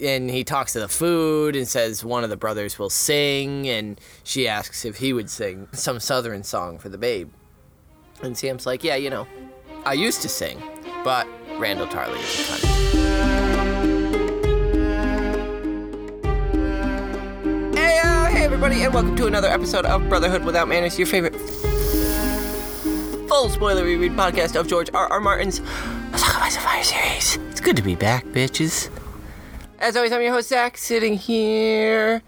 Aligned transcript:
and 0.00 0.28
he 0.28 0.42
talks 0.42 0.72
to 0.72 0.80
the 0.80 0.88
food 0.88 1.54
and 1.54 1.68
says 1.68 2.04
one 2.04 2.24
of 2.24 2.30
the 2.30 2.36
brothers 2.36 2.80
will 2.80 2.90
sing, 2.90 3.68
and 3.68 4.00
she 4.24 4.48
asks 4.48 4.84
if 4.84 4.96
he 4.96 5.12
would 5.12 5.30
sing 5.30 5.68
some 5.70 6.00
southern 6.00 6.42
song 6.42 6.78
for 6.78 6.88
the 6.88 6.98
babe. 6.98 7.30
And 8.20 8.36
Sam's 8.36 8.66
like, 8.66 8.82
Yeah, 8.82 8.96
you 8.96 9.08
know, 9.08 9.28
I 9.84 9.92
used 9.92 10.20
to 10.22 10.28
sing, 10.28 10.60
but 11.04 11.28
Randyll 11.60 11.88
Tarly 11.90 12.18
is 12.18 12.40
a 12.40 12.42
cunt. 12.42 12.64
Hey, 17.76 18.00
uh, 18.02 18.26
hey, 18.26 18.44
everybody, 18.44 18.82
and 18.82 18.92
welcome 18.92 19.14
to 19.14 19.28
another 19.28 19.48
episode 19.48 19.86
of 19.86 20.08
Brotherhood 20.08 20.44
Without 20.44 20.66
Manners, 20.66 20.98
your 20.98 21.06
favorite 21.06 21.36
full 23.28 23.48
spoiler 23.48 23.84
reread 23.84 24.12
podcast 24.12 24.58
of 24.58 24.66
George 24.66 24.90
R. 24.92 25.06
R. 25.06 25.20
Martin's 25.20 25.60
A 25.60 26.18
Song 26.18 26.30
of 26.34 26.42
Ice 26.42 26.56
and 26.56 26.64
Fire 26.64 26.82
series. 26.82 27.36
It's 27.50 27.60
good 27.60 27.76
to 27.76 27.82
be 27.82 27.94
back, 27.94 28.24
bitches. 28.26 28.90
As 29.84 29.96
always, 29.96 30.12
I'm 30.12 30.22
your 30.22 30.32
host, 30.32 30.48
Zach, 30.48 30.78
sitting 30.78 31.12
here. 31.12 32.22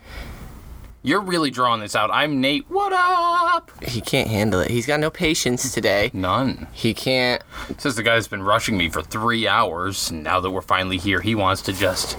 You're 1.03 1.23
really 1.23 1.51
drawing 1.51 1.81
this 1.81 1.97
out. 1.97 2.11
I'm 2.13 2.39
Nate. 2.39 2.69
What 2.69 2.93
up? 2.93 3.71
He 3.83 4.03
can't 4.03 4.29
handle 4.29 4.61
it. 4.61 4.71
He's 4.71 4.85
got 4.85 5.01
no 5.01 5.09
patience 5.09 5.73
today. 5.73 6.11
None. 6.13 6.67
He 6.75 6.93
can't. 6.93 7.43
Says 7.79 7.97
the 7.97 8.03
guy's 8.03 8.29
been 8.29 8.43
rushing 8.43 8.77
me 8.77 8.91
for 8.91 9.01
three 9.01 9.49
hours. 9.49 10.11
and 10.11 10.23
Now 10.23 10.39
that 10.41 10.51
we're 10.51 10.61
finally 10.61 10.99
here, 10.99 11.23
he 11.23 11.35
wants 11.35 11.63
to 11.63 11.73
just 11.73 12.19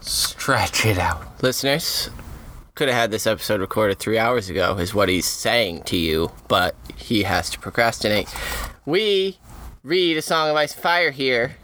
stretch 0.00 0.86
it 0.86 0.98
out. 0.98 1.42
Listeners, 1.42 2.08
could 2.76 2.86
have 2.86 2.96
had 2.96 3.10
this 3.10 3.26
episode 3.26 3.60
recorded 3.60 3.98
three 3.98 4.18
hours 4.18 4.48
ago, 4.48 4.78
is 4.78 4.94
what 4.94 5.08
he's 5.08 5.26
saying 5.26 5.82
to 5.86 5.96
you, 5.96 6.30
but 6.46 6.76
he 6.94 7.24
has 7.24 7.50
to 7.50 7.58
procrastinate. 7.58 8.32
We 8.86 9.38
read 9.82 10.16
A 10.16 10.22
Song 10.22 10.48
of 10.48 10.54
Ice 10.54 10.74
and 10.74 10.82
Fire 10.82 11.10
here 11.10 11.56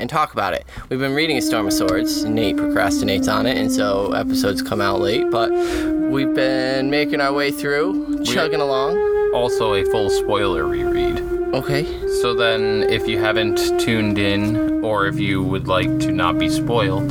and 0.00 0.08
talk 0.10 0.32
about 0.32 0.54
it. 0.54 0.64
We've 0.88 0.98
been 0.98 1.14
reading 1.14 1.36
A 1.36 1.42
Storm 1.42 1.66
of 1.66 1.72
Swords. 1.72 2.24
Nate 2.24 2.56
procrastinates 2.56 3.32
on 3.32 3.46
it, 3.46 3.56
and 3.56 3.70
so 3.70 4.12
episodes 4.12 4.62
come 4.62 4.80
out 4.80 5.00
late, 5.00 5.30
but 5.30 5.50
we've 5.50 6.34
been 6.34 6.90
making 6.90 7.20
our 7.20 7.32
way 7.32 7.50
through, 7.50 8.24
chugging 8.24 8.60
along. 8.60 8.98
Also, 9.34 9.74
a 9.74 9.84
full 9.84 10.10
spoiler 10.10 10.64
reread. 10.66 11.20
Okay. 11.54 11.84
So 12.20 12.34
then, 12.34 12.84
if 12.90 13.06
you 13.08 13.18
haven't 13.18 13.56
tuned 13.80 14.18
in, 14.18 14.82
or 14.84 15.06
if 15.06 15.18
you 15.18 15.42
would 15.42 15.68
like 15.68 15.98
to 16.00 16.12
not 16.12 16.38
be 16.38 16.48
spoiled, 16.48 17.10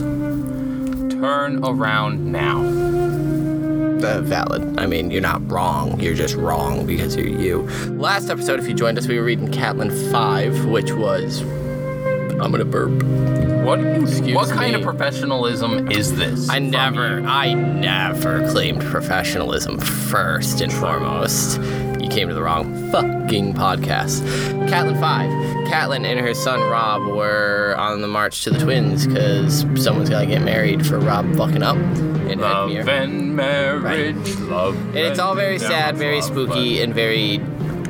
turn 1.12 1.64
around 1.64 2.32
now. 2.32 2.60
uh, 4.06 4.22
valid. 4.22 4.80
I 4.80 4.86
mean, 4.86 5.12
you're 5.12 5.22
not 5.22 5.50
wrong. 5.52 6.00
You're 6.00 6.14
just 6.16 6.36
wrong 6.36 6.86
because 6.86 7.16
you're 7.18 7.28
you. 7.28 7.62
Last 7.98 8.30
episode, 8.30 8.60
if 8.60 8.68
you 8.68 8.74
joined 8.74 8.98
us, 8.98 9.08
we 9.08 9.18
were 9.20 9.26
reading 9.26 9.50
Catelyn 9.50 9.92
5, 10.12 10.66
which 10.68 10.94
was. 10.94 11.44
I'm 12.42 12.52
gonna 12.52 12.66
burp. 12.66 13.04
What? 13.66 13.80
Excuse 13.80 14.36
what 14.36 14.50
kind 14.50 14.74
me. 14.74 14.80
of 14.80 14.84
professionalism 14.84 15.92
is 15.92 16.16
this? 16.16 16.50
I 16.50 16.60
never. 16.60 17.22
I 17.22 17.54
never 17.54 18.50
claimed 18.50 18.82
professionalism 18.82 19.78
first 19.80 20.62
and 20.62 20.72
foremost. 20.72 21.60
You 22.00 22.08
came 22.10 22.28
to 22.30 22.34
the 22.34 22.42
wrong 22.42 22.92
fucking 22.92 23.54
podcast. 23.54 24.22
Catelyn 24.70 25.00
5. 25.00 25.30
Catelyn 25.68 26.06
and 26.06 26.20
her 26.20 26.34
son 26.34 26.60
Robb 26.62 27.04
were 27.16 27.76
on 27.78 28.02
the 28.02 28.08
march 28.08 28.44
to 28.46 28.50
the 28.52 28.60
twins 28.60 29.06
because 29.06 29.60
someone's 29.76 30.10
gotta 30.10 30.26
get 30.26 30.42
married 30.42 30.86
for 30.88 30.98
Robb 31.00 31.36
fucking 31.36 31.62
up 31.62 31.76
in 31.78 32.40
Love 32.40 32.70
Edmure. 32.70 32.88
and 32.88 33.36
marriage, 33.36 34.36
love. 34.42 34.76
And 34.88 34.98
it's 34.98 35.20
all 35.20 35.36
very 35.36 35.60
sad, 35.60 35.98
very 35.98 36.22
spooky, 36.22 36.82
and 36.82 36.94
very 36.94 37.40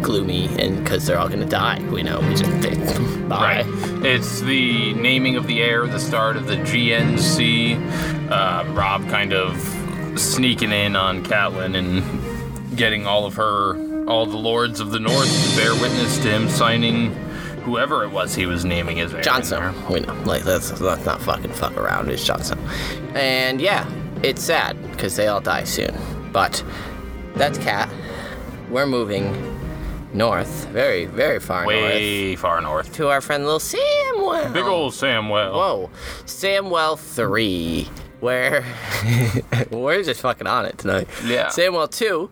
gloomy, 0.02 0.48
and 0.60 0.84
because 0.84 1.06
they're 1.06 1.20
all 1.20 1.30
gonna 1.30 1.46
die. 1.46 1.82
We 1.90 2.04
know. 2.04 2.20
We 2.22 2.36
just 2.36 2.52
think. 2.64 3.30
Bye. 3.30 3.64
Right. 3.64 4.06
It's 4.06 4.42
the 4.42 4.94
naming 4.94 5.36
of 5.36 5.48
the 5.48 5.62
heir, 5.62 5.86
the 5.88 6.00
start 6.00 6.36
of 6.36 6.48
the 6.48 6.56
GNC. 6.56 8.30
Uh, 8.30 8.66
Robb 8.74 9.08
kind 9.10 9.34
of 9.34 9.58
sneaking 10.20 10.72
in 10.72 10.96
on 10.96 11.24
Catelyn 11.24 11.76
and 11.76 12.78
getting 12.78 13.06
all 13.06 13.26
of 13.26 13.36
her, 13.36 14.06
all 14.08 14.26
the 14.26 14.38
lords 14.38 14.80
of 14.80 14.92
the 14.92 15.00
North 15.00 15.50
to 15.50 15.56
bear 15.56 15.74
witness 15.74 16.18
to 16.20 16.32
him 16.32 16.50
signing 16.50 17.14
whoever 17.64 18.04
it 18.04 18.10
was 18.10 18.34
he 18.34 18.46
was 18.46 18.66
naming 18.66 19.00
heir. 19.00 19.22
Jon 19.22 19.44
Snow. 19.44 19.74
We 19.90 20.00
know. 20.00 20.14
Like 20.24 20.46
let's, 20.46 20.80
let's 20.82 21.06
not 21.06 21.22
fucking 21.22 21.54
fuck 21.54 21.78
around. 21.78 22.10
It's 22.10 22.26
Jon 22.26 22.44
Snow. 22.44 22.58
And 23.14 23.62
yeah, 23.62 23.90
it's 24.24 24.44
sad 24.44 24.82
because 24.92 25.16
they 25.16 25.28
all 25.28 25.42
die 25.42 25.66
soon. 25.66 25.96
But 26.32 26.64
that's 27.36 27.58
Cat. 27.58 27.90
We're 28.70 28.86
moving 28.86 29.49
north, 30.14 30.66
very, 30.68 31.06
very 31.06 31.40
far 31.40 31.64
north, 31.64 31.76
Way 31.76 32.36
far 32.36 32.62
north. 32.62 32.94
to 32.96 33.08
our 33.10 33.22
friend 33.22 33.44
Little 33.46 33.60
Samwell. 33.60 34.54
Big 34.54 34.64
old 34.66 34.94
Samwell. 34.94 35.54
Whoa, 35.54 35.90
Samwell 36.26 36.98
three. 36.98 37.90
Where 38.20 38.66
we're 39.72 40.04
just 40.04 40.20
fucking 40.22 40.48
on 40.48 40.66
it 40.66 40.78
tonight. 40.78 41.08
Yeah. 41.26 41.48
Samwell 41.48 41.90
two 41.90 42.30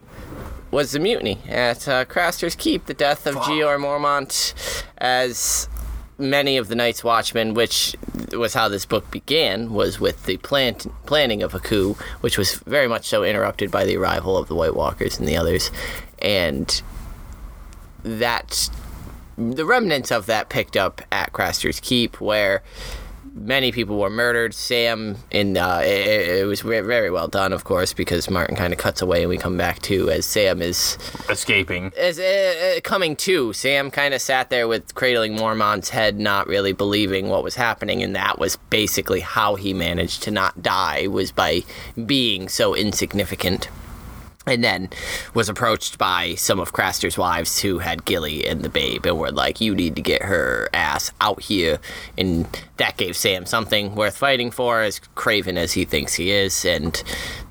was 0.69 0.91
the 0.91 0.99
mutiny 0.99 1.39
at 1.47 1.87
uh, 1.87 2.03
Craster's 2.05 2.55
Keep, 2.55 2.87
the 2.87 2.93
death 2.93 3.25
of 3.25 3.35
Jeor 3.35 3.79
Mormont, 3.79 4.83
as 4.97 5.69
many 6.17 6.57
of 6.57 6.67
the 6.67 6.75
Night's 6.75 7.05
Watchmen, 7.05 7.53
which 7.53 7.95
was 8.33 8.53
how 8.53 8.67
this 8.67 8.85
book 8.85 9.09
began, 9.09 9.71
was 9.71 9.97
with 9.99 10.25
the 10.25 10.35
plant, 10.37 10.87
planning 11.05 11.41
of 11.41 11.53
a 11.55 11.59
coup, 11.59 11.95
which 12.19 12.37
was 12.37 12.55
very 12.55 12.87
much 12.87 13.05
so 13.07 13.23
interrupted 13.23 13.71
by 13.71 13.85
the 13.85 13.95
arrival 13.95 14.35
of 14.37 14.49
the 14.49 14.55
White 14.55 14.75
Walkers 14.75 15.17
and 15.19 15.27
the 15.27 15.37
others, 15.37 15.71
and 16.19 16.81
that 18.07 18.69
the 19.37 19.65
remnants 19.65 20.11
of 20.11 20.25
that 20.25 20.49
picked 20.49 20.75
up 20.75 21.01
at 21.11 21.31
Craster's 21.33 21.79
Keep, 21.79 22.19
where 22.19 22.63
many 23.37 23.71
people 23.71 23.99
were 23.99 24.09
murdered. 24.09 24.53
Sam, 24.53 25.17
in 25.31 25.57
uh, 25.57 25.81
it, 25.83 26.39
it 26.39 26.45
was 26.45 26.61
very 26.61 27.09
well 27.09 27.27
done, 27.27 27.53
of 27.53 27.63
course, 27.63 27.93
because 27.93 28.29
Martin 28.29 28.55
kind 28.55 28.73
of 28.73 28.79
cuts 28.79 29.01
away, 29.01 29.21
and 29.21 29.29
we 29.29 29.37
come 29.37 29.57
back 29.57 29.79
to 29.83 30.09
as 30.09 30.25
Sam 30.25 30.61
is 30.61 30.97
Escaping. 31.29 31.91
is 31.95 32.19
uh, 32.19 32.77
uh, 32.77 32.81
coming 32.81 33.15
to. 33.17 33.53
Sam 33.53 33.91
kind 33.91 34.13
of 34.13 34.21
sat 34.21 34.49
there 34.49 34.67
with 34.67 34.95
cradling 34.95 35.35
Mormont's 35.35 35.89
head, 35.89 36.19
not 36.19 36.47
really 36.47 36.73
believing 36.73 37.29
what 37.29 37.43
was 37.43 37.55
happening, 37.55 38.01
and 38.01 38.15
that 38.15 38.39
was 38.39 38.57
basically 38.69 39.19
how 39.19 39.55
he 39.55 39.73
managed 39.73 40.23
to 40.23 40.31
not 40.31 40.61
die 40.61 41.07
was 41.07 41.31
by 41.31 41.61
being 42.05 42.49
so 42.49 42.75
insignificant. 42.75 43.69
And 44.47 44.63
then 44.63 44.89
was 45.33 45.49
approached 45.49 45.97
by 45.97 46.35
some 46.35 46.59
of 46.59 46.71
Craster's 46.71 47.17
wives 47.17 47.61
who 47.61 47.79
had 47.79 48.05
Gilly 48.05 48.47
and 48.47 48.61
the 48.61 48.69
babe 48.69 49.05
and 49.05 49.19
were 49.19 49.31
like, 49.31 49.59
You 49.61 49.75
need 49.75 49.95
to 49.97 50.01
get 50.01 50.23
her 50.23 50.69
ass 50.73 51.11
out 51.21 51.41
here. 51.41 51.79
And 52.17 52.47
that 52.77 52.95
gave 52.97 53.15
Sam 53.17 53.45
something 53.45 53.93
worth 53.93 54.17
fighting 54.17 54.49
for, 54.51 54.81
as 54.81 54.99
craven 55.15 55.57
as 55.57 55.73
he 55.73 55.83
thinks 55.85 56.13
he 56.15 56.31
is. 56.31 56.63
And 56.65 57.01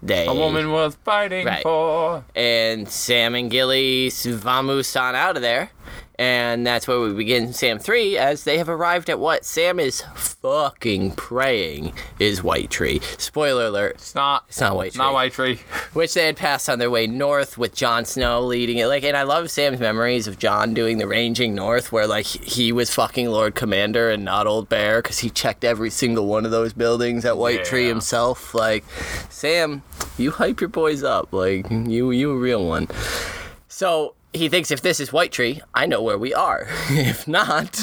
they. 0.03 0.27
A 0.27 0.33
woman 0.34 0.73
worth 0.73 0.97
fighting 1.05 1.47
Right. 1.47 1.62
for. 1.62 2.25
And 2.34 2.89
Sam 2.89 3.34
and 3.34 3.51
Gilly 3.51 4.09
vamoose 4.09 4.99
on 5.01 5.15
out 5.15 5.37
of 5.37 5.43
there. 5.43 5.71
And 6.19 6.66
that's 6.66 6.88
where 6.88 6.99
we 7.00 7.12
begin 7.12 7.53
Sam 7.53 7.78
3 7.78 8.16
as 8.16 8.44
they 8.44 8.56
have 8.59 8.69
arrived 8.71 9.10
at 9.10 9.19
what 9.19 9.44
Sam 9.44 9.78
is 9.78 10.03
fucking 10.15 11.12
praying 11.12 11.93
is 12.19 12.43
White 12.43 12.71
Tree. 12.71 13.00
Spoiler 13.19 13.66
alert. 13.66 13.97
It's 13.97 14.15
not. 14.15 14.44
It's 14.49 14.60
not 14.60 14.77
White 14.77 14.87
It's 14.88 14.97
Tree. 14.97 15.04
not 15.04 15.12
White 15.12 15.32
Tree. 15.32 15.56
Which 15.93 16.15
they 16.15 16.27
had 16.27 16.37
passed 16.37 16.71
on 16.71 16.78
their 16.78 16.91
way 16.91 17.06
north 17.06 17.59
with 17.59 17.75
Jon 17.75 18.04
Snow 18.06 18.41
leading 18.41 18.78
it. 18.78 18.87
Like, 18.87 19.04
and 19.04 19.16
I 19.16 19.25
love 19.25 19.50
Sam's 19.50 19.78
memories 19.81 20.27
of 20.27 20.38
Jon 20.38 20.72
doing 20.72 20.99
the 20.99 21.06
ranging 21.06 21.54
north, 21.54 21.93
where 21.93 22.06
like 22.06 22.25
he 22.27 22.72
was 22.72 22.94
fucking 22.94 23.28
Lord 23.28 23.54
Commander 23.54 24.09
and 24.10 24.25
not 24.25 24.47
Old 24.47 24.69
Bear, 24.69 25.03
because 25.03 25.19
he 25.19 25.28
checked 25.28 25.65
every 25.65 25.91
single 25.91 26.27
one 26.27 26.44
of 26.44 26.50
those 26.50 26.72
buildings 26.72 27.25
at 27.27 27.37
White 27.37 27.65
Tree 27.65 27.88
himself. 27.88 28.54
Like, 28.54 28.84
Sam, 29.28 29.83
you 30.16 30.31
hype 30.31 30.60
your 30.60 30.69
boys 30.69 31.03
up. 31.03 31.33
Like, 31.33 31.71
you 31.71 32.10
you 32.10 32.31
a 32.31 32.37
real 32.38 32.65
one. 32.66 32.88
So 33.69 34.15
he 34.37 34.49
thinks 34.49 34.71
if 34.71 34.83
this 34.83 35.01
is 35.01 35.13
White 35.13 35.33
Tree, 35.33 35.61
I 35.75 35.87
know 35.87 36.03
where 36.03 36.19
we 36.19 36.35
are. 36.35 36.67
if 36.91 37.27
not, 37.27 37.77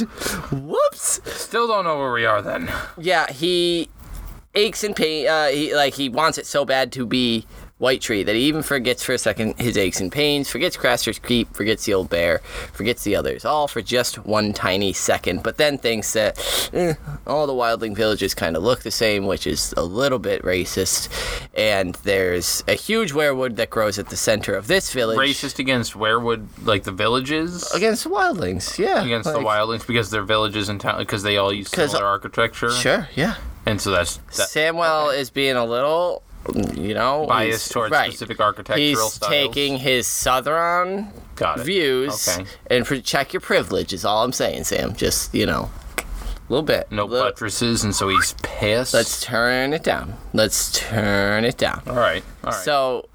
whoops. 0.52 1.22
Still 1.26 1.68
don't 1.68 1.86
know 1.86 1.98
where 1.98 2.12
we 2.12 2.26
are 2.26 2.42
then. 2.42 2.72
Yeah, 2.98 3.32
he 3.32 3.90
aches 4.56 4.84
and 4.84 4.96
pain. 4.96 5.28
Uh, 5.28 5.48
he 5.48 5.76
like 5.76 5.94
he 5.96 6.10
wants 6.10 6.38
it 6.38 6.46
so 6.46 6.66
bad 6.66 6.92
to 6.94 7.06
be 7.06 7.46
White 7.80 8.02
Tree 8.02 8.24
that 8.24 8.36
he 8.36 8.44
even 8.44 8.62
forgets 8.64 9.04
for 9.04 9.14
a 9.14 9.18
second 9.18 9.60
his 9.60 9.78
aches 9.78 10.00
and 10.00 10.12
pains, 10.12 10.50
forgets 10.50 10.78
Craster's 10.78 11.20
Keep, 11.20 11.54
forgets 11.56 11.86
the 11.86 11.94
old 11.94 12.10
bear, 12.10 12.40
forgets 12.72 13.04
the 13.04 13.16
others, 13.16 13.44
all 13.46 13.68
for 13.68 13.82
just 13.82 14.26
one 14.26 14.54
tiny 14.54 14.94
second. 14.94 15.44
But 15.44 15.58
then 15.58 15.78
thinks 15.78 16.14
that 16.14 16.70
eh, 16.72 16.94
all 17.28 17.46
the 17.48 17.54
wildling 17.54 17.96
villages 17.96 18.34
kind 18.34 18.56
of 18.56 18.64
look 18.64 18.82
the 18.82 18.92
same, 18.92 19.26
which 19.26 19.46
is 19.48 19.74
a 19.76 19.84
little 19.84 20.20
bit 20.20 20.42
racist. 20.44 21.10
And 21.54 21.96
there's 22.04 22.64
a 22.68 22.74
huge 22.76 23.12
weirwood 23.12 23.58
that 23.58 23.70
grows 23.70 24.00
at 24.00 24.10
the 24.10 24.18
center 24.18 24.56
of 24.56 24.68
this 24.68 24.94
village. 24.94 25.18
Racist 25.18 25.60
against 25.60 25.94
Weirwood, 25.94 26.48
like 26.64 26.84
the 26.84 26.92
villages? 26.92 27.70
against 27.74 28.04
the 28.04 28.10
wildlings, 28.10 28.78
yeah. 28.78 29.04
against 29.04 29.32
the 29.32 29.40
wildlings 29.40 29.86
because 29.86 30.10
they're 30.10 30.24
villages 30.24 30.70
in 30.70 30.80
town 30.80 31.00
because 31.00 31.24
they 31.24 31.38
all 31.38 31.52
use 31.52 31.70
similar 31.70 32.06
architecture 32.06 32.72
Sure, 32.72 33.08
yeah. 33.16 33.36
and 33.66 33.82
so 33.82 33.92
that's 33.92 34.18
that 34.38 34.50
Samuel 34.50 35.10
is 35.10 35.30
being 35.30 35.56
a 35.56 35.66
little, 35.66 36.24
you 36.76 36.94
know, 36.94 37.26
biased 37.28 37.72
towards 37.72 37.92
right. 37.92 38.10
specific 38.12 38.40
architectural 38.40 38.78
He's 38.88 39.00
styles. 39.14 39.30
taking 39.32 39.78
his 39.78 40.08
southern 40.08 41.12
views 41.60 42.28
Okay. 42.28 42.46
and 42.70 42.86
pre- 42.86 43.02
check 43.02 43.34
your 43.34 43.42
privilege 43.42 43.94
is 43.94 44.06
all 44.06 44.24
I'm 44.24 44.32
saying, 44.34 44.66
Sam. 44.66 44.94
Just 44.94 45.34
you 45.34 45.46
know, 45.46 45.70
a 45.98 46.04
little 46.50 46.64
bit. 46.64 46.92
No 46.92 47.06
Little- 47.06 47.28
buttresses, 47.30 47.84
and 47.84 47.96
so 47.96 48.10
he's 48.10 48.36
pissed. 48.44 48.94
Let's 48.94 49.22
turn 49.22 49.74
it 49.74 49.84
down. 49.84 50.16
Let's 50.34 50.72
turn 50.78 51.46
it 51.46 51.58
down. 51.58 51.82
all 51.88 51.96
right. 51.96 52.24
All 52.44 52.52
right. 52.52 52.64
So 52.64 53.08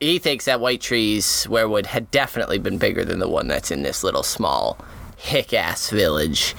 he 0.00 0.18
thinks 0.18 0.44
that 0.44 0.60
White 0.60 0.80
Tree's 0.82 1.46
weirwood 1.48 1.86
had 1.86 2.10
definitely 2.10 2.58
been 2.58 2.76
bigger 2.78 3.04
than 3.04 3.18
the 3.18 3.28
one 3.28 3.48
that's 3.48 3.70
in 3.70 3.82
this 3.82 4.04
little 4.04 4.22
small 4.22 4.78
hick 5.16 5.54
ass 5.54 5.88
village. 5.90 6.54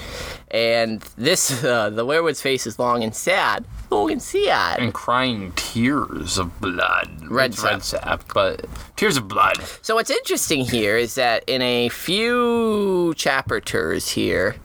And 0.49 1.01
this, 1.17 1.63
uh, 1.63 1.89
the 1.91 2.05
weirwood's 2.05 2.41
face 2.41 2.65
is 2.65 2.79
long 2.79 3.03
and 3.03 3.13
sad. 3.15 3.63
Long 3.89 4.11
and 4.11 4.21
sad. 4.21 4.79
and 4.79 4.93
crying 4.93 5.53
tears 5.55 6.37
of 6.37 6.59
blood. 6.59 7.09
Red 7.29 7.51
It's 7.51 7.63
red 7.63 7.83
sap, 7.83 8.23
but 8.33 8.65
tears 8.95 9.17
of 9.17 9.27
blood. 9.27 9.57
So 9.81 9.95
what's 9.95 10.09
interesting 10.09 10.65
here 10.65 10.97
is 10.97 11.15
that 11.15 11.43
in 11.47 11.61
a 11.61 11.89
few 11.89 13.13
chapters 13.15 14.09
here, 14.09 14.55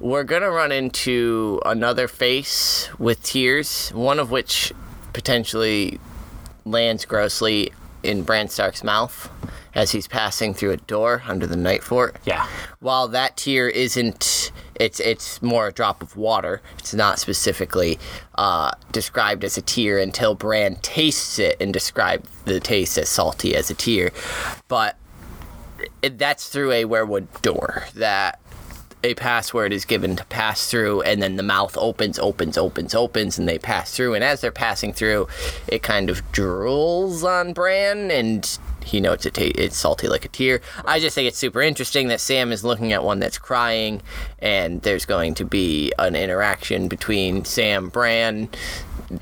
we're 0.00 0.24
gonna 0.24 0.50
run 0.50 0.70
into 0.70 1.60
another 1.66 2.06
face 2.06 2.88
with 2.98 3.22
tears, 3.22 3.90
one 3.90 4.20
of 4.20 4.30
which 4.30 4.72
potentially 5.12 5.98
lands 6.64 7.04
grossly 7.04 7.72
in 8.04 8.22
Bran 8.22 8.48
Stark's 8.48 8.84
mouth 8.84 9.28
as 9.74 9.90
he's 9.90 10.06
passing 10.06 10.54
through 10.54 10.70
a 10.70 10.76
door 10.76 11.22
under 11.26 11.46
the 11.46 11.56
Nightfort. 11.56 12.14
Yeah. 12.24 12.46
While 12.80 13.08
that 13.08 13.36
tear 13.36 13.68
isn't, 13.68 14.52
it's 14.78 15.00
it's 15.00 15.42
more 15.42 15.68
a 15.68 15.72
drop 15.72 16.02
of 16.02 16.16
water. 16.16 16.60
It's 16.78 16.94
not 16.94 17.18
specifically 17.18 17.98
uh, 18.36 18.72
described 18.92 19.44
as 19.44 19.58
a 19.58 19.62
tear 19.62 19.98
until 19.98 20.34
Bran 20.34 20.76
tastes 20.76 21.38
it 21.38 21.56
and 21.60 21.72
described 21.72 22.28
the 22.44 22.60
taste 22.60 22.96
as 22.98 23.08
salty 23.08 23.54
as 23.54 23.70
a 23.70 23.74
tear. 23.74 24.10
But 24.68 24.96
it, 26.02 26.18
that's 26.18 26.48
through 26.48 26.72
a 26.72 26.84
weirwood 26.84 27.42
door 27.42 27.84
that 27.94 28.40
a 29.04 29.14
password 29.14 29.72
is 29.72 29.84
given 29.84 30.16
to 30.16 30.24
pass 30.24 30.68
through 30.68 31.02
and 31.02 31.22
then 31.22 31.36
the 31.36 31.42
mouth 31.42 31.76
opens 31.78 32.18
opens 32.18 32.58
opens 32.58 32.94
opens 32.96 33.38
and 33.38 33.48
they 33.48 33.58
pass 33.58 33.94
through 33.94 34.14
and 34.14 34.24
as 34.24 34.40
they're 34.40 34.50
passing 34.50 34.92
through 34.92 35.28
it 35.68 35.84
kind 35.84 36.10
of 36.10 36.20
drools 36.32 37.22
on 37.22 37.52
bran 37.52 38.10
and 38.10 38.58
he 38.88 39.00
notes 39.00 39.24
it 39.26 39.34
ta- 39.34 39.42
it's 39.54 39.76
salty 39.76 40.08
like 40.08 40.24
a 40.24 40.28
tear 40.28 40.60
i 40.84 40.98
just 40.98 41.14
think 41.14 41.28
it's 41.28 41.38
super 41.38 41.60
interesting 41.62 42.08
that 42.08 42.20
sam 42.20 42.50
is 42.52 42.64
looking 42.64 42.92
at 42.92 43.02
one 43.04 43.18
that's 43.18 43.38
crying 43.38 44.00
and 44.40 44.82
there's 44.82 45.04
going 45.04 45.34
to 45.34 45.44
be 45.44 45.92
an 45.98 46.14
interaction 46.16 46.88
between 46.88 47.44
sam 47.44 47.88
bran 47.88 48.48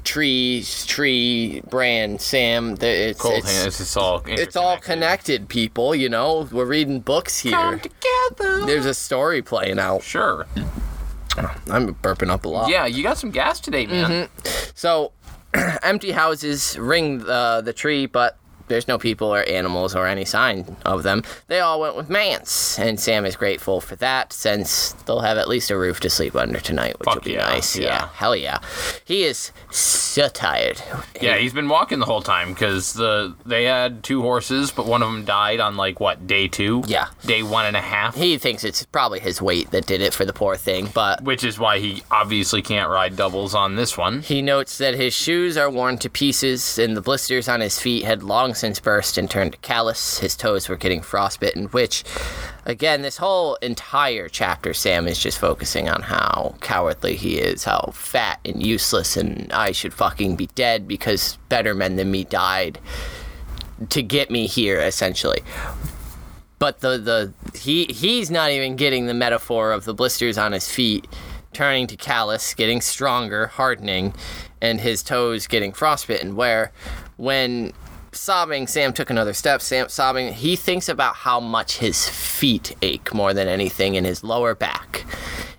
tree 0.03 0.65
tree 0.87 1.63
bran 1.69 2.19
sam 2.19 2.75
The- 2.77 3.11
it's, 3.11 3.21
Cold 3.21 3.39
it's, 3.39 3.53
hands. 3.63 3.81
It's 3.81 3.97
all. 3.97 4.23
it's 4.27 4.57
all 4.57 4.79
connected 4.79 5.49
people 5.49 5.95
you 5.95 6.09
know 6.09 6.49
we're 6.51 6.65
reading 6.65 7.01
books 7.01 7.39
here 7.39 7.53
Come 7.53 7.81
together. 7.81 8.67
there's 8.67 8.87
a 8.87 8.95
story 8.95 9.43
playing 9.43 9.79
out. 9.79 10.03
Sure. 10.03 10.47
I'm 11.69 11.95
burping 11.97 12.31
up 12.31 12.47
a 12.47 12.49
lot. 12.49 12.71
Yeah, 12.71 12.87
you 12.87 13.03
got 13.03 13.19
some 13.19 13.31
gas 13.31 13.61
today, 13.61 13.87
man. 13.87 14.11
Mm-hmm. 14.27 14.71
So, 14.75 15.13
empty 15.83 16.13
houses 16.13 16.79
ring 16.79 17.19
the, 17.19 17.61
the 17.63 17.75
tree, 17.75 18.07
but 18.07 18.39
there's 18.69 18.89
no 18.89 18.99
people 18.99 19.33
or 19.35 19.43
animals 19.49 19.95
or 19.95 20.07
any 20.07 20.25
sign 20.25 20.77
of 20.85 21.03
them. 21.03 21.23
They 21.49 21.61
all 21.61 21.81
went 21.81 21.97
with 21.97 22.09
Mance, 22.11 22.79
and 22.79 22.99
Sam 22.99 23.25
is 23.25 23.37
grateful 23.37 23.81
for 23.81 23.97
that 23.97 24.33
since 24.33 24.93
they'll 25.07 25.21
have 25.21 25.39
at 25.39 25.49
least 25.49 25.71
a 25.71 25.77
roof 25.79 26.01
to 26.01 26.11
sleep 26.11 26.35
under 26.37 26.61
tonight, 26.61 26.99
which 26.99 27.07
Fuck 27.07 27.15
will 27.17 27.23
be 27.23 27.33
yeah, 27.33 27.47
nice. 27.49 27.77
yeah. 27.77 28.09
hell 28.15 28.35
yeah. 28.37 28.59
He 29.05 29.25
is 29.25 29.53
so 29.71 30.29
tired. 30.29 30.81
Yeah, 31.21 31.37
he's 31.39 31.53
been 31.53 31.69
walking 31.69 31.99
the 31.99 32.07
whole 32.07 32.23
time 32.23 32.53
because 32.53 32.93
the 32.95 33.35
they 33.45 33.65
had 33.65 34.03
two 34.03 34.23
horses, 34.23 34.71
but 34.71 34.87
one 34.87 35.03
of 35.03 35.13
them 35.13 35.25
died 35.25 35.61
on 35.61 35.77
like 35.77 36.01
what 36.01 36.27
day 36.27 36.49
two? 36.49 36.83
Yeah. 36.87 37.09
day 37.25 37.43
one 37.43 37.67
and 37.67 37.77
a 37.77 37.81
half. 37.81 38.15
He 38.15 38.39
thinks 38.39 38.65
it's 38.65 38.85
probably 38.85 39.21
his 39.21 39.41
weight 39.43 39.71
that 39.71 39.87
did 39.87 40.01
it 40.01 40.15
for 40.15 40.25
the 40.25 40.33
poor 40.33 40.57
thing, 40.57 40.89
but 40.93 41.23
which 41.23 41.45
is 41.45 41.59
why 41.59 41.79
he 41.79 42.03
obviously 42.11 42.63
can't 42.63 42.91
ride 42.91 43.17
doubles 43.17 43.55
on 43.55 43.77
this 43.77 43.97
one. 43.97 44.23
He 44.23 44.43
notes 44.43 44.79
that 44.79 44.95
his 44.95 45.15
shoes 45.15 45.57
are 45.57 45.71
worn 45.71 45.99
to 45.99 46.11
pieces, 46.11 46.79
and 46.79 46.97
the 46.97 47.01
blisters 47.03 47.49
on 47.49 47.61
his 47.61 47.79
feet 47.81 48.05
had 48.05 48.23
long 48.23 48.55
since 48.57 48.81
burst 48.81 49.19
and 49.19 49.31
turned 49.31 49.53
to 49.53 49.59
callus. 49.59 50.19
His 50.19 50.37
toes 50.37 50.69
were 50.69 50.77
getting 50.77 51.03
frostbitten, 51.03 51.67
which, 51.67 52.05
again, 52.65 53.03
this 53.03 53.19
whole 53.19 53.57
entire 53.57 54.29
chapter, 54.29 54.75
Sam 54.75 55.07
is 55.07 55.19
just 55.19 55.39
focusing 55.39 55.89
on 55.89 56.03
how 56.03 56.57
cowardly 56.61 57.17
he 57.17 57.39
is, 57.39 57.65
how 57.65 57.91
fat 57.93 58.41
and 58.45 58.65
useless, 58.65 59.17
and 59.17 59.53
I 59.53 59.73
should 59.73 59.95
fucking 59.95 60.37
be 60.37 60.47
dead 60.55 60.89
because 60.89 61.39
better 61.49 61.75
men 61.75 61.97
than 61.97 62.11
me 62.11 62.25
died 62.25 62.79
to 63.91 64.03
get 64.03 64.31
me 64.31 64.47
here, 64.47 64.81
essentially. 64.81 65.43
But 66.59 66.81
the, 66.81 66.99
the 66.99 67.59
he 67.59 67.85
he's 67.91 68.31
not 68.31 68.51
even 68.51 68.77
getting 68.77 69.07
the 69.07 69.15
metaphor 69.15 69.73
of 69.73 69.85
the 69.85 69.93
blisters 69.93 70.39
on 70.39 70.53
his 70.53 70.71
feet 70.71 71.07
turning 71.53 71.87
to 71.87 71.97
callus, 71.97 72.55
getting 72.55 72.81
stronger, 72.81 73.47
hardening, 73.47 74.15
and 74.61 74.81
his 74.81 75.03
toes 75.03 75.47
getting 75.47 75.73
frostbitten. 75.73 76.37
Where 76.37 76.73
when 77.17 77.73
sobbing, 78.17 78.67
Sam 78.67 78.93
took 78.93 79.11
another 79.11 79.33
step. 79.33 79.61
Sam 79.61 79.89
sobbing, 79.89 80.33
he 80.33 80.57
thinks 80.57 80.89
about 80.89 81.15
how 81.17 81.39
much 81.41 81.79
his 81.79 82.09
feet 82.09 82.75
ache 82.83 83.13
more 83.15 83.33
than 83.35 83.49
anything 83.49 83.95
in 83.95 84.05
his 84.05 84.25
lower 84.25 84.55
back. 84.55 85.05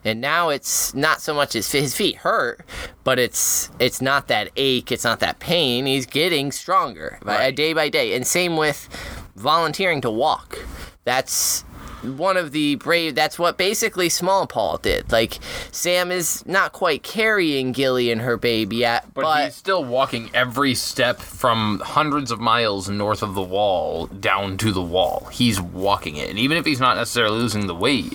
And 0.05 0.21
now 0.21 0.49
it's 0.49 0.93
not 0.93 1.21
so 1.21 1.33
much 1.33 1.53
his 1.53 1.71
his 1.71 1.95
feet 1.95 2.17
hurt, 2.17 2.61
but 3.03 3.19
it's 3.19 3.69
it's 3.79 4.01
not 4.01 4.27
that 4.27 4.51
ache, 4.55 4.91
it's 4.91 5.03
not 5.03 5.19
that 5.19 5.39
pain. 5.39 5.85
He's 5.85 6.05
getting 6.05 6.51
stronger 6.51 7.19
by, 7.23 7.35
Right. 7.37 7.55
day 7.55 7.73
by 7.73 7.89
day. 7.89 8.15
And 8.15 8.25
same 8.25 8.55
with 8.57 8.87
volunteering 9.35 10.01
to 10.01 10.11
walk. 10.11 10.59
That's 11.03 11.63
one 12.03 12.37
of 12.37 12.51
the 12.51 12.75
brave. 12.75 13.15
That's 13.15 13.37
what 13.39 13.57
basically 13.57 14.09
Small 14.09 14.47
Paul 14.47 14.77
did. 14.77 15.11
Like 15.11 15.39
Sam 15.71 16.11
is 16.11 16.45
not 16.45 16.71
quite 16.73 17.03
carrying 17.03 17.71
Gilly 17.71 18.11
and 18.11 18.21
her 18.21 18.37
babe 18.37 18.73
yet, 18.73 19.05
But, 19.13 19.21
but, 19.23 19.45
he's 19.45 19.55
still 19.55 19.83
walking 19.83 20.29
every 20.33 20.75
step 20.75 21.19
from 21.19 21.79
hundreds 21.83 22.31
of 22.31 22.39
miles 22.39 22.89
north 22.89 23.21
of 23.23 23.33
the 23.35 23.41
wall 23.41 24.07
down 24.07 24.57
to 24.57 24.71
the 24.71 24.81
wall. 24.81 25.27
He's 25.31 25.59
walking 25.59 26.15
it, 26.17 26.29
and 26.29 26.39
even 26.39 26.57
if 26.57 26.65
he's 26.65 26.79
not 26.79 26.97
necessarily 26.97 27.37
losing 27.39 27.67
the 27.67 27.75
weight, 27.75 28.13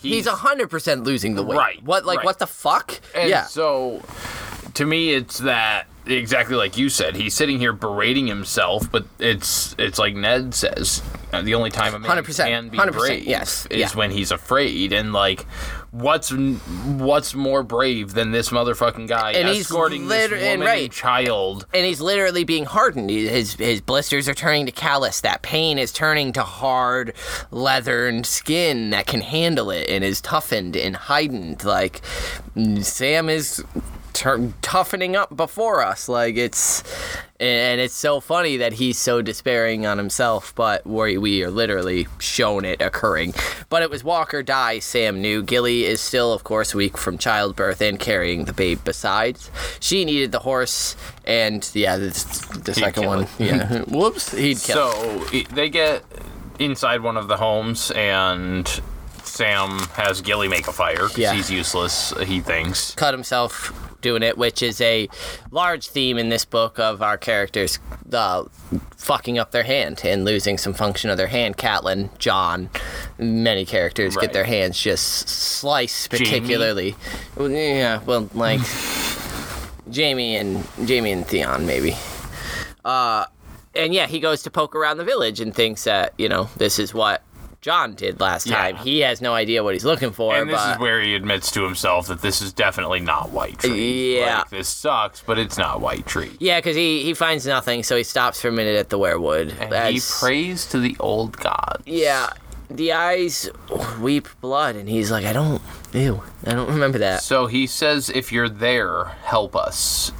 he's 0.00 0.26
hundred 0.26 0.70
percent 0.70 1.04
losing 1.04 1.34
the 1.34 1.42
weight. 1.42 1.56
Right, 1.58 1.82
What 1.82 2.04
like 2.04 2.18
right. 2.18 2.24
what 2.26 2.38
the 2.38 2.46
fuck? 2.46 3.00
And 3.14 3.28
yeah. 3.28 3.44
so, 3.44 4.02
to 4.76 4.86
me, 4.86 5.12
it's 5.14 5.38
that 5.38 5.86
exactly 6.06 6.54
like 6.54 6.76
you 6.78 6.88
said. 6.88 7.16
He's 7.16 7.34
sitting 7.34 7.58
here 7.58 7.72
berating 7.72 8.26
himself, 8.28 8.90
but 8.90 9.04
it's 9.18 9.74
it's 9.78 9.98
like 9.98 10.14
Ned 10.14 10.54
says. 10.54 11.02
uh, 11.32 11.42
The 11.42 11.54
only 11.54 11.70
time 11.70 11.94
a 11.94 11.98
man 11.98 12.10
100%, 12.22 12.46
can 12.46 12.68
be 12.68 12.78
100%, 12.78 12.92
brave 12.92 13.24
yes, 13.24 13.66
is 13.70 13.78
yeah. 13.78 13.88
when 13.98 14.10
he's 14.12 14.30
afraid. 14.30 14.92
And 14.92 15.12
like, 15.12 15.42
what's 15.90 16.30
what's 16.32 17.34
more 17.34 17.64
brave 17.64 18.12
than 18.14 18.30
this 18.30 18.50
motherfucking 18.50 19.08
guy 19.08 19.32
And 19.32 19.48
he's 19.48 19.62
escorting 19.62 20.06
this 20.06 20.30
liter- 20.30 20.36
and 20.36 20.60
woman 20.60 20.66
right. 20.68 20.84
and 20.84 20.92
child? 20.92 21.66
and 21.74 21.84
he's 21.84 22.00
literally 22.00 22.44
being 22.44 22.66
hardened. 22.66 23.10
His 23.10 23.54
his 23.54 23.80
blisters 23.80 24.28
are 24.28 24.34
turning 24.34 24.66
to 24.66 24.72
callus. 24.72 25.20
That 25.22 25.42
pain 25.42 25.76
is 25.78 25.90
turning 25.90 26.32
to 26.34 26.42
hard, 26.44 27.14
leathern 27.50 28.22
skin 28.24 28.90
that 28.90 29.06
can 29.08 29.22
handle 29.22 29.70
it 29.72 29.88
and 29.90 30.04
is 30.04 30.20
toughened 30.20 30.76
and 30.76 30.94
heightened. 30.94 31.64
Like 31.64 32.00
Sam 32.82 33.28
is 33.28 33.64
toughening 34.62 35.16
up 35.16 35.36
before 35.36 35.82
us. 35.82 36.08
Like 36.08 36.36
it's 36.36 36.82
and 37.38 37.80
it's 37.80 37.94
so 37.94 38.18
funny 38.20 38.56
that 38.58 38.72
he's 38.74 38.96
so 38.98 39.20
despairing 39.22 39.84
on 39.86 39.98
himself, 39.98 40.54
but 40.54 40.86
we 40.86 41.18
we 41.18 41.42
are 41.44 41.50
literally 41.50 42.06
shown 42.18 42.64
it 42.64 42.80
occurring. 42.80 43.34
But 43.68 43.82
it 43.82 43.90
was 43.90 44.02
walk 44.02 44.32
or 44.34 44.42
die. 44.42 44.78
Sam 44.78 45.20
knew 45.20 45.42
Gilly 45.42 45.84
is 45.84 46.00
still, 46.00 46.32
of 46.32 46.44
course, 46.44 46.74
weak 46.74 46.96
from 46.96 47.18
childbirth 47.18 47.80
and 47.80 47.98
carrying 47.98 48.44
the 48.46 48.52
babe. 48.52 48.80
Besides, 48.84 49.50
she 49.80 50.04
needed 50.04 50.32
the 50.32 50.40
horse, 50.40 50.96
and 51.24 51.68
yeah, 51.74 51.96
the, 51.96 52.08
the 52.64 52.74
second 52.74 53.06
one, 53.06 53.22
it. 53.22 53.28
yeah, 53.38 53.80
whoops, 53.88 54.32
he'd 54.32 54.58
kill. 54.60 54.92
So 54.92 55.24
i- 55.32 55.46
they 55.52 55.68
get 55.68 56.02
inside 56.58 57.02
one 57.02 57.16
of 57.18 57.28
the 57.28 57.36
homes, 57.36 57.90
and 57.90 58.66
Sam 59.24 59.78
has 59.94 60.22
Gilly 60.22 60.48
make 60.48 60.66
a 60.68 60.72
fire 60.72 61.08
because 61.08 61.18
Yeah. 61.18 61.34
he's 61.34 61.50
useless. 61.50 62.14
He 62.24 62.40
thinks. 62.40 62.94
cut 62.94 63.12
himself 63.12 63.85
doing 64.06 64.22
it, 64.22 64.38
which 64.38 64.62
is 64.62 64.80
a 64.80 65.08
large 65.50 65.88
theme 65.88 66.16
in 66.16 66.28
this 66.28 66.44
book 66.44 66.78
of 66.78 67.02
our 67.02 67.18
characters 67.18 67.80
uh, 68.12 68.44
fucking 68.96 69.36
up 69.36 69.50
their 69.50 69.64
hand 69.64 70.00
and 70.04 70.24
losing 70.24 70.56
some 70.58 70.72
function 70.72 71.10
of 71.10 71.16
their 71.16 71.26
hand. 71.26 71.56
Catelyn, 71.56 72.16
Jon, 72.18 72.70
many 73.18 73.64
characters 73.64 74.14
Right. 74.14 74.22
get 74.22 74.32
their 74.32 74.44
hands 74.44 74.78
just 74.80 75.28
sliced, 75.28 76.12
Jaime? 76.12 76.24
particularly. 76.24 76.94
Well, 77.36 77.50
Yeah, 77.50 78.00
well, 78.06 78.30
like 78.32 78.60
Jaime 79.92 80.36
and 80.36 80.64
Jaime 80.86 81.10
and 81.12 81.26
Theon, 81.26 81.66
maybe. 81.66 81.96
Uh, 82.84 83.26
and 83.74 83.92
yeah, 83.92 84.06
he 84.06 84.20
goes 84.20 84.42
to 84.44 84.50
poke 84.50 84.76
around 84.76 84.98
the 84.98 85.04
village 85.04 85.40
and 85.40 85.52
thinks 85.54 85.82
that 85.84 86.14
you 86.16 86.28
know 86.28 86.48
this 86.56 86.78
is 86.78 86.94
what. 86.94 87.22
Jon 87.60 87.94
did 87.94 88.20
last 88.20 88.46
Yeah. 88.46 88.56
time. 88.56 88.76
He 88.76 89.00
has 89.00 89.20
no 89.20 89.34
idea 89.34 89.64
what 89.64 89.74
he's 89.74 89.84
looking 89.84 90.12
for, 90.12 90.36
And 90.36 90.48
this 90.48 90.56
but 90.56 90.72
is 90.74 90.78
where 90.78 91.00
he 91.00 91.14
admits 91.14 91.50
to 91.52 91.64
himself 91.64 92.06
that 92.08 92.22
this 92.22 92.40
is 92.40 92.52
definitely 92.52 93.00
not 93.00 93.30
White 93.30 93.58
Tree. 93.58 94.18
Yeah. 94.18 94.38
Like, 94.38 94.50
this 94.50 94.68
sucks, 94.68 95.22
but 95.26 95.38
it's 95.38 95.58
not 95.58 95.80
White 95.80 96.06
Tree. 96.06 96.30
Yeah, 96.38 96.58
because 96.58 96.76
he, 96.76 97.02
he 97.02 97.14
finds 97.14 97.46
nothing, 97.46 97.82
so 97.82 97.96
he 97.96 98.02
stops 98.04 98.40
for 98.40 98.48
a 98.48 98.52
minute 98.52 98.76
at 98.76 98.88
the 98.90 98.98
weirwood. 98.98 99.54
And 99.60 99.94
he 99.94 100.00
prays 100.20 100.66
to 100.66 100.78
the 100.78 100.96
old 101.00 101.36
god. 101.38 101.82
yeah, 101.86 102.30
the 102.70 102.92
eyes 102.92 103.48
weep 104.00 104.28
blood, 104.40 104.76
and 104.76 104.88
he's 104.88 105.10
like, 105.10 105.24
I 105.24 105.32
don't, 105.32 105.62
ew, 105.92 106.22
I 106.46 106.52
don't 106.52 106.68
remember 106.68 106.98
that. 106.98 107.22
So 107.22 107.46
he 107.46 107.66
says, 107.66 108.10
if 108.10 108.30
you're 108.32 108.48
there, 108.48 109.04
help 109.24 109.54
us. 109.56 110.12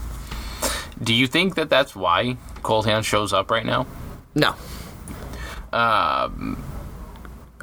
Do 1.02 1.12
you 1.12 1.26
think 1.26 1.54
that 1.56 1.68
that's 1.68 1.94
why 1.94 2.38
Cold 2.62 2.86
Hand 2.86 3.04
shows 3.04 3.32
up 3.32 3.50
right 3.50 3.66
now? 3.66 3.86
No, 4.34 4.54
Um, 5.72 6.62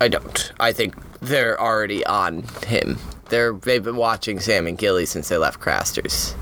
I 0.04 0.10
don't. 0.10 0.52
I 0.60 0.74
think 0.74 0.96
they're 1.22 1.58
already 1.58 2.06
on 2.06 2.44
him. 2.68 2.98
They're 3.30 3.54
they've 3.54 3.82
been 3.82 3.96
watching 3.96 4.42
Sam 4.42 4.68
and 4.68 4.78
Gilly 4.78 5.06
since 5.06 5.30
they 5.30 5.38
left 5.38 5.62
Craster's. 5.62 6.36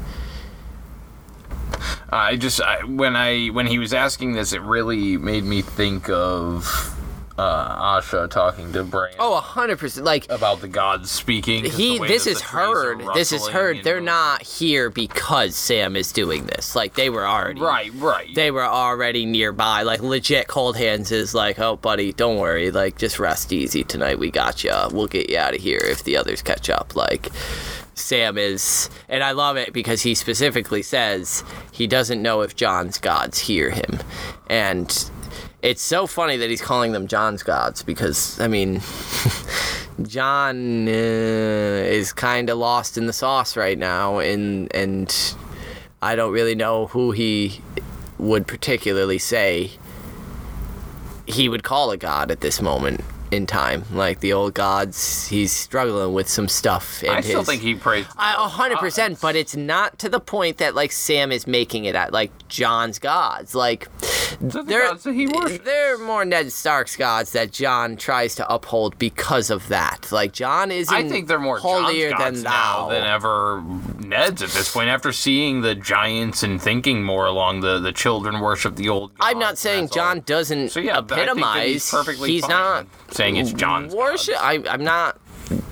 I 2.09 2.37
just 2.37 2.59
I, 2.59 2.83
when 2.85 3.15
I 3.15 3.49
when 3.49 3.67
he 3.67 3.77
was 3.77 3.93
asking 3.93 4.33
this, 4.33 4.51
it 4.51 4.61
really 4.61 5.15
made 5.15 5.43
me 5.43 5.61
think 5.61 6.09
of 6.09 6.99
uh, 7.37 7.99
Osha 7.99 8.29
talking 8.29 8.71
to 8.73 8.83
Bran 8.83 9.13
Oh, 9.19 9.37
a 9.37 9.41
hundred 9.41 9.79
percent. 9.79 10.05
Like 10.05 10.29
about 10.29 10.61
the 10.61 10.67
gods 10.67 11.09
speaking. 11.11 11.65
he, 11.65 11.99
this 11.99 12.27
is 12.27 12.39
the 12.39 12.45
trees 12.45 12.67
are 12.67 12.95
heard. 12.95 13.13
This 13.13 13.31
is 13.31 13.47
heard. 13.47 13.83
They're 13.83 13.99
know. 13.99 14.11
not 14.11 14.41
here 14.43 14.89
because 14.89 15.55
Sam 15.55 15.95
is 15.95 16.11
doing 16.11 16.45
this. 16.45 16.75
Like 16.75 16.95
they 16.95 17.09
were 17.09 17.25
already 17.25 17.61
right, 17.61 17.91
right. 17.95 18.33
They 18.33 18.51
were 18.51 18.65
already 18.65 19.25
nearby. 19.25 19.83
Like 19.83 20.01
legit, 20.01 20.47
Cold 20.47 20.77
Hands 20.77 21.09
is 21.11 21.33
like, 21.33 21.59
oh 21.59 21.77
buddy, 21.77 22.13
don't 22.13 22.37
worry. 22.37 22.71
Like 22.71 22.97
just 22.97 23.19
rest 23.19 23.53
easy 23.53 23.83
tonight. 23.83 24.19
We 24.19 24.31
got 24.31 24.63
you. 24.63 24.73
We'll 24.91 25.07
get 25.07 25.29
you 25.29 25.37
out 25.37 25.55
of 25.55 25.61
here 25.61 25.81
if 25.83 26.03
the 26.03 26.17
others 26.17 26.41
catch 26.41 26.69
up. 26.69 26.95
Like. 26.95 27.29
Sam 27.93 28.37
is, 28.37 28.89
and 29.09 29.21
I 29.21 29.31
love 29.31 29.57
it 29.57 29.73
because 29.73 30.01
he 30.01 30.15
specifically 30.15 30.81
says 30.81 31.43
he 31.71 31.87
doesn't 31.87 32.21
know 32.21 32.41
if 32.41 32.55
Jon's 32.55 32.97
gods 32.97 33.37
hear 33.37 33.69
him. 33.69 33.99
And 34.49 34.89
it's 35.61 35.81
so 35.81 36.07
funny 36.07 36.37
that 36.37 36.49
he's 36.49 36.61
calling 36.61 36.91
them 36.91 37.07
Jon's 37.07 37.43
gods 37.43 37.83
because, 37.83 38.39
I 38.39 38.47
mean, 38.47 38.81
Jon 40.01 40.87
uh, 40.87 40.91
is 40.91 42.13
kind 42.13 42.49
of 42.49 42.57
lost 42.57 42.97
in 42.97 43.05
the 43.05 43.13
sauce 43.13 43.55
right 43.55 43.77
now, 43.77 44.19
and, 44.19 44.73
and 44.75 45.35
I 46.01 46.15
don't 46.15 46.31
really 46.31 46.55
know 46.55 46.87
who 46.87 47.11
he 47.11 47.61
would 48.17 48.47
particularly 48.47 49.17
say 49.17 49.71
he 51.25 51.47
would 51.47 51.63
call 51.63 51.91
a 51.91 51.97
god 51.97 52.31
at 52.31 52.41
this 52.41 52.61
moment 52.61 53.01
in 53.31 53.45
time. 53.45 53.83
Like 53.91 54.19
the 54.19 54.33
old 54.33 54.53
gods, 54.53 55.27
he's 55.27 55.51
struggling 55.51 56.13
with 56.13 56.27
some 56.27 56.47
stuff. 56.47 57.03
I 57.07 57.21
still 57.21 57.39
his- 57.39 57.47
think 57.47 57.61
he 57.61 57.75
prays. 57.75 58.05
A 58.17 58.47
hundred 58.47 58.79
percent, 58.79 59.19
but 59.21 59.35
it's 59.35 59.55
not 59.55 59.97
to 59.99 60.09
the 60.09 60.19
point 60.19 60.57
that 60.57 60.75
like 60.75 60.91
Sam 60.91 61.31
is 61.31 61.47
making 61.47 61.85
it 61.85 61.95
at 61.95 62.11
like 62.11 62.31
Jon's 62.47 62.99
gods. 62.99 63.55
Like 63.55 63.87
the 64.39 64.63
they're 64.63 64.87
gods 64.87 65.03
that 65.03 65.13
he 65.13 65.27
worships. 65.27 65.65
they're 65.65 65.97
more 65.97 66.23
Ned 66.25 66.51
Stark's 66.51 66.95
gods 66.95 67.31
that 67.31 67.51
Jon 67.51 67.95
tries 67.97 68.35
to 68.35 68.53
uphold 68.53 68.97
because 68.97 69.49
of 69.49 69.67
that. 69.69 70.11
Like 70.11 70.33
Jon 70.33 70.71
isn't. 70.71 70.93
I 70.95 71.07
think 71.07 71.27
they're 71.27 71.39
more 71.39 71.57
holier 71.57 72.09
Jon's 72.11 72.21
gods 72.21 72.43
than 72.43 72.51
now 72.51 72.89
than 72.89 73.03
ever 73.03 73.63
Ned's 73.99 74.41
at 74.41 74.49
this 74.49 74.73
point. 74.73 74.89
After 74.89 75.11
seeing 75.11 75.61
the 75.61 75.75
giants 75.75 76.43
and 76.43 76.61
thinking 76.61 77.03
more 77.03 77.25
along 77.25 77.61
the 77.61 77.79
the 77.79 77.91
children 77.91 78.39
worship 78.39 78.75
the 78.75 78.89
old. 78.89 79.11
I'm 79.19 79.39
not 79.39 79.57
saying 79.57 79.85
that's 79.85 79.97
all. 79.97 80.03
Jon 80.15 80.19
doesn't 80.21 80.69
So 80.69 80.79
yeah, 80.79 81.01
but 81.01 81.19
I 81.19 81.25
think 81.25 81.27
that 81.27 81.31
epitomize. 81.31 81.67
he's 81.73 81.91
perfectly 81.91 82.31
he's 82.31 82.47
not 82.47 82.87
saying 83.11 83.35
it's 83.37 83.53
Jon's 83.53 83.93
worship. 83.93 84.35
gods. 84.35 84.67
I, 84.67 84.73
I'm 84.73 84.83
not 84.83 85.20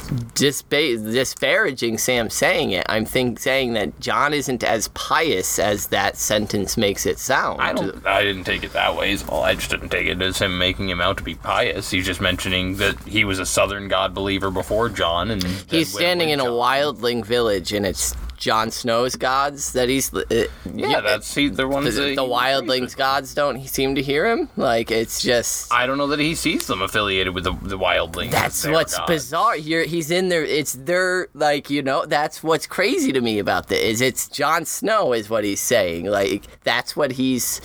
dispa- 0.09 1.11
disparaging 1.11 1.97
Sam 1.97 2.29
saying 2.29 2.71
it. 2.71 2.85
I'm 2.89 3.05
think 3.05 3.39
saying 3.39 3.73
that 3.73 3.99
Jon 3.99 4.33
isn't 4.33 4.63
as 4.63 4.89
pious 4.89 5.59
as 5.59 5.87
that 5.87 6.17
sentence 6.17 6.77
makes 6.77 7.05
it 7.05 7.19
sound. 7.19 7.61
I 7.61 7.73
don't. 7.73 8.05
I 8.05 8.23
didn't 8.23 8.43
take 8.43 8.63
it 8.63 8.73
that 8.73 8.95
way. 8.95 9.15
Well, 9.27 9.43
I 9.43 9.55
just 9.55 9.69
didn't 9.69 9.89
take 9.89 10.07
it 10.07 10.21
as 10.21 10.39
him 10.39 10.57
making 10.57 10.89
him 10.89 11.01
out 11.01 11.17
to 11.17 11.23
be 11.23 11.35
pious. 11.35 11.89
He's 11.89 12.05
just 12.05 12.21
mentioning 12.21 12.77
that 12.77 12.99
he 13.03 13.23
was 13.23 13.39
a 13.39 13.45
Southern 13.45 13.87
God 13.87 14.13
believer 14.13 14.51
before 14.51 14.89
Jon, 14.89 15.31
and 15.31 15.43
He's 15.69 15.91
standing 15.91 16.29
in 16.29 16.39
a 16.39 16.45
wildling 16.45 17.25
village, 17.25 17.73
and 17.73 17.85
it's 17.85 18.15
Jon 18.39 18.71
Snow's 18.71 19.15
gods 19.15 19.73
that 19.73 19.89
he's. 19.89 20.13
Uh, 20.13 20.45
Yeah, 20.73 21.01
that's 21.01 21.35
he. 21.35 21.49
The 21.49 21.67
ones 21.67 21.95
the, 21.95 22.01
that 22.01 22.15
the 22.15 22.23
wildlings 22.23 22.95
gods 22.95 23.33
don't 23.33 23.67
seem 23.67 23.95
to 23.95 24.01
hear 24.01 24.25
him. 24.25 24.49
Like 24.55 24.89
it's 24.91 25.21
just. 25.21 25.71
I 25.73 25.85
don't 25.85 25.97
know 25.97 26.07
that 26.07 26.19
he 26.19 26.35
sees 26.35 26.65
them 26.65 26.81
affiliated 26.81 27.35
with 27.35 27.43
the, 27.43 27.51
the 27.61 27.77
wildlings. 27.77 28.31
That's 28.31 28.65
what's 28.65 28.97
gods. 28.97 29.07
bizarre. 29.11 29.57
You're, 29.57 29.83
he's 29.83 30.09
in 30.09 30.29
there. 30.29 30.43
It's 30.43 30.73
their 30.73 31.27
like 31.33 31.69
you 31.69 31.81
know. 31.83 32.05
That's 32.05 32.41
what's 32.41 32.65
crazy 32.65 33.11
to 33.11 33.21
me 33.21 33.39
about 33.39 33.67
this. 33.67 33.83
Is 33.83 34.01
it's 34.01 34.27
Jon 34.29 34.65
Snow 34.65 35.13
is 35.13 35.29
what 35.29 35.43
he's 35.43 35.59
saying. 35.61 36.05
Like 36.05 36.45
that's 36.63 36.95
what 36.95 37.11
he's, 37.11 37.59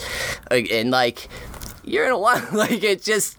uh, 0.50 0.54
and 0.54 0.90
like 0.90 1.28
you're 1.84 2.04
in 2.04 2.12
a 2.12 2.18
while. 2.18 2.42
Like 2.52 2.82
it 2.82 3.02
just 3.02 3.38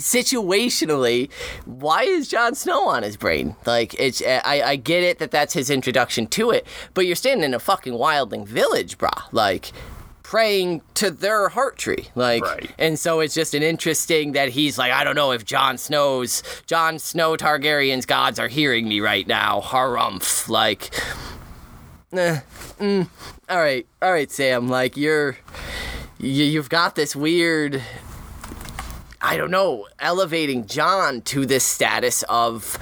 situationally, 0.00 1.30
why 1.64 2.02
is 2.02 2.28
Jon 2.28 2.54
Snow 2.54 2.88
on 2.88 3.02
his 3.02 3.16
brain? 3.16 3.56
Like 3.66 3.94
it's 3.98 4.22
I 4.22 4.62
I 4.64 4.76
get 4.76 5.02
it 5.02 5.18
that 5.18 5.30
that's 5.30 5.52
his 5.54 5.70
introduction 5.70 6.26
to 6.28 6.50
it, 6.50 6.66
but 6.94 7.06
you're 7.06 7.16
standing 7.16 7.44
in 7.44 7.54
a 7.54 7.58
fucking 7.58 7.92
wildling 7.94 8.46
village, 8.46 8.98
brah. 8.98 9.24
Like 9.32 9.72
praying 10.22 10.80
to 10.94 11.10
their 11.10 11.48
heart 11.48 11.76
tree. 11.76 12.06
Like 12.14 12.44
Right. 12.44 12.70
and 12.78 12.98
so 12.98 13.18
it's 13.20 13.34
just 13.34 13.52
an 13.54 13.62
interesting 13.64 14.32
that 14.32 14.50
he's 14.50 14.78
like, 14.78 14.92
I 14.92 15.02
don't 15.02 15.16
know 15.16 15.32
if 15.32 15.44
Jon 15.44 15.76
Snow's 15.76 16.42
Jon 16.66 16.98
Snow 16.98 17.36
Targaryen's 17.36 18.06
gods 18.06 18.38
are 18.38 18.48
hearing 18.48 18.88
me 18.88 19.00
right 19.00 19.26
now. 19.26 19.60
Harumph. 19.60 20.48
Like 20.48 20.94
eh, 22.12 22.40
mm, 22.78 23.08
all 23.48 23.58
right, 23.58 23.86
all 24.02 24.12
right, 24.12 24.30
Sam. 24.30 24.68
Like 24.68 24.96
you're, 24.96 25.36
you, 26.18 26.44
you've 26.44 26.68
got 26.68 26.94
this 26.94 27.14
weird. 27.16 27.82
I 29.30 29.36
don't 29.36 29.52
know, 29.52 29.86
elevating 30.00 30.66
Jon 30.66 31.20
to 31.20 31.46
this 31.46 31.62
status 31.62 32.24
of 32.28 32.76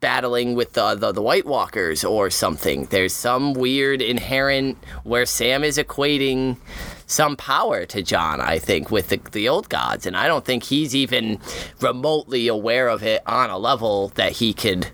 battling 0.00 0.54
with 0.54 0.74
the, 0.74 0.94
the 0.94 1.12
the 1.12 1.22
White 1.22 1.46
Walkers 1.46 2.04
or 2.04 2.28
something. 2.28 2.84
There's 2.90 3.14
some 3.14 3.54
weird 3.54 4.02
inherent 4.02 4.76
where 5.04 5.24
Sam 5.24 5.64
is 5.64 5.78
equating 5.78 6.58
some 7.06 7.36
power 7.38 7.86
to 7.86 8.02
Jon, 8.02 8.38
I 8.38 8.58
think, 8.58 8.90
with 8.90 9.08
the, 9.08 9.18
the 9.32 9.48
old 9.48 9.70
gods, 9.70 10.04
and 10.04 10.14
I 10.14 10.26
don't 10.26 10.44
think 10.44 10.64
he's 10.64 10.94
even 10.94 11.38
remotely 11.80 12.48
aware 12.48 12.88
of 12.88 13.02
it 13.02 13.22
on 13.24 13.48
a 13.48 13.56
level 13.56 14.08
that 14.08 14.32
he 14.32 14.52
could 14.52 14.88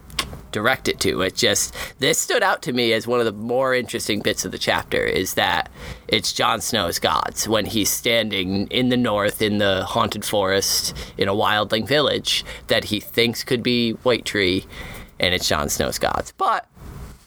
direct 0.55 0.87
it 0.89 1.01
to. 1.01 1.21
It 1.21 1.35
just 1.35 1.75
this 1.99 2.19
stood 2.19 2.43
out 2.43 2.63
to 2.63 2.73
me 2.73 2.93
as 2.93 3.07
one 3.07 3.19
of 3.19 3.27
the 3.27 3.33
more 3.33 3.75
interesting 3.75 4.21
bits 4.21 4.45
of 4.45 4.53
the 4.53 4.59
chapter 4.59 5.05
is 5.05 5.35
that 5.35 5.69
it's 6.09 6.33
Jon 6.33 6.61
Snow's 6.61 7.01
gods 7.01 7.49
when 7.49 7.67
he's 7.67 7.91
standing 7.91 8.69
in 8.69 8.89
the 8.89 8.97
north 8.97 9.43
in 9.43 9.59
the 9.59 9.85
haunted 9.85 10.25
forest 10.25 10.97
in 11.19 11.29
a 11.29 11.35
wildling 11.35 11.87
village 11.89 12.45
that 12.69 12.85
he 12.85 13.01
thinks 13.01 13.43
could 13.43 13.63
be 13.63 13.91
White 14.05 14.25
Tree, 14.25 14.65
and 15.19 15.35
it's 15.35 15.49
Jon 15.49 15.69
Snow's 15.69 15.99
gods. 15.99 16.33
But 16.39 16.67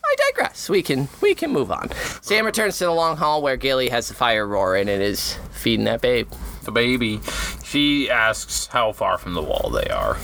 I 0.05 0.15
digress. 0.31 0.69
We 0.69 0.81
can 0.81 1.10
we 1.22 1.36
can 1.36 1.51
move 1.51 1.69
on. 1.69 1.91
Sam 2.22 2.46
returns 2.46 2.77
to 2.77 2.86
the 2.86 2.91
long 2.91 3.17
hall 3.17 3.41
where 3.41 3.57
Gilly 3.57 3.89
has 3.89 4.07
the 4.07 4.13
fire 4.13 4.48
roaring 4.48 4.88
and 4.88 5.03
is 5.03 5.38
feeding 5.51 5.84
that 5.86 6.00
babe. 6.01 6.29
the 6.63 6.72
baby. 6.72 7.19
She 7.65 8.10
asks 8.10 8.67
how 8.67 8.93
far 8.93 9.17
from 9.17 9.34
the 9.34 9.41
wall 9.41 9.69
they 9.69 9.89
are, 9.89 10.17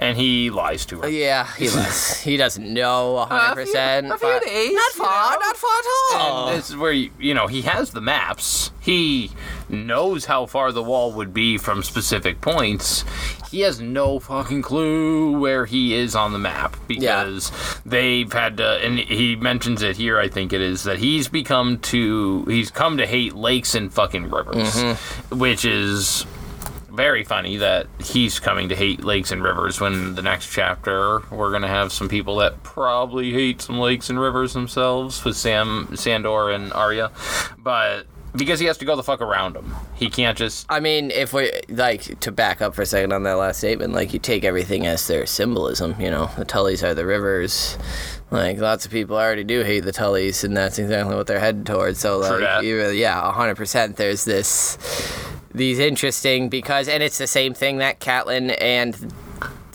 and 0.00 0.16
he 0.16 0.50
lies 0.50 0.84
to 0.86 1.00
her. 1.02 1.08
Yeah, 1.08 1.46
he 1.56 1.66
does. 1.68 2.20
he 2.22 2.36
doesn't 2.36 2.72
know 2.72 3.18
A 3.18 3.26
hundred 3.26 3.54
few- 3.66 3.72
percent. 3.72 4.10
a 4.10 4.18
few 4.18 4.40
days, 4.40 4.72
Not 4.72 4.94
you 4.96 5.04
far. 5.04 5.30
know? 5.32 5.38
Not 5.38 5.56
far 5.56 5.70
at 5.78 5.84
all. 6.20 6.48
And 6.48 6.58
this 6.58 6.70
is 6.70 6.76
where 6.76 6.90
you, 6.92 7.10
you 7.20 7.34
know 7.34 7.46
he 7.46 7.62
has 7.62 7.90
the 7.90 8.00
maps. 8.00 8.72
He 8.80 9.30
knows 9.68 10.24
how 10.24 10.46
far 10.46 10.72
the 10.72 10.82
wall 10.82 11.12
would 11.12 11.34
be 11.34 11.58
from 11.58 11.82
specific 11.82 12.40
points. 12.40 13.04
He 13.50 13.60
has 13.60 13.78
no 13.80 14.18
fucking 14.20 14.62
clue 14.62 15.38
where 15.38 15.66
he 15.66 15.94
is 15.94 16.14
on 16.16 16.32
the 16.32 16.38
map 16.38 16.76
because 16.88 17.52
they've 17.84 18.32
had 18.32 18.56
to. 18.56 18.78
And 18.84 18.98
he 18.98 19.36
mentions 19.36 19.82
it 19.82 19.96
here. 19.96 20.18
I 20.18 20.28
think 20.28 20.52
it 20.54 20.62
is 20.62 20.84
that 20.84 20.98
he's 20.98 21.28
become 21.28 21.78
to. 21.80 22.44
He's 22.46 22.70
come 22.70 22.96
to 22.96 23.06
hate 23.06 23.34
lakes 23.34 23.74
and 23.74 23.92
fucking 23.92 24.30
rivers, 24.30 24.74
mm-hmm. 24.74 25.38
which 25.38 25.64
is 25.66 26.24
very 27.00 27.24
funny 27.24 27.56
that 27.56 27.86
he's 27.98 28.38
coming 28.38 28.68
to 28.68 28.76
hate 28.76 29.02
lakes 29.02 29.32
and 29.32 29.42
rivers 29.42 29.80
when 29.80 30.14
the 30.16 30.22
next 30.22 30.52
chapter 30.52 31.22
we're 31.30 31.50
gonna 31.50 31.66
have 31.66 31.90
some 31.90 32.10
people 32.10 32.36
that 32.36 32.62
probably 32.62 33.32
hate 33.32 33.62
some 33.62 33.78
lakes 33.78 34.10
and 34.10 34.20
rivers 34.20 34.52
themselves 34.52 35.24
with 35.24 35.34
Sam 35.34 35.96
Sandor 35.96 36.50
and 36.50 36.70
Arya, 36.74 37.10
but 37.56 38.06
because 38.36 38.60
he 38.60 38.66
has 38.66 38.76
to 38.78 38.84
go 38.84 38.96
the 38.96 39.02
fuck 39.02 39.20
around 39.20 39.54
them, 39.54 39.74
he 39.94 40.08
can't 40.08 40.36
just. 40.36 40.66
I 40.68 40.80
mean, 40.80 41.10
if 41.10 41.32
we 41.32 41.50
like 41.68 42.20
to 42.20 42.30
back 42.30 42.60
up 42.60 42.74
for 42.74 42.82
a 42.82 42.86
second 42.86 43.12
on 43.12 43.22
that 43.24 43.32
last 43.32 43.58
statement, 43.58 43.92
like 43.92 44.12
you 44.12 44.18
take 44.18 44.44
everything 44.44 44.86
as 44.86 45.06
their 45.06 45.26
symbolism. 45.26 45.96
You 45.98 46.10
know, 46.10 46.30
the 46.36 46.44
Tullys 46.44 46.82
are 46.82 46.94
the 46.94 47.06
rivers. 47.06 47.76
Like 48.30 48.58
lots 48.58 48.84
of 48.84 48.92
people 48.92 49.16
already 49.16 49.42
do 49.42 49.62
hate 49.62 49.80
the 49.80 49.92
Tullys, 49.92 50.44
and 50.44 50.56
that's 50.56 50.78
exactly 50.78 51.16
what 51.16 51.26
they're 51.26 51.40
headed 51.40 51.66
towards. 51.66 51.98
So 51.98 52.18
like, 52.18 52.62
you 52.62 52.76
really, 52.76 53.00
yeah, 53.00 53.32
hundred 53.32 53.56
percent. 53.56 53.96
There's 53.96 54.24
this, 54.24 54.78
these 55.52 55.78
interesting 55.78 56.48
because, 56.48 56.88
and 56.88 57.02
it's 57.02 57.18
the 57.18 57.26
same 57.26 57.54
thing 57.54 57.78
that 57.78 58.00
Catelyn 58.00 58.56
and 58.60 59.12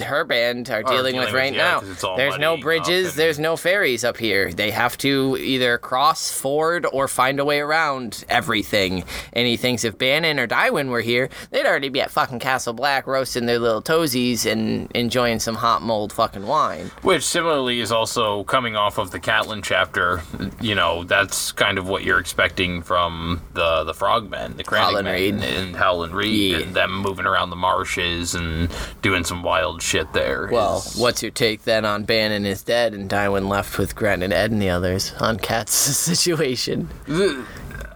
her 0.02 0.24
band 0.24 0.70
are 0.70 0.82
dealing, 0.84 0.98
dealing 0.98 1.16
with 1.18 1.26
with- 1.26 1.34
right 1.34 1.54
yeah, 1.54 1.64
now. 1.64 1.80
'cause 1.80 1.90
it's 1.90 2.04
all 2.04 2.18
There's 2.18 2.38
no 2.38 2.58
bridges, 2.58 3.16
there's 3.16 3.40
no 3.40 3.56
ferries 3.58 4.04
up 4.04 4.18
here. 4.18 4.52
They 4.52 4.72
have 4.72 4.98
to 5.00 5.38
either 5.40 5.78
cross, 5.78 6.32
ford, 6.32 6.86
or 6.92 7.08
find 7.08 7.40
a 7.40 7.46
way 7.46 7.60
around 7.60 8.24
everything. 8.30 9.04
And 9.34 9.48
he 9.48 9.58
thinks 9.58 9.84
if 9.84 9.98
Bannen 9.98 10.40
or 10.40 10.48
Dywen 10.48 10.90
were 10.90 11.02
here, 11.02 11.30
they'd 11.52 11.66
already 11.66 11.90
be 11.90 12.02
at 12.02 12.12
fucking 12.12 12.40
Castle 12.40 12.74
Black 12.74 13.08
roasting 13.08 13.46
their 13.46 13.60
little 13.60 13.82
toesies 13.82 14.50
and 14.50 14.90
enjoying 14.94 15.40
some 15.40 15.56
hot 15.56 15.82
mold 15.82 16.14
fucking 16.14 16.46
wine. 16.48 16.92
Which 17.02 17.24
similarly 17.24 17.80
is 17.80 17.92
also 17.92 18.44
coming 18.46 18.76
off 18.76 18.98
of 18.98 19.12
the 19.12 19.20
Catelyn 19.20 19.64
chapter. 19.64 20.22
You 20.62 20.76
know, 20.76 21.04
that's 21.04 21.52
kind 21.52 21.78
of 21.78 21.88
what 21.88 22.04
you're 22.04 22.20
expecting 22.20 22.82
from 22.82 23.42
the 23.54 23.84
the 23.84 23.94
Frogmen, 23.94 24.58
the 24.58 24.64
Howlin' 24.76 25.06
Crannogmen, 25.06 25.42
and 25.44 25.76
Howland 25.76 26.14
Reed, 26.14 26.52
Yeah. 26.52 26.58
and 26.60 26.74
them 26.74 26.92
moving 27.02 27.26
around 27.26 27.50
the 27.50 27.56
marshes 27.56 28.36
and 28.36 28.70
doing 29.02 29.24
some 29.24 29.44
wild 29.44 29.82
shit 29.86 30.12
there. 30.14 30.50
Well, 30.52 30.80
is- 30.80 30.96
what's 30.98 31.22
your 31.22 31.32
take 31.32 31.64
then 31.64 31.86
on 31.86 32.06
Bannen 32.06 32.46
is 32.46 32.64
dead 32.64 32.94
and 32.94 33.10
Dywen 33.10 33.48
left 33.48 33.78
with 33.78 33.96
Grant 33.96 34.24
and 34.24 34.34
Ed 34.34 34.52
and 34.52 34.62
the 34.62 34.70
others 34.70 35.14
on 35.20 35.38
Kat's 35.38 35.74
situation? 35.76 36.90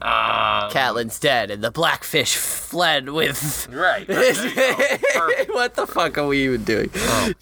Uh, 0.01 0.69
Catelyn's 0.69 1.19
dead 1.19 1.51
and 1.51 1.61
the 1.61 1.71
blackfish 1.71 2.35
fled 2.37 3.09
with. 3.09 3.67
right. 3.69 4.07
right, 4.07 4.07
there 4.07 4.33
you 4.33 4.55
go. 4.55 5.19
Perfect. 5.19 5.53
what 5.53 5.73
the 5.75 5.85
fuck 5.85 6.17
are 6.17 6.25
we 6.27 6.45
even 6.45 6.63
doing? 6.63 6.89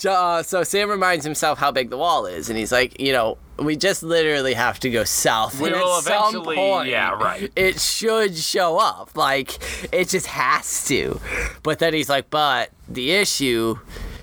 Uh, 0.08 0.42
so 0.42 0.64
Sam 0.64 0.90
reminds 0.90 1.24
himself 1.24 1.60
how 1.60 1.72
big 1.72 1.92
the 1.92 1.98
wall 1.98 2.26
is, 2.26 2.50
and 2.50 2.58
he's 2.58 2.72
like, 2.72 3.00
you 3.00 3.14
know, 3.14 3.38
we 3.60 3.76
just 3.76 4.02
literally 4.02 4.56
have 4.56 4.80
to 4.80 4.90
go 4.90 5.04
south. 5.04 5.60
We 5.62 5.70
and 5.70 5.78
will 5.80 5.98
at 5.98 6.04
some 6.04 6.30
eventually- 6.36 6.56
point, 6.56 6.90
yeah, 6.90 7.12
right. 7.12 7.52
It 7.56 7.80
should 7.80 8.36
show 8.36 8.78
up. 8.80 9.16
Like, 9.16 9.60
it 9.94 10.10
just 10.10 10.26
has 10.28 10.86
to. 10.88 11.20
But 11.62 11.78
then 11.78 11.94
he's 11.94 12.10
like, 12.10 12.32
but 12.32 12.72
the 12.88 13.12
issue 13.12 13.78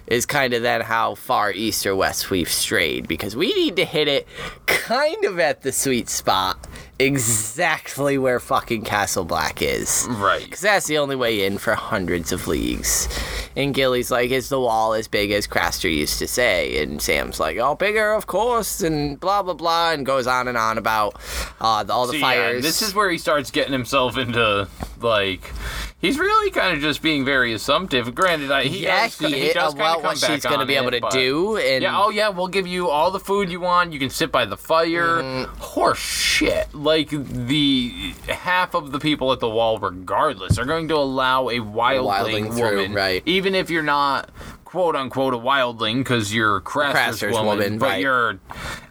is 0.07 0.27
kind 0.27 0.55
of 0.55 0.63
then 0.63 0.83
how 0.83 1.15
far 1.15 1.53
east 1.53 1.87
or 1.87 1.97
west 1.97 2.31
we've 2.31 2.49
strayed 2.49 3.09
because 3.09 3.35
we 3.35 3.53
need 3.55 3.77
to 3.77 3.85
hit 3.85 4.09
it 4.09 4.27
kind 4.67 5.25
of 5.25 5.39
at 5.39 5.63
the 5.63 5.73
sweet 5.73 6.09
spot 6.09 6.59
exactly 6.99 8.19
where 8.19 8.39
fucking 8.39 8.83
Castle 8.83 9.25
Black 9.25 9.63
is. 9.63 10.07
Right. 10.11 10.45
Because 10.45 10.61
that's 10.61 10.87
the 10.87 10.99
only 10.99 11.17
way 11.17 11.45
in 11.45 11.59
for 11.59 11.75
hundreds 11.75 12.33
of 12.33 12.47
leagues. 12.47 13.09
And 13.57 13.73
Gilly's 13.75 14.11
like, 14.11 14.31
is 14.31 14.49
the 14.49 14.61
wall 14.61 14.95
as 14.95 15.07
big 15.07 15.31
as 15.31 15.47
Craster 15.47 15.93
used 15.93 16.19
to 16.19 16.27
say? 16.27 16.83
And 16.83 17.01
Sam's 17.01 17.39
like, 17.39 17.57
oh, 17.59 17.75
bigger, 17.75 18.13
of 18.13 18.27
course, 18.27 18.81
and 18.83 19.19
blah, 19.21 19.43
blah, 19.43 19.55
blah, 19.55 19.93
and 19.93 20.05
goes 20.05 20.27
on 20.27 20.49
and 20.49 20.59
on 20.59 20.79
about 20.79 21.15
uh, 21.61 21.85
all 21.89 22.07
the 22.07 22.15
So, 22.15 22.19
yeah, 22.19 22.23
fires. 22.23 22.63
this 22.63 22.83
is 22.83 22.95
where 22.95 23.11
he 23.11 23.19
starts 23.19 23.51
getting 23.51 23.73
himself 23.73 24.17
into 24.17 24.69
like 25.01 25.53
he's 25.99 26.19
really 26.19 26.51
kind 26.51 26.75
of 26.77 26.83
just 26.83 27.03
being 27.03 27.25
very 27.25 27.53
assumptive. 27.53 28.15
Granted, 28.15 28.51
I, 28.51 28.65
he 28.65 28.85
yeah, 28.85 29.05
does, 29.05 29.19
he, 29.19 29.47
he 29.49 29.53
does 29.53 29.75
about 29.75 30.03
what 30.03 30.19
she's 30.19 30.45
going 30.45 30.61
to 30.61 30.67
be 30.67 30.75
able 30.75 30.89
it, 30.89 30.93
to 30.93 31.01
but- 31.03 31.13
do. 31.13 31.57
And 31.57 31.83
Yeah, 31.83 31.99
oh 31.99 32.11
yeah, 32.11 32.29
we'll 32.31 32.49
give 32.49 32.67
you 32.67 32.89
all 32.89 33.11
the 33.11 33.21
food 33.21 33.51
you 33.51 33.61
want. 33.61 33.93
You 33.93 33.99
can 33.99 34.11
sit 34.11 34.33
by 34.33 34.45
the 34.47 34.57
fire. 34.57 35.23
Mm-hmm. 35.23 35.61
Horse 35.61 35.99
shit. 35.99 36.75
Like 36.75 37.11
the 37.11 38.15
half 38.29 38.75
of 38.75 38.93
the 38.93 38.99
people 38.99 39.33
at 39.33 39.41
the 39.41 39.49
wall, 39.49 39.79
regardless, 39.79 40.59
are 40.59 40.65
going 40.65 40.89
to 40.89 40.97
allow 40.97 41.49
a 41.49 41.59
wildling, 41.59 42.49
wildling 42.49 42.57
through, 42.57 42.77
woman, 42.77 42.95
right. 42.95 43.23
even 43.27 43.44
if 43.53 43.69
you're 43.69 43.83
not 43.83 44.31
quote 44.65 44.97
unquote 44.97 45.35
a 45.35 45.39
wildling 45.39 45.99
because 45.99 46.33
you're 46.33 46.61
Craster's, 46.61 46.93
Craster's 46.95 47.33
woman, 47.33 47.47
woman, 47.47 47.79
but 47.79 47.87
right. 47.87 48.01
you're 48.01 48.41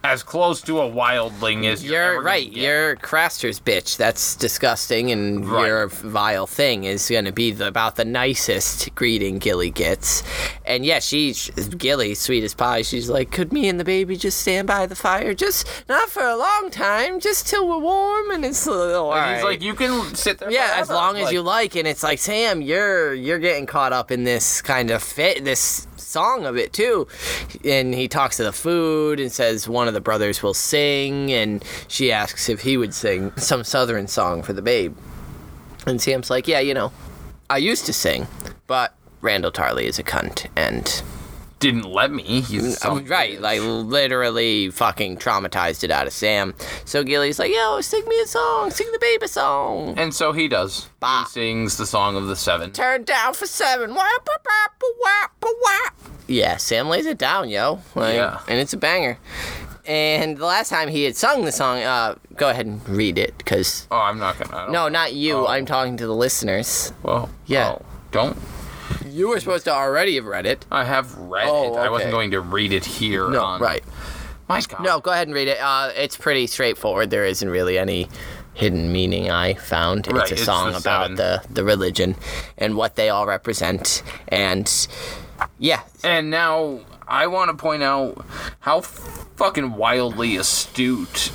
as 0.06 0.22
close 0.22 0.62
to 0.62 0.82
a 0.82 0.90
wildling 0.90 1.66
as 1.66 1.82
you're, 1.84 2.14
You're 2.16 2.22
right. 2.22 2.52
You're 2.52 2.98
Craster's 2.98 3.60
bitch. 3.62 3.96
That's 3.96 4.36
disgusting, 4.36 5.12
and 5.12 5.50
Right. 5.50 5.68
your 5.68 5.88
vile 5.88 6.46
thing 6.46 6.84
is 6.84 7.10
going 7.10 7.24
to 7.24 7.32
be 7.32 7.52
the, 7.52 7.68
about 7.68 7.96
the 7.96 8.04
nicest 8.04 8.94
greeting 8.96 9.38
Gilly 9.38 9.70
gets. 9.70 10.22
And 10.66 10.86
yeah, 10.86 11.00
she's 11.00 11.50
Gilly, 11.78 12.16
sweet 12.16 12.44
as 12.44 12.54
pie. 12.54 12.82
She's 12.82 13.10
like, 13.10 13.32
"Could 13.32 13.54
me 13.54 13.70
and 13.70 13.80
the 13.80 13.86
baby 13.86 14.18
just 14.18 14.40
stand 14.42 14.68
by 14.68 14.86
the 14.88 14.96
fire? 14.96 15.34
Just 15.34 15.68
not 15.88 16.10
for 16.10 16.24
a 16.24 16.36
long 16.36 16.70
time, 16.70 17.22
just 17.22 17.48
till 17.48 17.66
we're 17.68 17.78
warm." 17.80 18.30
And 18.32 18.44
it's 18.44 18.68
all 18.68 19.14
And 19.14 19.22
right. 19.22 19.36
he's 19.36 19.44
like, 19.46 19.62
you 19.62 19.74
can 19.74 20.16
sit 20.16 20.38
there. 20.40 20.52
yeah, 20.52 20.74
as 20.76 20.88
forever." 20.88 20.94
long 20.96 21.16
as 21.18 21.24
Like, 21.26 21.34
you 21.34 21.42
like. 21.42 21.76
And 21.78 21.88
it's 21.88 22.04
like, 22.04 22.20
Sam, 22.20 22.62
you're 22.62 23.14
you're 23.14 23.40
getting 23.40 23.66
caught 23.66 23.94
up 23.94 24.12
in 24.12 24.26
this 24.26 24.62
kind 24.62 24.92
of 24.92 25.02
fit 25.02 25.46
this 25.46 25.88
song 26.14 26.46
of 26.46 26.56
it 26.56 26.72
too. 26.72 27.08
And 27.66 27.94
he 27.94 28.08
talks 28.08 28.38
to 28.38 28.44
the 28.44 28.54
food 28.54 29.20
and 29.20 29.32
says 29.32 29.68
one 29.68 29.88
of 29.88 29.94
the 29.94 30.02
brothers 30.02 30.42
will 30.44 30.54
sing, 30.54 31.34
and 31.34 31.64
she 31.88 32.12
asks 32.12 32.48
if 32.48 32.62
he 32.62 32.78
would 32.78 32.94
sing 32.94 33.32
some 33.36 33.64
southern 33.64 34.08
song 34.08 34.44
for 34.44 34.54
the 34.54 34.62
babe. 34.62 34.96
And 35.86 36.00
Sam's 36.00 36.30
like, 36.30 36.48
yeah, 36.48 36.60
you 36.60 36.74
know, 36.74 36.92
I 37.50 37.58
used 37.58 37.86
to 37.88 37.94
sing, 37.94 38.28
but 38.68 38.96
Randyll 39.22 39.52
Tarly 39.52 39.84
is 39.84 40.00
a 40.00 40.04
cunt, 40.04 40.48
and 40.56 41.04
didn't 41.64 41.90
let 41.92 42.12
me. 42.12 42.42
He's 42.42 42.84
Oh, 42.86 43.00
right, 43.02 43.40
like 43.42 43.60
literally 43.62 44.70
fucking 44.70 45.18
traumatized 45.18 45.84
it 45.84 45.90
out 45.92 46.06
of 46.08 46.14
Sam. 46.14 46.54
So 46.86 47.04
Gilly's 47.04 47.40
like, 47.40 47.52
yo, 47.54 47.82
sing 47.82 48.04
me 48.08 48.20
a 48.20 48.28
song, 48.28 48.70
sing 48.70 48.88
the 48.92 49.00
baby 49.00 49.28
song. 49.28 49.96
And 49.98 50.14
so 50.14 50.32
he 50.34 50.48
does. 50.48 50.90
Bah. 51.00 51.24
He 51.24 51.30
sings 51.32 51.78
the 51.78 51.86
song 51.86 52.16
of 52.16 52.28
the 52.28 52.36
seven. 52.36 52.72
Turn 52.72 53.04
down 53.04 53.34
for 53.34 53.46
seven. 53.48 53.96
Wap, 53.96 54.28
wap, 54.28 54.46
wap, 54.46 54.84
wap, 55.02 55.44
wap. 55.62 55.94
Yeah, 56.28 56.58
Sam 56.58 56.88
lays 56.90 57.06
it 57.06 57.18
down, 57.18 57.50
yo. 57.50 57.82
Like, 57.96 58.16
Yeah. 58.16 58.40
And 58.48 58.60
it's 58.60 58.74
a 58.74 58.78
banger. 58.78 59.18
And 59.86 60.38
the 60.38 60.46
last 60.46 60.70
time 60.70 60.88
he 60.88 61.04
had 61.04 61.16
sung 61.18 61.44
the 61.44 61.52
song, 61.52 61.80
uh, 61.80 62.16
go 62.38 62.50
ahead 62.50 62.66
and 62.66 62.88
read 62.88 63.18
it, 63.18 63.38
because. 63.38 63.88
Oh, 63.92 63.98
I'm 63.98 64.18
not 64.20 64.40
gonna. 64.40 64.72
No, 64.72 64.88
not 64.88 65.14
you. 65.14 65.36
Oh. 65.36 65.48
I'm 65.48 65.66
talking 65.66 65.98
to 65.98 66.08
the 66.08 66.16
listeners. 66.16 66.94
Well, 67.04 67.30
Yeah. 67.48 67.72
oh, 67.78 67.86
don't. 68.12 68.38
You 69.06 69.30
were 69.30 69.40
supposed 69.40 69.66
to 69.66 69.72
already 69.74 70.16
have 70.16 70.26
read 70.26 70.46
it. 70.46 70.66
I 70.72 70.84
have 70.86 71.16
read 71.18 71.48
Oh, 71.50 71.76
it. 71.76 71.80
I 71.80 71.90
wasn't 71.90 72.10
okay. 72.10 72.12
going 72.12 72.32
to 72.32 72.42
read 72.42 72.72
it 72.74 72.86
here. 72.86 73.30
No, 73.30 73.44
on, 73.44 73.62
right. 73.62 73.84
My 74.50 74.62
God. 74.62 74.82
No, 74.84 75.00
go 75.00 75.12
ahead 75.12 75.28
and 75.28 75.36
read 75.36 75.48
it. 75.48 75.58
Uh, 75.60 75.92
it's 75.96 76.18
pretty 76.18 76.48
straightforward. 76.48 77.10
There 77.10 77.26
isn't 77.26 77.50
really 77.50 77.78
any 77.78 78.10
hidden 78.54 78.92
meaning 78.92 79.32
I 79.32 79.54
found. 79.56 80.08
It's 80.08 80.14
Right, 80.14 80.30
a 80.32 80.34
it's 80.34 80.44
song 80.44 80.72
the 80.74 80.78
about 80.78 81.16
the, 81.16 81.42
the 81.50 81.64
religion 81.64 82.16
and 82.58 82.76
what 82.76 82.96
they 82.96 83.10
all 83.10 83.26
represent. 83.26 84.04
And 84.28 84.70
yeah, 85.60 85.82
And 86.04 86.30
now 86.30 86.82
I 87.08 87.28
want 87.28 87.50
to 87.52 87.58
point 87.58 87.84
out 87.84 88.26
how 88.60 88.82
fucking 88.82 89.74
wildly 89.74 90.36
astute 90.38 91.32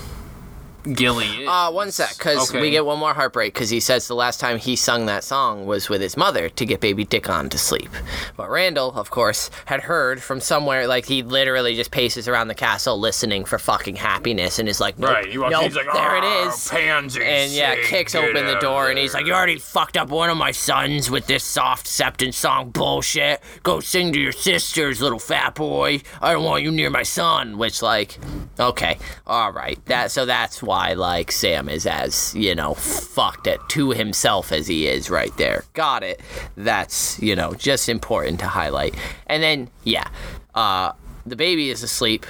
Gilly 0.94 1.26
is. 1.42 1.48
Uh, 1.48 1.70
one 1.70 1.90
sec, 1.90 2.16
because 2.18 2.50
Okay. 2.50 2.60
we 2.60 2.70
get 2.70 2.84
one 2.84 2.98
more 2.98 3.14
heartbreak, 3.14 3.54
because 3.54 3.70
he 3.70 3.80
says 3.80 4.06
the 4.08 4.14
last 4.14 4.40
time 4.40 4.58
he 4.58 4.76
sung 4.76 5.06
that 5.06 5.24
song 5.24 5.66
was 5.66 5.88
with 5.88 6.00
his 6.00 6.16
mother 6.16 6.48
to 6.50 6.64
get 6.66 6.80
baby 6.80 7.04
Dickon 7.04 7.48
to 7.50 7.58
sleep. 7.58 7.90
But 8.36 8.48
Randyll, 8.48 8.94
of 8.96 9.10
course, 9.10 9.50
had 9.66 9.80
heard 9.82 10.22
from 10.22 10.40
somewhere, 10.40 10.86
like, 10.86 11.06
he 11.06 11.22
literally 11.22 11.74
just 11.74 11.90
paces 11.90 12.28
around 12.28 12.48
the 12.48 12.54
castle 12.54 12.98
listening 12.98 13.44
for 13.44 13.58
fucking 13.58 13.96
happiness 13.96 14.58
and 14.58 14.68
is 14.68 14.80
like, 14.80 14.98
nope, 14.98 15.10
Right, 15.10 15.26
he 15.26 15.38
walks- 15.38 15.52
nope, 15.52 15.62
he's 15.64 15.74
like, 15.76 15.92
there 15.92 16.16
it 16.16 16.24
is. 16.24 16.48
"Ah, 16.48 16.54
is. 16.54 16.68
pansy, 16.68 17.22
and 17.24 17.52
yeah, 17.52 17.74
kicks 17.84 18.14
open 18.14 18.46
the 18.46 18.58
door 18.60 18.88
and 18.88 18.98
he's 18.98 19.14
like. 19.14 19.26
You 19.26 19.34
already 19.34 19.58
fucked 19.58 19.96
up 19.98 20.08
one 20.08 20.30
of 20.30 20.36
my 20.38 20.52
sons 20.52 21.10
with 21.10 21.26
this 21.26 21.44
soft 21.44 21.86
septon 21.86 22.32
song 22.32 22.70
bullshit. 22.70 23.42
Go 23.62 23.80
sing 23.80 24.12
to 24.12 24.18
your 24.20 24.32
sisters, 24.32 25.02
little 25.02 25.18
fat 25.18 25.54
boy. 25.54 26.00
I 26.22 26.32
don't 26.32 26.44
want 26.44 26.62
you 26.62 26.70
near 26.70 26.88
my 26.88 27.02
son. 27.02 27.58
Which, 27.58 27.82
like, 27.82 28.18
okay, 28.58 28.96
all 29.26 29.52
right. 29.52 29.78
That 29.86 30.10
so 30.10 30.24
that's 30.24 30.62
why 30.62 30.77
like 30.94 31.32
Sam 31.32 31.68
is 31.68 31.86
as 31.86 32.34
you 32.34 32.54
know 32.54 32.74
fucked 32.74 33.46
at 33.46 33.68
to 33.70 33.90
himself 33.90 34.52
as 34.52 34.66
he 34.66 34.86
is 34.86 35.10
right 35.10 35.36
there. 35.36 35.64
Got 35.74 36.02
it. 36.02 36.20
That's 36.56 37.20
you 37.20 37.36
know 37.36 37.54
just 37.54 37.88
important 37.88 38.40
to 38.40 38.46
highlight. 38.46 38.94
And 39.26 39.42
then 39.42 39.70
yeah, 39.84 40.08
uh, 40.54 40.92
the 41.26 41.36
baby 41.36 41.70
is 41.70 41.82
asleep 41.82 42.26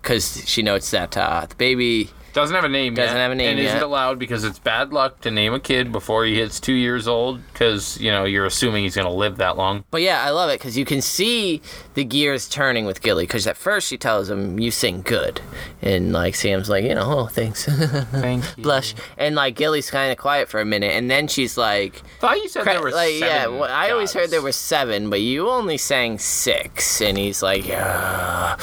because 0.00 0.48
she 0.48 0.62
notes 0.62 0.90
that 0.90 1.16
uh, 1.16 1.46
the 1.48 1.54
baby 1.56 2.10
Doesn't 2.32 2.54
have 2.56 2.64
a 2.64 2.68
name 2.68 2.94
Doesn't 2.94 3.14
yet. 3.16 3.22
have 3.22 3.32
a 3.32 3.34
name 3.34 3.50
and 3.50 3.58
yet. 3.58 3.68
isn't 3.76 3.82
allowed 3.82 4.18
because 4.18 4.42
it's 4.44 4.58
bad 4.58 4.92
luck 4.92 5.20
to 5.20 5.30
name 5.30 5.52
a 5.52 5.60
kid 5.60 5.92
before 5.92 6.24
he 6.24 6.36
hits 6.36 6.58
two 6.60 6.72
years 6.72 7.06
old 7.06 7.40
because, 7.52 8.00
you 8.00 8.10
know, 8.10 8.24
you're 8.24 8.46
assuming 8.46 8.84
he's 8.84 8.94
going 8.94 9.06
to 9.06 9.12
live 9.12 9.36
that 9.36 9.56
long. 9.58 9.84
But 9.90 10.00
yeah, 10.02 10.22
I 10.24 10.30
love 10.30 10.48
it 10.48 10.58
because 10.58 10.78
you 10.78 10.84
can 10.86 11.02
see 11.02 11.60
the 11.94 12.04
gears 12.04 12.48
turning 12.48 12.86
with 12.86 13.02
Gilly. 13.02 13.24
Because 13.24 13.46
at 13.46 13.56
first 13.58 13.86
she 13.88 13.98
tells 13.98 14.30
him, 14.30 14.58
"You 14.58 14.70
sing 14.70 15.02
good," 15.02 15.40
and 15.82 16.12
like 16.12 16.34
Sam's 16.34 16.70
like, 16.70 16.84
"You 16.84 16.94
know, 16.94 17.04
oh 17.18 17.26
thanks, 17.26 17.66
Thank 17.66 18.44
you. 18.56 18.62
blush." 18.62 18.94
And 19.18 19.34
like 19.34 19.54
Gilly's 19.54 19.90
kind 19.90 20.10
of 20.10 20.16
quiet 20.16 20.48
for 20.48 20.60
a 20.60 20.64
minute, 20.64 20.92
and 20.92 21.10
then 21.10 21.28
she's 21.28 21.58
like, 21.58 21.96
thought 22.20 22.36
you 22.38 22.48
said 22.48 22.62
cra- 22.62 22.72
there 22.74 22.82
were 22.82 22.92
like 22.92 23.20
yeah, 23.20 23.46
well, 23.46 23.64
I 23.64 23.90
always 23.90 24.12
heard 24.14 24.30
there 24.30 24.40
were 24.42 24.52
seven, 24.52 25.10
but 25.10 25.20
you 25.20 25.50
only 25.50 25.76
sang 25.76 26.18
six. 26.18 27.00
And 27.02 27.18
he's 27.18 27.42
like, 27.42 27.66
"Yeah, 27.66 28.56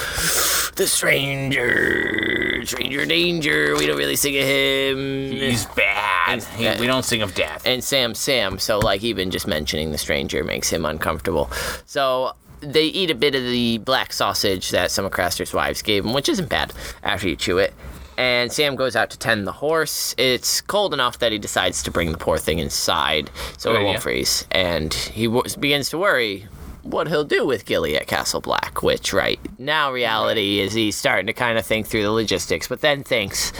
the 0.74 0.86
stranger, 0.88 2.64
stranger 2.64 3.06
danger. 3.06 3.59
We 3.76 3.86
don't 3.86 3.96
really 3.98 4.16
sing 4.16 4.36
of 4.36 4.44
him." 4.44 5.30
He's 5.32 5.66
bad. 5.66 6.42
He- 6.56 6.68
we 6.80 6.86
don't 6.86 7.04
sing 7.04 7.22
of 7.22 7.34
death. 7.34 7.62
and 7.64 7.82
Sam 7.82 8.14
Sam, 8.14 8.58
so 8.58 8.78
like 8.78 9.02
even 9.02 9.30
just 9.30 9.46
mentioning 9.46 9.92
the 9.92 9.98
stranger 9.98 10.44
makes 10.44 10.70
him 10.70 10.84
uncomfortable. 10.84 11.50
So 11.86 12.32
they 12.60 12.84
eat 12.84 13.10
a 13.10 13.14
bit 13.14 13.34
of 13.34 13.42
the 13.42 13.78
black 13.78 14.12
sausage 14.12 14.70
that 14.70 14.90
some 14.90 15.04
of 15.04 15.12
Craster's 15.12 15.52
wives 15.54 15.80
gave 15.82 16.04
him, 16.04 16.12
which 16.12 16.28
isn't 16.28 16.48
bad 16.48 16.72
after 17.02 17.28
you 17.28 17.36
chew 17.36 17.58
it. 17.58 17.72
And 18.18 18.52
Sam 18.52 18.76
goes 18.76 18.96
out 18.96 19.08
to 19.10 19.18
tend 19.18 19.46
the 19.46 19.52
horse. 19.52 20.14
It's 20.18 20.60
cold 20.60 20.92
enough 20.92 21.18
that 21.20 21.32
he 21.32 21.38
decides 21.38 21.82
to 21.84 21.90
bring 21.90 22.12
the 22.12 22.18
poor 22.18 22.36
thing 22.36 22.58
inside 22.58 23.30
so 23.56 23.72
Good 23.72 23.80
it 23.80 23.84
won't 23.84 24.02
freeze. 24.02 24.46
And 24.50 24.92
he 24.92 25.24
w- 25.24 25.42
begins 25.58 25.88
to 25.90 25.98
worry 25.98 26.46
what 26.82 27.08
he'll 27.08 27.24
do 27.24 27.46
with 27.46 27.64
Gilly 27.66 27.96
at 27.96 28.06
Castle 28.06 28.40
Black, 28.40 28.82
which 28.82 29.12
right 29.12 29.38
now 29.58 29.92
reality 29.92 30.60
is 30.60 30.72
he's 30.72 30.96
starting 30.96 31.26
to 31.26 31.32
kind 31.32 31.58
of 31.58 31.66
think 31.66 31.86
through 31.86 32.02
the 32.02 32.10
logistics, 32.10 32.68
but 32.68 32.80
then 32.80 33.02
thinks 33.02 33.52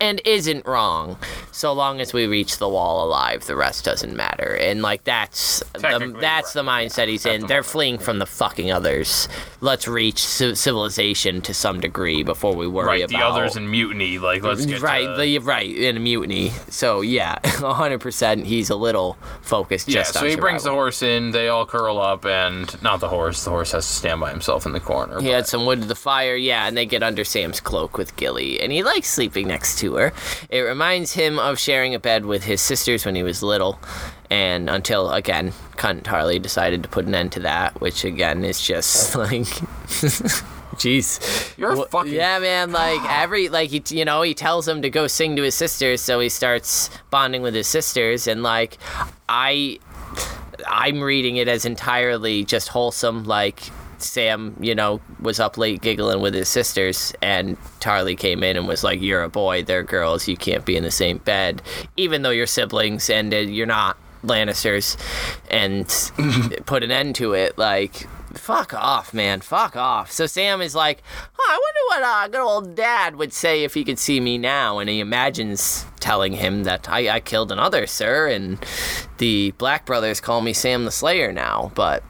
and 0.00 0.20
isn't 0.24 0.66
wrong. 0.66 1.18
So 1.52 1.72
long 1.72 2.00
as 2.00 2.12
we 2.12 2.26
reach 2.26 2.58
the 2.58 2.68
wall 2.68 3.04
alive, 3.06 3.46
the 3.46 3.56
rest 3.56 3.84
doesn't 3.84 4.14
matter. 4.14 4.54
And 4.54 4.82
like 4.82 5.04
that's 5.04 5.60
the, 5.74 6.16
that's 6.20 6.52
the 6.52 6.62
mindset 6.62 7.08
he's 7.08 7.24
in. 7.24 7.42
the 7.42 7.46
They're 7.46 7.62
fleeing 7.62 7.98
from 7.98 8.18
the 8.18 8.26
fucking 8.26 8.70
others. 8.70 9.28
Let's 9.60 9.88
reach 9.88 10.22
ci- 10.22 10.54
civilization 10.54 11.40
to 11.42 11.54
some 11.54 11.80
degree 11.80 12.22
before 12.22 12.54
we 12.54 12.66
worry 12.66 12.86
Right, 12.86 13.00
about 13.04 13.18
the 13.18 13.24
others 13.24 13.56
in 13.56 13.70
mutiny. 13.70 14.18
Like, 14.18 14.42
let's 14.42 14.66
get 14.66 14.82
right, 14.82 15.06
to, 15.06 15.16
the, 15.16 15.38
right 15.38 15.74
in 15.74 15.96
a 15.96 16.00
mutiny. 16.00 16.50
So 16.68 17.00
yeah, 17.00 17.38
hundred 17.46 18.00
percent. 18.00 18.44
He's 18.46 18.68
a 18.68 18.76
little 18.76 19.16
focused 19.40 19.88
yeah. 19.88 20.00
just 20.00 20.14
So 20.14 20.26
he 20.26 20.36
brings 20.36 20.64
the 20.64 20.70
horse 20.72 21.02
in. 21.02 21.30
They 21.30 21.48
all 21.48 21.64
curl 21.64 21.98
up, 21.98 22.26
and 22.26 22.65
not 22.82 23.00
the 23.00 23.08
horse. 23.08 23.44
The 23.44 23.50
horse 23.50 23.72
has 23.72 23.86
to 23.86 23.92
stand 23.92 24.20
by 24.20 24.30
himself 24.30 24.66
in 24.66 24.72
the 24.72 24.80
corner. 24.80 25.20
He 25.20 25.28
had 25.28 25.46
some 25.46 25.66
wood 25.66 25.82
to 25.82 25.86
the 25.88 25.94
fire, 25.94 26.36
yeah, 26.36 26.66
and 26.66 26.76
they 26.76 26.86
get 26.86 27.02
under 27.02 27.24
Sam's 27.24 27.60
cloak 27.60 27.98
with 27.98 28.16
Gilly, 28.16 28.60
and 28.60 28.70
he 28.72 28.82
likes 28.82 29.08
sleeping 29.08 29.48
next 29.48 29.78
to 29.80 29.94
her. 29.96 30.12
It 30.50 30.60
reminds 30.60 31.12
him 31.12 31.38
of 31.38 31.58
sharing 31.58 31.94
a 31.94 31.98
bed 31.98 32.26
with 32.26 32.44
his 32.44 32.60
sisters 32.60 33.04
when 33.04 33.14
he 33.14 33.22
was 33.22 33.42
little, 33.42 33.78
and 34.30 34.68
until 34.70 35.10
again, 35.12 35.52
cunt 35.76 36.06
Harley 36.06 36.38
decided 36.38 36.82
to 36.82 36.88
put 36.88 37.06
an 37.06 37.14
end 37.14 37.32
to 37.32 37.40
that, 37.40 37.80
which 37.80 38.04
again 38.04 38.44
is 38.44 38.60
just 38.60 39.14
like. 39.16 39.46
Jeez, 40.76 41.56
You're 41.56 41.74
Wha- 41.74 41.86
fucking- 41.86 42.12
yeah, 42.12 42.38
man. 42.38 42.70
Like 42.70 43.00
every 43.08 43.48
like 43.48 43.70
he, 43.70 43.82
you 43.96 44.04
know, 44.04 44.20
he 44.20 44.34
tells 44.34 44.68
him 44.68 44.82
to 44.82 44.90
go 44.90 45.06
sing 45.06 45.34
to 45.36 45.42
his 45.42 45.54
sisters, 45.54 46.02
so 46.02 46.20
he 46.20 46.28
starts 46.28 46.90
bonding 47.10 47.40
with 47.40 47.54
his 47.54 47.66
sisters, 47.66 48.26
and 48.26 48.42
like, 48.42 48.76
I, 49.26 49.78
I'm 50.66 51.00
reading 51.00 51.36
it 51.36 51.48
as 51.48 51.64
entirely 51.64 52.44
just 52.44 52.68
wholesome. 52.68 53.24
Like 53.24 53.62
Sam, 53.98 54.56
you 54.60 54.74
know, 54.74 55.00
was 55.20 55.40
up 55.40 55.56
late 55.58 55.80
giggling 55.80 56.20
with 56.20 56.34
his 56.34 56.48
sisters, 56.48 57.12
and 57.22 57.56
Tarly 57.80 58.16
came 58.16 58.42
in 58.42 58.56
and 58.56 58.68
was 58.68 58.84
like, 58.84 59.00
"You're 59.00 59.22
a 59.22 59.28
boy, 59.28 59.62
they're 59.62 59.82
girls. 59.82 60.28
You 60.28 60.36
can't 60.36 60.64
be 60.64 60.76
in 60.76 60.82
the 60.82 60.90
same 60.90 61.18
bed, 61.18 61.62
even 61.96 62.22
though 62.22 62.30
you're 62.30 62.46
siblings 62.46 63.08
and 63.10 63.32
uh, 63.32 63.38
you're 63.38 63.66
not 63.66 63.96
Lannisters," 64.22 64.96
and 65.50 65.86
put 66.66 66.82
an 66.82 66.90
end 66.90 67.14
to 67.16 67.32
it. 67.34 67.56
Like. 67.58 68.06
Fuck 68.36 68.74
off, 68.74 69.12
man. 69.12 69.40
Fuck 69.40 69.76
off. 69.76 70.10
So 70.10 70.26
Sam 70.26 70.60
is 70.60 70.74
like, 70.74 71.02
oh, 71.38 71.46
I 71.48 71.54
wonder 71.54 71.80
what 71.88 72.16
uh, 72.16 72.28
good 72.28 72.46
old 72.46 72.74
dad 72.74 73.16
would 73.16 73.32
say 73.32 73.64
if 73.64 73.74
he 73.74 73.84
could 73.84 73.98
see 73.98 74.20
me 74.20 74.38
now. 74.38 74.78
And 74.78 74.88
he 74.88 75.00
imagines 75.00 75.84
telling 76.00 76.34
him 76.34 76.64
that 76.64 76.88
I, 76.88 77.08
I 77.08 77.20
killed 77.20 77.50
another, 77.50 77.86
sir, 77.86 78.28
and 78.28 78.64
the 79.18 79.52
Black 79.52 79.86
Brothers 79.86 80.20
call 80.20 80.40
me 80.40 80.52
Sam 80.52 80.84
the 80.84 80.90
Slayer 80.90 81.32
now. 81.32 81.72
But 81.74 82.02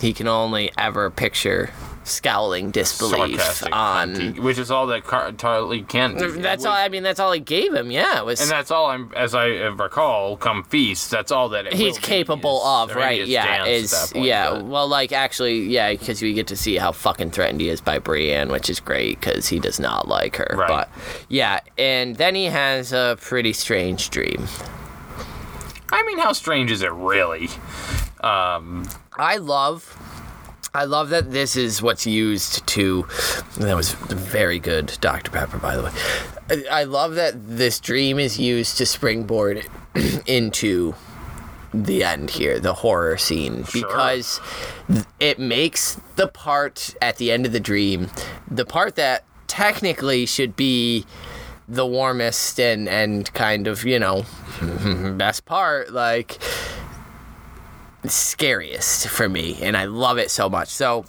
he 0.00 0.12
can 0.12 0.28
only 0.28 0.70
ever 0.78 1.10
picture 1.10 1.70
scowling 2.08 2.70
disbelief 2.70 3.40
sarcastic, 3.40 3.74
on. 3.76 4.42
which 4.42 4.58
is 4.58 4.70
all 4.70 4.86
that 4.88 5.04
Car- 5.04 5.32
Tarly 5.32 5.86
can 5.86 6.16
do. 6.16 6.32
That's 6.32 6.64
all. 6.64 6.72
I 6.72 6.88
mean, 6.88 7.02
that's 7.02 7.20
all 7.20 7.32
he 7.32 7.40
gave 7.40 7.72
him. 7.74 7.90
Yeah, 7.90 8.22
was. 8.22 8.40
And 8.40 8.50
that's 8.50 8.70
all 8.70 8.86
I'm, 8.86 9.12
as 9.14 9.34
I 9.34 9.46
recall, 9.46 10.36
come 10.36 10.64
feast. 10.64 11.10
That's 11.10 11.30
all 11.30 11.50
that 11.50 11.72
he's 11.72 11.98
capable 11.98 12.58
is- 12.58 12.66
of, 12.90 12.96
right? 12.96 13.26
Yeah, 13.26 13.64
is 13.66 14.10
point, 14.12 14.24
yeah. 14.26 14.50
but- 14.50 14.64
Well, 14.64 14.88
like 14.88 15.12
actually, 15.12 15.60
yeah, 15.66 15.92
because 15.92 16.20
we 16.22 16.32
get 16.32 16.46
to 16.48 16.56
see 16.56 16.76
how 16.76 16.92
fucking 16.92 17.30
threatened 17.30 17.60
he 17.60 17.68
is 17.68 17.80
by 17.80 17.98
Brienne, 17.98 18.48
which 18.50 18.68
is 18.70 18.80
great 18.80 19.20
because 19.20 19.48
he 19.48 19.58
does 19.60 19.78
not 19.78 20.08
like 20.08 20.36
her. 20.36 20.54
Right. 20.56 20.68
But 20.68 20.90
yeah, 21.28 21.60
and 21.76 22.16
then 22.16 22.34
he 22.34 22.46
has 22.46 22.92
a 22.92 23.16
pretty 23.20 23.52
strange 23.52 24.10
dream. 24.10 24.46
I 25.90 26.02
mean, 26.04 26.18
how 26.18 26.32
strange 26.32 26.70
is 26.70 26.82
it 26.82 26.92
really? 26.92 27.48
Um, 28.22 28.86
I 29.16 29.36
love 29.36 29.96
I 30.78 30.84
love 30.84 31.08
that 31.08 31.32
this 31.32 31.56
is 31.56 31.82
what's 31.82 32.06
used 32.06 32.64
to 32.68 33.04
that 33.56 33.74
was 33.74 33.92
very 33.92 34.60
good 34.60 34.96
Dr. 35.00 35.32
Pepper 35.32 35.58
by 35.58 35.76
the 35.76 35.82
way. 35.82 35.90
I, 36.70 36.84
love 36.84 37.16
that 37.16 37.34
this 37.48 37.80
dream 37.80 38.20
is 38.20 38.38
used 38.38 38.78
to 38.78 38.86
springboard 38.86 39.66
into 40.26 40.94
the 41.74 42.04
end 42.04 42.30
here, 42.30 42.60
the 42.60 42.74
horror 42.74 43.18
scene 43.18 43.64
Sure. 43.64 43.82
because 43.82 44.40
it 45.18 45.40
makes 45.40 46.00
the 46.14 46.28
part 46.28 46.94
at 47.02 47.16
the 47.16 47.32
end 47.32 47.44
of 47.44 47.50
the 47.52 47.60
dream 47.60 48.08
the 48.48 48.64
part 48.64 48.94
that 48.94 49.24
technically 49.48 50.26
should 50.26 50.54
be 50.54 51.04
the 51.68 51.84
warmest 51.84 52.60
and 52.60 52.88
and 52.88 53.32
kind 53.34 53.66
of, 53.66 53.84
you 53.84 53.98
know, 53.98 54.24
best 55.16 55.44
part 55.44 55.92
like 55.92 56.38
scariest 58.06 59.08
for 59.08 59.28
me, 59.28 59.58
and 59.62 59.76
I 59.76 59.84
love 59.84 60.18
it 60.18 60.30
so 60.30 60.48
much. 60.48 60.68
So 60.68 61.04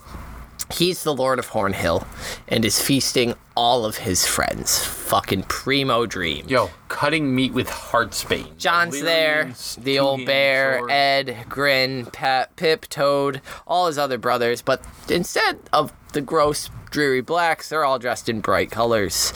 he's 0.73 1.04
the 1.04 1.13
Lord 1.13 1.39
of 1.39 1.47
Horn 1.47 1.73
Hill 1.73 2.06
and 2.47 2.63
is 2.63 2.82
feasting 2.82 3.34
all 3.56 3.86
of 3.86 3.97
his 3.97 4.25
friends. 4.25 4.84
Fucking 4.86 5.43
primo 5.43 6.06
dream. 6.06 6.45
yo, 6.47 6.69
cutting 6.88 7.34
meat 7.34 7.54
with 7.54 7.67
heartsbane. 7.67 8.56
Jon's 8.58 9.02
there, 9.02 9.52
the 9.78 9.99
old 9.99 10.25
bear, 10.25 10.80
sword. 10.80 10.91
Edd, 10.91 11.45
Grenn, 11.49 12.06
Pep, 12.06 12.56
Pyp, 12.56 12.88
Toad, 12.88 13.41
all 13.67 13.88
his 13.88 13.97
other 13.97 14.17
brothers, 14.17 14.62
but 14.62 14.84
instead 15.10 15.60
of 15.73 15.91
the 16.13 16.22
gross, 16.22 16.69
dreary 16.89 17.22
blacks, 17.22 17.69
they're 17.69 17.86
all 17.86 18.00
dressed 18.00 18.30
in 18.30 18.41
bright 18.41 18.72
colors. 18.72 19.34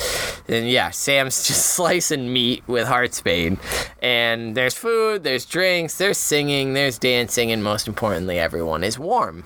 And 0.48 0.70
yeah, 0.70 0.90
Sam's 0.90 1.48
just 1.48 1.68
slicing 1.68 2.32
meat 2.32 2.64
with 2.68 2.88
Heartsbane. 2.88 3.60
And 4.02 4.56
there's 4.56 4.74
food, 4.74 5.24
there's 5.24 5.46
drinks, 5.46 5.98
there's 5.98 6.18
singing, 6.18 6.74
there's 6.74 6.98
dancing, 6.98 7.52
and 7.52 7.64
most 7.64 7.88
importantly, 7.88 8.40
everyone 8.40 8.84
is 8.84 9.00
warm. 9.00 9.44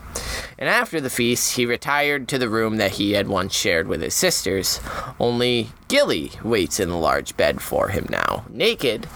And 0.57 0.67
after 0.69 0.99
the 0.99 1.09
feast, 1.09 1.55
he 1.55 1.65
retired 1.65 2.27
to 2.29 2.37
the 2.37 2.49
room 2.49 2.77
that 2.77 2.93
he 2.93 3.11
had 3.11 3.27
once 3.27 3.55
shared 3.55 3.87
with 3.87 4.01
his 4.01 4.15
sisters. 4.15 4.79
Only 5.19 5.69
Gilly 5.87 6.31
waits 6.43 6.79
in 6.79 6.89
the 6.89 6.97
large 6.97 7.37
bed 7.37 7.61
for 7.61 7.89
him 7.89 8.07
now, 8.09 8.45
naked, 8.49 9.07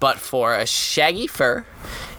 but 0.00 0.18
for 0.18 0.54
a 0.54 0.66
shaggy 0.66 1.26
fur, 1.26 1.66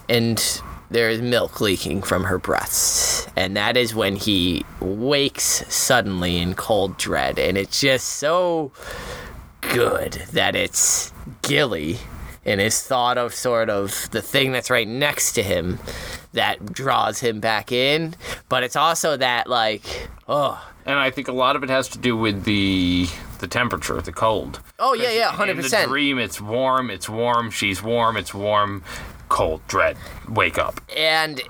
and 0.08 0.62
there 0.92 1.10
is 1.10 1.22
milk 1.22 1.62
leaking 1.62 2.02
from 2.02 2.24
her 2.26 2.38
breasts. 2.40 3.28
And 3.36 3.56
that 3.58 3.78
is 3.78 3.94
when 3.94 4.16
he 4.16 4.66
wakes 4.82 5.64
suddenly 5.74 6.38
in 6.38 6.56
cold 6.56 6.98
dread. 6.98 7.38
And 7.40 7.58
it's 7.58 7.80
just 7.80 8.08
so 8.08 8.72
good 9.62 10.14
that 10.34 10.56
it's 10.56 11.14
Gilly 11.42 11.98
and 12.46 12.60
his 12.60 12.82
thought 12.82 13.18
of 13.18 13.34
sort 13.36 13.70
of 13.70 14.10
the 14.12 14.22
thing 14.22 14.52
that's 14.52 14.70
right 14.70 14.88
next 14.88 15.34
to 15.34 15.44
him 15.44 15.78
that 16.34 16.74
draws 16.74 17.20
him 17.20 17.40
back 17.40 17.72
in. 17.72 18.16
But 18.48 18.64
it's 18.64 18.76
also 18.76 19.18
that, 19.18 19.48
like, 19.48 20.10
oh, 20.28 20.60
And 20.86 20.98
I 20.98 21.12
think 21.12 21.28
a 21.28 21.32
lot 21.34 21.56
of 21.56 21.64
it 21.64 21.70
has 21.70 21.88
to 21.90 21.98
do 22.00 22.16
with 22.18 22.46
the 22.46 23.08
the 23.40 23.48
temperature, 23.48 24.02
the 24.02 24.12
cold. 24.12 24.60
oh, 24.80 24.94
yeah, 24.94 25.12
yeah, 25.12 25.32
In 25.50 25.56
the 25.56 25.64
100%. 25.64 25.88
dream, 25.88 26.18
it's 26.20 26.42
warm, 26.42 26.90
it's 26.90 27.08
warm, 27.08 27.52
she's 27.52 27.82
warm, 27.82 28.18
it's 28.18 28.34
warm, 28.34 28.84
cold, 29.30 29.62
dread, 29.68 29.98
wake 30.28 30.58
up. 30.58 30.82
and 30.96 31.42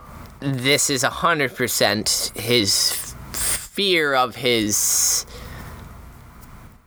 this 0.41 0.89
is 0.89 1.03
100% 1.03 2.37
his 2.37 3.13
fear 3.33 4.13
of 4.13 4.35
his 4.35 5.25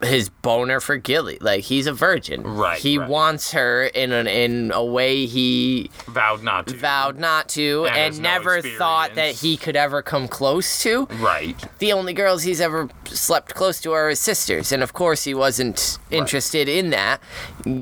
his 0.05 0.29
boner 0.29 0.81
for 0.81 0.97
Gilly. 0.97 1.39
Like 1.41 1.65
he's 1.65 1.87
a 1.87 1.93
virgin. 1.93 2.43
Right, 2.43 2.79
He 2.79 2.99
right. 2.99 3.09
wants 3.09 3.53
her 3.53 3.85
in 3.85 4.13
an 4.13 4.27
in 4.27 4.71
a 4.75 4.85
way 4.85 5.27
he 5.27 5.91
Vowed 6.09 6.43
not 6.43 6.67
to. 6.69 6.77
vowed 6.77 7.19
not 7.19 7.49
to 7.51 7.85
And 7.87 7.97
and, 7.97 7.97
has 8.15 8.19
no 8.19 8.29
never 8.31 8.63
thought 8.63 9.15
that 9.15 9.35
he 9.37 9.57
could 9.57 9.77
ever 9.77 10.03
come 10.03 10.29
close 10.29 10.83
to. 10.83 11.07
Right. 11.19 11.57
The 11.79 11.93
only 11.93 12.13
girls 12.13 12.43
he's 12.43 12.61
ever 12.61 12.89
slept 13.05 13.55
close 13.55 13.81
to 13.83 13.93
are 13.93 14.09
his 14.09 14.21
sisters, 14.21 14.73
and 14.73 14.83
of 14.83 14.93
course 14.93 15.25
he 15.25 15.35
wasn't 15.35 15.99
interested 16.11 16.69
in 16.69 16.91
that. 16.91 17.21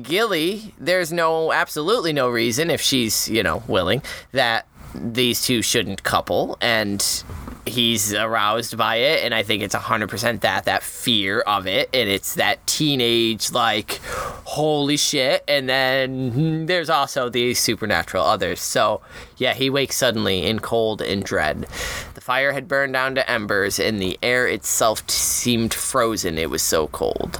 Gilly, 0.03 0.73
there's 0.79 1.11
no 1.11 1.51
absolutely 1.51 2.13
no 2.13 2.29
reason 2.29 2.69
if 2.69 2.81
she's, 2.81 3.27
you 3.29 3.43
know, 3.43 3.63
willing 3.67 4.01
that 4.31 4.67
these 4.93 5.41
two 5.41 5.61
shouldn't 5.61 6.03
couple 6.03 6.57
and 6.59 7.23
he's 7.65 8.13
aroused 8.13 8.75
by 8.77 8.95
it 8.95 9.23
and 9.23 9.33
I 9.33 9.43
think 9.43 9.61
it's 9.61 9.75
100% 9.75 10.41
that 10.41 10.65
that 10.65 10.81
fear 10.83 11.41
of 11.41 11.67
it 11.67 11.89
and 11.93 12.09
it's 12.09 12.35
that 12.35 12.65
teenage 12.65 13.51
like 13.51 13.99
holy 14.45 14.97
shit 14.97 15.43
and 15.47 15.69
then 15.69 16.65
there's 16.65 16.89
also 16.89 17.29
the 17.29 17.53
supernatural 17.53 18.23
others. 18.23 18.59
So, 18.61 19.01
yeah, 19.37 19.53
he 19.53 19.69
wakes 19.69 19.95
suddenly 19.95 20.45
in 20.45 20.59
cold 20.59 21.01
and 21.01 21.23
dread. 21.23 21.67
The 22.15 22.21
fire 22.21 22.51
had 22.51 22.67
burned 22.67 22.93
down 22.93 23.15
to 23.15 23.29
embers 23.29 23.79
and 23.79 24.01
the 24.01 24.17
air 24.23 24.47
itself 24.47 25.05
t- 25.07 25.13
seemed 25.13 25.73
frozen. 25.73 26.37
It 26.37 26.49
was 26.49 26.61
so 26.63 26.87
cold. 26.87 27.39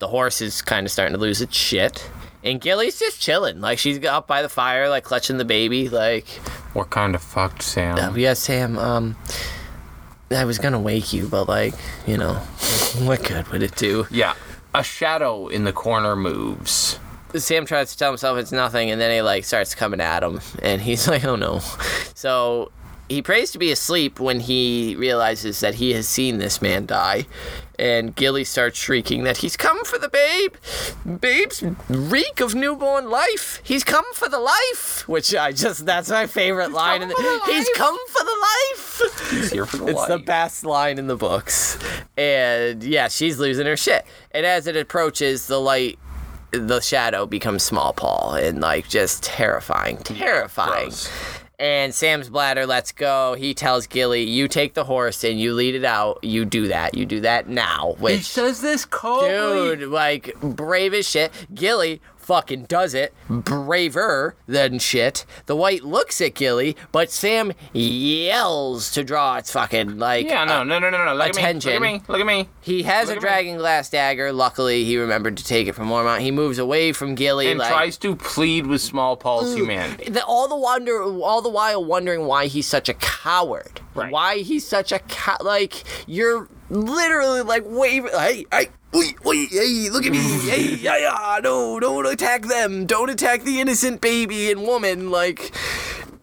The 0.00 0.08
horse 0.08 0.40
is 0.40 0.62
kind 0.62 0.86
of 0.86 0.90
starting 0.92 1.14
to 1.14 1.20
lose 1.20 1.40
its 1.40 1.56
shit. 1.56 2.08
And 2.42 2.58
Gilly's 2.58 2.98
just 2.98 3.20
chilling. 3.20 3.60
Like, 3.60 3.78
she's 3.78 4.02
up 4.06 4.26
by 4.26 4.40
the 4.40 4.48
fire, 4.48 4.88
like, 4.88 5.04
clutching 5.04 5.36
the 5.36 5.44
baby. 5.44 5.90
Like, 5.90 6.26
What 6.72 6.88
kind 6.88 7.14
of 7.14 7.22
fucked 7.22 7.62
Sam? 7.62 7.98
uh, 7.98 8.14
yeah, 8.16 8.32
Sam, 8.32 8.78
um, 8.78 9.16
I 10.32 10.44
was 10.44 10.58
gonna 10.58 10.78
wake 10.80 11.12
you, 11.12 11.26
but, 11.26 11.48
like, 11.48 11.74
you 12.06 12.16
know, 12.16 12.34
what 13.02 13.24
good 13.24 13.48
would 13.48 13.62
it 13.62 13.74
do? 13.76 14.06
yeah. 14.10 14.34
A 14.72 14.84
shadow 14.84 15.48
in 15.48 15.64
the 15.64 15.72
corner 15.72 16.14
moves. 16.14 17.00
Sam 17.34 17.66
tries 17.66 17.90
to 17.90 17.98
tell 17.98 18.10
himself 18.12 18.38
it's 18.38 18.52
nothing, 18.52 18.90
and 18.92 19.00
then 19.00 19.10
he, 19.12 19.20
like, 19.20 19.44
starts 19.44 19.74
coming 19.74 20.00
at 20.00 20.22
him. 20.22 20.40
And 20.62 20.80
he's 20.80 21.08
like, 21.12 21.24
oh 21.24 21.34
no. 21.34 21.58
So 22.14 22.70
he 23.10 23.20
prays 23.20 23.50
to 23.50 23.58
be 23.58 23.72
asleep 23.72 24.20
when 24.20 24.38
he 24.38 24.94
realizes 24.96 25.58
that 25.60 25.74
he 25.74 25.92
has 25.94 26.06
seen 26.06 26.38
this 26.38 26.62
man 26.62 26.86
die. 26.86 27.26
And 27.76 28.14
Gilly 28.14 28.44
starts 28.44 28.78
shrieking 28.78 29.24
that 29.24 29.38
he's 29.38 29.56
come 29.56 29.84
for 29.84 29.98
the 29.98 30.08
babe. 30.08 30.54
Babe's 31.04 31.64
reek 31.88 32.40
of 32.40 32.54
newborn 32.54 33.10
life. 33.10 33.60
He's 33.64 33.82
come 33.82 34.04
for 34.14 34.28
the 34.28 34.38
life. 34.38 35.08
Which 35.08 35.34
I 35.34 35.50
just, 35.50 35.86
that's 35.86 36.08
my 36.08 36.26
favorite 36.26 36.70
line. 36.70 37.02
in 37.02 37.08
the, 37.08 37.14
the 37.14 37.52
he's 37.52 37.68
come 37.74 37.98
for 38.08 38.22
the 38.22 38.36
life. 38.42 39.30
He's 39.30 39.50
here 39.50 39.66
for 39.66 39.78
the 39.78 39.88
It's 39.88 40.06
the 40.06 40.18
best 40.18 40.64
line 40.64 40.96
in 40.96 41.08
the 41.08 41.16
books. 41.16 41.78
And 42.16 42.84
yeah, 42.84 43.08
she's 43.08 43.40
losing 43.40 43.66
her 43.66 43.76
shit. 43.76 44.06
And 44.30 44.46
as 44.46 44.68
it 44.68 44.76
approaches, 44.76 45.48
the 45.48 45.58
light, 45.58 45.98
the 46.52 46.78
shadow 46.80 47.26
becomes 47.26 47.64
small 47.64 47.92
Paul 47.92 48.34
and 48.34 48.60
like 48.60 48.88
just 48.88 49.24
terrifying. 49.24 49.96
Terrifying. 49.98 50.90
gross. 50.90 51.39
And 51.60 51.94
Sam's 51.94 52.30
bladder 52.30 52.66
lets 52.66 52.90
go. 52.90 53.34
He 53.34 53.52
tells 53.54 53.86
Gilly, 53.86 54.22
You 54.24 54.48
take 54.48 54.74
the 54.74 54.84
horse 54.84 55.22
and 55.22 55.38
you 55.38 55.52
lead 55.54 55.74
it 55.74 55.84
out. 55.84 56.18
You 56.24 56.44
do 56.46 56.68
that. 56.68 56.96
You 56.96 57.04
do 57.06 57.20
that 57.20 57.48
now. 57.48 57.94
He 57.98 58.02
Which, 58.02 58.22
says 58.24 58.62
this 58.62 58.84
coldly. 58.86 59.76
dude, 59.76 59.88
like, 59.90 60.34
brave 60.40 60.94
as 60.94 61.06
shit. 61.08 61.30
Gilly 61.54 62.00
fucking 62.30 62.62
does 62.66 62.94
it. 62.94 63.12
Braver 63.28 64.36
than 64.46 64.78
shit. 64.78 65.26
The 65.46 65.56
white 65.56 65.82
looks 65.82 66.20
at 66.20 66.34
Gilly, 66.34 66.76
but 66.92 67.10
Sam 67.10 67.50
yells 67.72 68.92
to 68.92 69.02
draw 69.02 69.38
its 69.38 69.50
fucking, 69.50 69.98
like, 69.98 70.26
Yeah, 70.28 70.44
no, 70.44 70.62
no, 70.62 70.78
no, 70.78 70.90
no, 70.90 71.04
no. 71.04 71.14
Look 71.16 71.30
attention. 71.30 71.72
at 71.72 71.82
me. 71.82 72.02
Look 72.06 72.20
at 72.20 72.26
me. 72.26 72.36
Look 72.38 72.46
at 72.46 72.46
me. 72.46 72.48
he 72.60 72.84
has 72.84 73.08
Look 73.08 73.16
a 73.16 73.20
dragon 73.20 73.56
glass 73.56 73.90
dagger. 73.90 74.32
Luckily, 74.32 74.84
he 74.84 74.96
remembered 74.96 75.38
to 75.38 75.44
take 75.44 75.66
it 75.66 75.72
from 75.72 75.88
Mormont. 75.88 76.20
He 76.20 76.30
moves 76.30 76.58
away 76.58 76.92
from 76.92 77.16
Gilly. 77.16 77.50
And 77.50 77.58
like, 77.58 77.68
tries 77.68 77.98
to 77.98 78.14
plead 78.14 78.68
with 78.68 78.80
small 78.80 79.16
Paul's 79.16 79.52
humanity. 79.52 80.08
the, 80.10 80.24
all 80.24 80.46
the 80.46 80.56
wonder, 80.56 81.02
all 81.02 81.42
the 81.42 81.48
while 81.50 81.84
wondering 81.84 82.26
why 82.26 82.46
he's 82.46 82.68
such 82.68 82.88
a 82.88 82.94
coward. 82.94 83.80
Right. 83.96 84.12
Why 84.12 84.38
he's 84.38 84.64
such 84.64 84.92
a 84.92 85.00
cow? 85.00 85.36
Like 85.40 85.82
you're 86.06 86.48
literally 86.68 87.42
like 87.42 87.64
waving. 87.66 88.12
Hey, 88.12 88.46
hey, 88.52 88.68
wait, 88.92 89.24
wait, 89.24 89.48
hey, 89.50 89.88
look 89.90 90.06
at 90.06 90.12
me. 90.12 90.18
hey, 90.18 90.74
yeah, 90.80 90.96
yeah, 90.96 91.40
no, 91.42 91.80
don't 91.80 92.06
attack 92.06 92.42
them. 92.42 92.86
Don't 92.86 93.10
attack 93.10 93.42
the 93.42 93.60
innocent 93.60 94.00
baby 94.00 94.50
and 94.50 94.62
woman. 94.62 95.10
Like. 95.10 95.52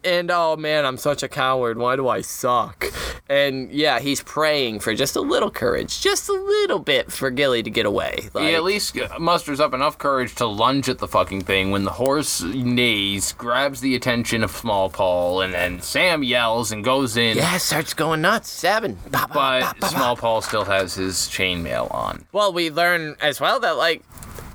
And 0.04 0.30
oh 0.30 0.56
man, 0.56 0.84
I'm 0.86 0.96
such 0.96 1.22
a 1.22 1.28
coward. 1.28 1.76
Why 1.78 1.96
do 1.96 2.08
I 2.08 2.20
suck? 2.20 2.86
And 3.28 3.70
yeah, 3.70 3.98
he's 3.98 4.22
praying 4.22 4.80
for 4.80 4.94
just 4.94 5.14
a 5.16 5.20
little 5.20 5.50
courage, 5.50 6.00
just 6.00 6.28
a 6.30 6.32
little 6.32 6.78
bit 6.78 7.12
for 7.12 7.30
Gilly 7.30 7.62
to 7.62 7.68
get 7.68 7.84
away. 7.84 8.30
Like, 8.32 8.44
He 8.44 8.54
at 8.54 8.62
least 8.64 8.96
musters 9.18 9.60
up 9.60 9.74
enough 9.74 9.98
courage 9.98 10.34
to 10.36 10.46
lunge 10.46 10.88
at 10.88 10.98
the 10.98 11.08
fucking 11.08 11.42
thing 11.42 11.70
when 11.70 11.84
the 11.84 11.90
horse 11.90 12.40
neighs, 12.42 13.32
grabs 13.34 13.80
the 13.82 13.94
attention 13.94 14.42
of 14.42 14.50
Small 14.50 14.88
Paul, 14.88 15.42
and 15.42 15.52
then 15.52 15.82
Sam 15.82 16.22
yells 16.22 16.72
and 16.72 16.82
goes 16.82 17.16
in. 17.18 17.36
yeah, 17.36 17.58
starts 17.58 17.92
going 17.92 18.22
nuts, 18.22 18.48
stabbing. 18.50 18.94
Ba, 19.10 19.10
ba, 19.10 19.28
ba, 19.28 19.34
But 19.34 19.60
ba, 19.74 19.80
ba. 19.80 19.86
Small 19.88 20.16
Paul 20.16 20.40
still 20.40 20.64
has 20.64 20.94
his 20.94 21.16
chainmail 21.28 21.92
on. 21.94 22.24
Well, 22.32 22.52
we 22.54 22.70
learn 22.70 23.16
as 23.20 23.40
well 23.42 23.60
that 23.60 23.76
like 23.76 24.02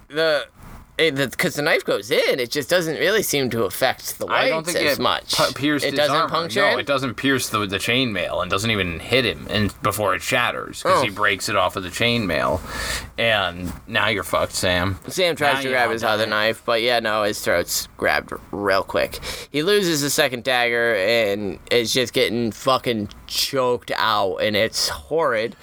the 0.07 0.47
because 0.97 1.55
the, 1.55 1.61
knife 1.63 1.83
goes 1.83 2.11
in, 2.11 2.39
it 2.39 2.51
just 2.51 2.69
doesn't 2.69 2.95
really 2.97 3.23
seem 3.23 3.49
to 3.49 3.63
affect 3.63 4.19
the 4.19 4.25
whites 4.27 4.45
I 4.45 4.49
don't 4.49 4.63
think 4.65 4.77
as 4.77 4.99
it 4.99 5.01
much. 5.01 5.35
pu- 5.35 5.53
pierced 5.53 5.85
it 5.85 5.95
doesn't 5.95 6.15
armor. 6.15 6.29
puncture. 6.29 6.61
No, 6.61 6.77
it? 6.77 6.85
doesn't 6.85 7.15
pierce 7.15 7.49
the 7.49 7.65
the 7.65 7.77
chainmail 7.77 8.41
and 8.41 8.51
doesn't 8.51 8.69
even 8.69 8.99
hit 8.99 9.25
him 9.25 9.47
and 9.49 9.73
before 9.81 10.13
it 10.13 10.21
shatters 10.21 10.83
because 10.83 10.99
Oh. 10.99 11.03
he 11.03 11.09
breaks 11.09 11.49
it 11.49 11.55
off 11.55 11.75
of 11.75 11.83
the 11.83 11.89
chainmail. 11.89 12.61
And 13.17 13.71
now 13.87 14.07
you're 14.09 14.23
fucked, 14.23 14.53
Sam. 14.53 14.99
Sam 15.07 15.35
tries 15.35 15.55
Now 15.55 15.61
to 15.61 15.69
grab 15.69 15.89
his 15.91 16.03
other 16.03 16.25
knife, 16.27 16.61
but 16.65 16.81
yeah, 16.81 16.99
no, 16.99 17.23
his 17.23 17.39
throat's 17.41 17.87
grabbed 17.97 18.31
real 18.51 18.83
quick. 18.83 19.19
He 19.51 19.63
loses 19.63 20.01
the 20.01 20.09
second 20.09 20.43
dagger 20.43 20.95
and 20.95 21.59
is 21.71 21.93
just 21.93 22.13
getting 22.13 22.51
fucking 22.51 23.09
choked 23.27 23.91
out, 23.95 24.37
and 24.37 24.55
it's 24.55 24.89
horrid 24.89 25.55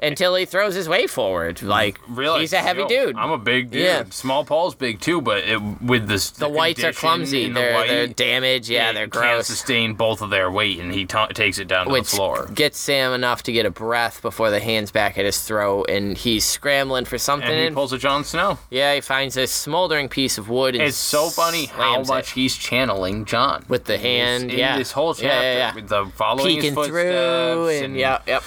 until 0.00 0.34
he 0.36 0.44
throws 0.44 0.74
his 0.74 0.88
way 0.88 1.06
forward. 1.08 1.60
Like 1.62 1.98
Really, 2.08 2.40
he's 2.42 2.52
a 2.52 2.58
heavy 2.58 2.82
yo, 2.82 2.88
dude. 2.88 3.16
I'm 3.16 3.30
a 3.32 3.38
big 3.38 3.70
dude. 3.70 3.82
Yeah. 3.82 4.04
Small 4.10 4.44
Paul's 4.44 4.74
big 4.78 5.00
too, 5.00 5.20
but 5.20 5.44
it, 5.44 5.60
with 5.82 6.08
this 6.08 6.30
the 6.30 6.48
whites 6.48 6.82
are 6.84 6.92
clumsy. 6.92 7.48
They're 7.50 7.86
they're 7.86 8.06
damaged. 8.06 8.68
Yeah, 8.68 8.92
they're 8.92 9.06
gross. 9.06 9.24
Can't 9.24 9.44
sustain 9.46 9.94
both 9.94 10.22
of 10.22 10.30
their 10.30 10.50
weight, 10.50 10.78
and 10.78 10.92
he 10.92 11.04
ta 11.06 11.26
takes 11.28 11.58
it 11.58 11.68
down 11.68 11.86
to 11.86 11.92
which 11.92 12.10
the 12.10 12.16
floor. 12.16 12.46
gets 12.54 12.78
Sam 12.78 13.12
enough 13.12 13.42
to 13.44 13.52
get 13.52 13.66
a 13.66 13.70
breath 13.70 14.22
before 14.22 14.50
the 14.50 14.60
hands 14.60 14.90
back 14.90 15.18
at 15.18 15.24
his 15.24 15.40
throat, 15.42 15.88
and 15.88 16.16
he's 16.16 16.44
scrambling 16.44 17.04
for 17.04 17.18
something. 17.18 17.48
And 17.48 17.68
he 17.68 17.70
pulls 17.70 17.92
a 17.92 17.98
Jon 17.98 18.24
Snow. 18.24 18.58
yeah, 18.70 18.94
he 18.94 19.00
finds 19.00 19.36
a 19.36 19.46
smoldering 19.46 20.08
piece 20.08 20.38
of 20.38 20.48
wood. 20.48 20.74
It's 20.76 20.96
so 20.96 21.28
funny 21.28 21.66
how 21.66 21.92
slams 21.94 22.08
it. 22.08 22.12
much 22.12 22.30
he's 22.32 22.56
channeling 22.56 23.24
Jon 23.24 23.64
With 23.68 23.84
the 23.84 23.98
hand, 23.98 24.50
in 24.50 24.58
yeah. 24.58 24.78
This 24.78 24.92
whole 24.92 25.14
chapter, 25.14 25.26
yeah, 25.28 25.56
yeah. 25.56 25.74
with 25.74 25.88
the 25.88 26.06
following 26.14 26.56
peeking 26.56 26.74
through, 26.74 27.68
and, 27.68 27.84
and 27.86 27.96
yeah, 27.96 28.20
yep, 28.26 28.42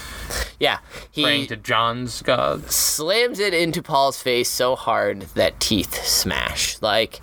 yeah. 0.59 0.79
praying 1.13 1.41
He 1.41 1.47
to 1.47 1.55
Jon's 1.55 2.21
gods. 2.21 2.75
slams 2.75 3.39
it 3.39 3.53
into 3.53 3.81
Paul's 3.81 4.21
face 4.21 4.49
so 4.49 4.75
hard 4.75 5.21
that 5.33 5.59
teeth 5.59 6.05
smash. 6.19 6.81
Like, 6.81 7.21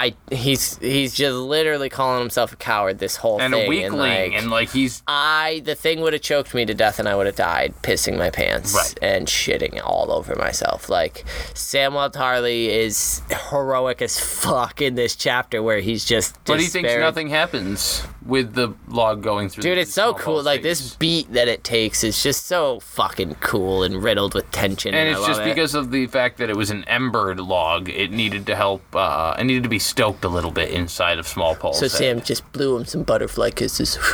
I 0.00 0.14
he's 0.30 0.78
he's 0.78 1.12
just 1.12 1.34
literally 1.36 1.88
calling 1.88 2.20
himself 2.20 2.52
a 2.52 2.56
coward 2.56 3.00
this 3.00 3.16
whole 3.16 3.40
And 3.42 3.52
thing, 3.52 3.66
a 3.66 3.68
weakling, 3.68 3.86
and 3.86 3.96
like. 3.98 4.32
and 4.42 4.50
like 4.50 4.70
he's 4.70 5.02
I 5.08 5.60
the 5.64 5.74
thing 5.74 6.00
would 6.02 6.12
have 6.12 6.22
choked 6.22 6.54
me 6.54 6.64
to 6.66 6.72
death 6.72 7.00
and 7.00 7.08
I 7.08 7.16
would 7.16 7.26
have 7.26 7.34
died 7.34 7.74
pissing 7.82 8.16
my 8.16 8.30
pants 8.30 8.74
Right. 8.74 8.94
and 9.02 9.26
shitting 9.26 9.80
all 9.84 10.12
over 10.12 10.36
myself. 10.36 10.88
Like 10.88 11.24
Samuel 11.54 12.10
Tarly 12.10 12.68
is 12.68 13.22
heroic 13.50 14.00
as 14.00 14.20
fuck 14.20 14.80
in 14.80 14.94
this 14.94 15.16
chapter 15.16 15.62
where 15.62 15.80
he's 15.80 16.04
just 16.04 16.36
but 16.44 16.60
he 16.60 16.66
thinks 16.66 16.94
nothing 16.94 17.28
happens 17.28 18.02
with 18.24 18.54
the 18.54 18.74
log 18.88 19.22
going 19.22 19.48
through. 19.48 19.62
Dude, 19.62 19.78
it's 19.78 19.92
so 19.94 20.14
cool. 20.14 20.42
Like 20.42 20.62
this 20.62 20.94
beat 20.96 21.32
that 21.32 21.48
it 21.48 21.64
takes 21.64 22.04
is 22.04 22.22
just 22.22 22.46
so 22.46 22.78
fucking 22.80 23.36
cool 23.40 23.82
and 23.82 24.00
riddled 24.02 24.34
with 24.34 24.48
tension. 24.52 24.94
And 24.94 25.08
I 25.08 25.12
it's 25.18 25.26
just 25.26 25.40
it. 25.40 25.44
because 25.44 25.74
of 25.74 25.90
the 25.90 26.06
fact 26.06 26.36
that 26.38 26.50
it 26.50 26.56
was 26.56 26.70
an 26.70 26.84
embered 26.84 27.40
log, 27.40 27.88
it 27.88 28.12
needed 28.12 28.46
to 28.46 28.54
help. 28.54 28.82
Uh, 28.94 29.34
it 29.38 29.44
needed 29.44 29.62
to 29.62 29.68
be 29.68 29.78
stoked 29.88 30.24
a 30.24 30.28
little 30.28 30.50
bit 30.50 30.70
inside 30.70 31.18
of 31.18 31.26
Small 31.26 31.54
Paul's 31.54 31.78
So 31.78 31.84
head. 31.88 31.90
Sam 31.92 32.20
just 32.22 32.50
blew 32.52 32.76
him 32.76 32.84
some 32.84 33.02
butterfly 33.02 33.50
kisses. 33.50 33.98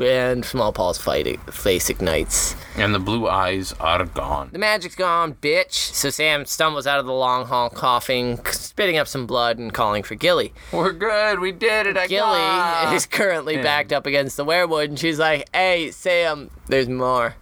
and 0.00 0.44
Small 0.44 0.72
Paul's 0.72 0.96
fight 0.98 1.38
face 1.52 1.90
ignites. 1.90 2.56
and 2.76 2.94
the 2.94 2.98
blue 2.98 3.28
eyes 3.28 3.74
are 3.80 4.04
gone. 4.06 4.48
The 4.52 4.58
magic's 4.58 4.94
gone, 4.94 5.34
bitch. 5.34 5.72
So 5.72 6.08
Sam 6.10 6.46
stumbles 6.46 6.86
out 6.86 6.98
of 7.00 7.06
the 7.06 7.12
long 7.12 7.44
hall 7.46 7.68
coughing, 7.68 8.40
spitting 8.46 8.96
up 8.96 9.06
some 9.08 9.26
blood, 9.26 9.58
and 9.58 9.72
calling 9.74 10.02
for 10.02 10.14
Gilly. 10.14 10.54
We're 10.72 10.92
good. 10.92 11.40
We 11.40 11.52
did 11.52 11.86
it. 11.86 11.96
I 11.98 12.06
Gilly 12.06 12.38
got- 12.38 12.94
is 12.94 13.04
currently 13.04 13.56
Yeah. 13.56 13.62
backed 13.62 13.92
up 13.92 14.06
against 14.06 14.36
the 14.38 14.44
weirwood, 14.44 14.86
and 14.86 14.98
she's 14.98 15.18
like, 15.18 15.48
"Hey, 15.54 15.90
Sam, 15.90 16.50
there's 16.68 16.88
more." 16.88 17.34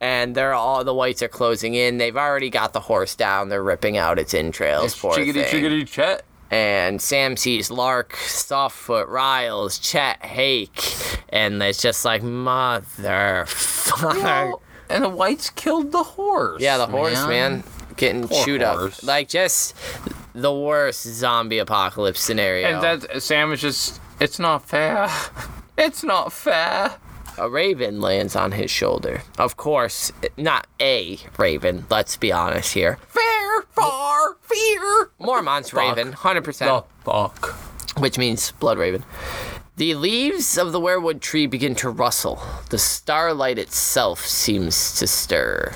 And 0.00 0.34
they're 0.34 0.54
all 0.54 0.82
the 0.82 0.94
whites 0.94 1.22
are 1.22 1.28
closing 1.28 1.74
in. 1.74 1.98
They've 1.98 2.16
already 2.16 2.48
got 2.48 2.72
the 2.72 2.80
horse 2.80 3.14
down. 3.14 3.50
They're 3.50 3.62
ripping 3.62 3.98
out 3.98 4.18
its 4.18 4.32
entrails. 4.32 4.98
Poor 4.98 5.14
Chickadee, 5.14 5.42
thing. 5.42 5.50
chickadee, 5.50 5.84
chet. 5.84 6.22
And 6.50 7.00
Sam 7.00 7.36
sees 7.36 7.70
Lark, 7.70 8.14
Softfoot, 8.14 9.06
Riles, 9.08 9.78
Chett, 9.78 10.16
Hake, 10.24 10.82
and 11.28 11.62
it's 11.62 11.80
just 11.80 12.04
like 12.04 12.22
motherfucker. 12.22 14.58
And 14.88 15.04
the 15.04 15.08
whites 15.08 15.50
killed 15.50 15.92
the 15.92 16.02
horse. 16.02 16.60
Yeah, 16.60 16.76
the 16.78 16.86
horse, 16.88 17.24
man, 17.26 17.62
getting 17.96 18.26
Poor 18.26 18.44
chewed 18.44 18.62
horse. 18.62 18.98
up. 18.98 19.04
Like 19.04 19.28
just 19.28 19.76
the 20.34 20.52
worst 20.52 21.02
zombie 21.04 21.58
apocalypse 21.58 22.20
scenario. 22.20 22.66
And 22.68 22.82
that 22.82 23.22
Sam 23.22 23.52
is 23.52 23.60
just. 23.60 24.00
It's 24.20 24.38
not 24.38 24.66
fair. 24.68 25.08
It's 25.78 26.04
not 26.04 26.30
fair. 26.30 26.96
A 27.40 27.48
raven 27.48 28.02
lands 28.02 28.36
on 28.36 28.52
his 28.52 28.70
shoulder. 28.70 29.22
Of 29.38 29.56
course, 29.56 30.12
not 30.36 30.66
a 30.78 31.18
raven. 31.38 31.86
Let's 31.88 32.18
be 32.18 32.30
honest 32.30 32.74
here. 32.74 32.98
Fair, 33.08 33.62
far, 33.70 34.36
fear. 34.42 35.10
Mormont's 35.18 35.72
raven, 35.72 36.12
hundred 36.12 36.44
percent, 36.44 36.84
The 37.04 37.10
fuck. 37.10 37.54
which 37.98 38.18
means 38.18 38.52
Bloodraven. 38.60 39.04
The 39.76 39.94
leaves 39.94 40.58
of 40.58 40.72
the 40.72 40.80
weirwood 40.80 41.22
tree 41.22 41.46
begin 41.46 41.74
to 41.76 41.88
rustle. 41.88 42.42
The 42.68 42.76
starlight 42.76 43.58
itself 43.58 44.26
seems 44.26 44.98
to 44.98 45.06
stir. 45.06 45.74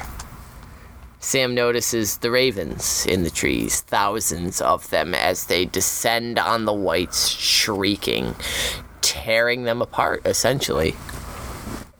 Sam 1.18 1.54
notices 1.54 2.18
the 2.18 2.30
ravens 2.30 3.06
in 3.06 3.22
the 3.22 3.30
trees, 3.30 3.80
thousands 3.80 4.60
of 4.60 4.90
them, 4.90 5.14
as 5.14 5.46
they 5.46 5.64
descend 5.64 6.38
on 6.38 6.66
the 6.66 6.74
whites, 6.74 7.28
shrieking, 7.28 8.34
tearing 9.00 9.62
them 9.62 9.80
apart, 9.80 10.20
essentially. 10.26 10.94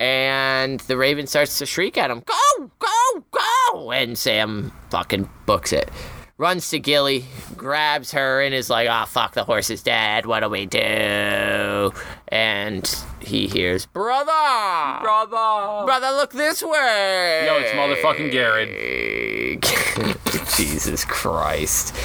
And 0.05 0.81
the 0.81 0.99
raven 0.99 1.27
starts 1.27 1.59
to 1.61 1.67
shriek 1.67 1.97
at 1.97 2.11
him, 2.11 2.23
Go, 2.27 2.71
go, 2.79 3.25
go! 3.31 3.91
And 3.91 4.19
Sam 4.19 4.71
fucking 4.91 5.31
books 5.47 5.73
it. 5.73 5.91
Runs 6.37 6.69
to 6.71 6.79
Gilly, 6.79 7.25
grabs 7.57 8.13
her, 8.13 8.43
and 8.43 8.55
is 8.55 8.69
like, 8.69 8.87
Oh, 8.91 9.07
fuck, 9.07 9.33
the 9.33 9.45
horse 9.45 9.71
is 9.71 9.83
dead. 9.83 10.27
What 10.27 10.41
do 10.41 10.51
we 10.51 10.67
do? 10.67 11.91
And 12.29 13.05
he 13.21 13.47
hears, 13.47 13.87
Brother! 13.87 15.01
Brother. 15.01 15.87
Brother, 15.87 16.11
look 16.11 16.33
this 16.33 16.63
way! 16.63 17.47
Yo, 17.47 17.57
it's 17.61 17.73
motherfucking 17.73 18.31
Garrett. 18.31 19.63
Jesus 20.55 21.07
Christ. 21.07 21.97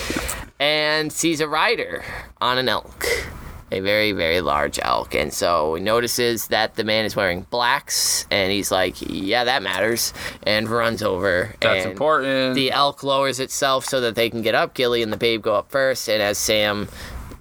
And 0.58 1.12
sees 1.12 1.42
a 1.42 1.50
rider 1.50 2.06
on 2.40 2.58
an 2.58 2.70
elk. 2.70 3.06
A 3.72 3.80
very 3.82 4.12
very 4.12 4.42
large 4.42 4.80
elk, 4.82 5.14
and 5.16 5.34
so 5.34 5.76
he 5.76 5.82
notices 5.84 6.48
that 6.48 6.76
the 6.76 6.84
man 6.84 7.06
is 7.06 7.16
wearing 7.16 7.42
blacks, 7.50 8.26
and 8.32 8.52
he's 8.52 8.72
like, 8.72 8.96
"Yeah, 9.00 9.44
that 9.46 9.62
matters," 9.64 10.14
and 10.44 10.68
runs 10.70 11.04
over. 11.04 11.54
That's 11.62 11.84
and 11.84 11.92
important. 11.92 12.56
The 12.56 12.72
elk 12.72 13.04
lowers 13.04 13.40
itself 13.40 13.86
so 13.86 14.02
that 14.02 14.16
they 14.16 14.30
can 14.30 14.42
get 14.42 14.56
up. 14.56 14.74
Gilly 14.74 15.02
and 15.04 15.12
the 15.14 15.18
babe 15.18 15.42
go 15.42 15.56
up 15.56 15.70
first, 15.72 16.08
and 16.10 16.22
as 16.22 16.38
Sam 16.38 16.88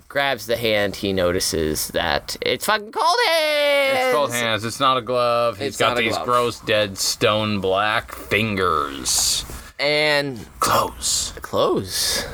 grabs 0.09 0.47
the 0.47 0.57
hand, 0.57 0.97
he 0.97 1.12
notices 1.12 1.88
that 1.88 2.37
it's 2.41 2.64
fucking 2.64 2.93
cold 2.93 3.17
hands. 3.29 3.99
It's 3.99 4.14
cold 4.17 4.33
hands. 4.33 4.64
It's 4.64 4.81
not 4.81 4.97
a 4.97 5.03
glove. 5.03 5.59
He's 5.59 5.69
It's 5.69 5.77
got 5.77 5.97
these 5.97 6.12
glove. 6.14 6.25
gross, 6.27 6.61
dead, 6.61 6.97
stone 6.99 7.61
black 7.61 8.12
fingers. 8.14 9.45
And 9.79 10.47
Close. 10.61 11.33
clothes. 11.43 12.25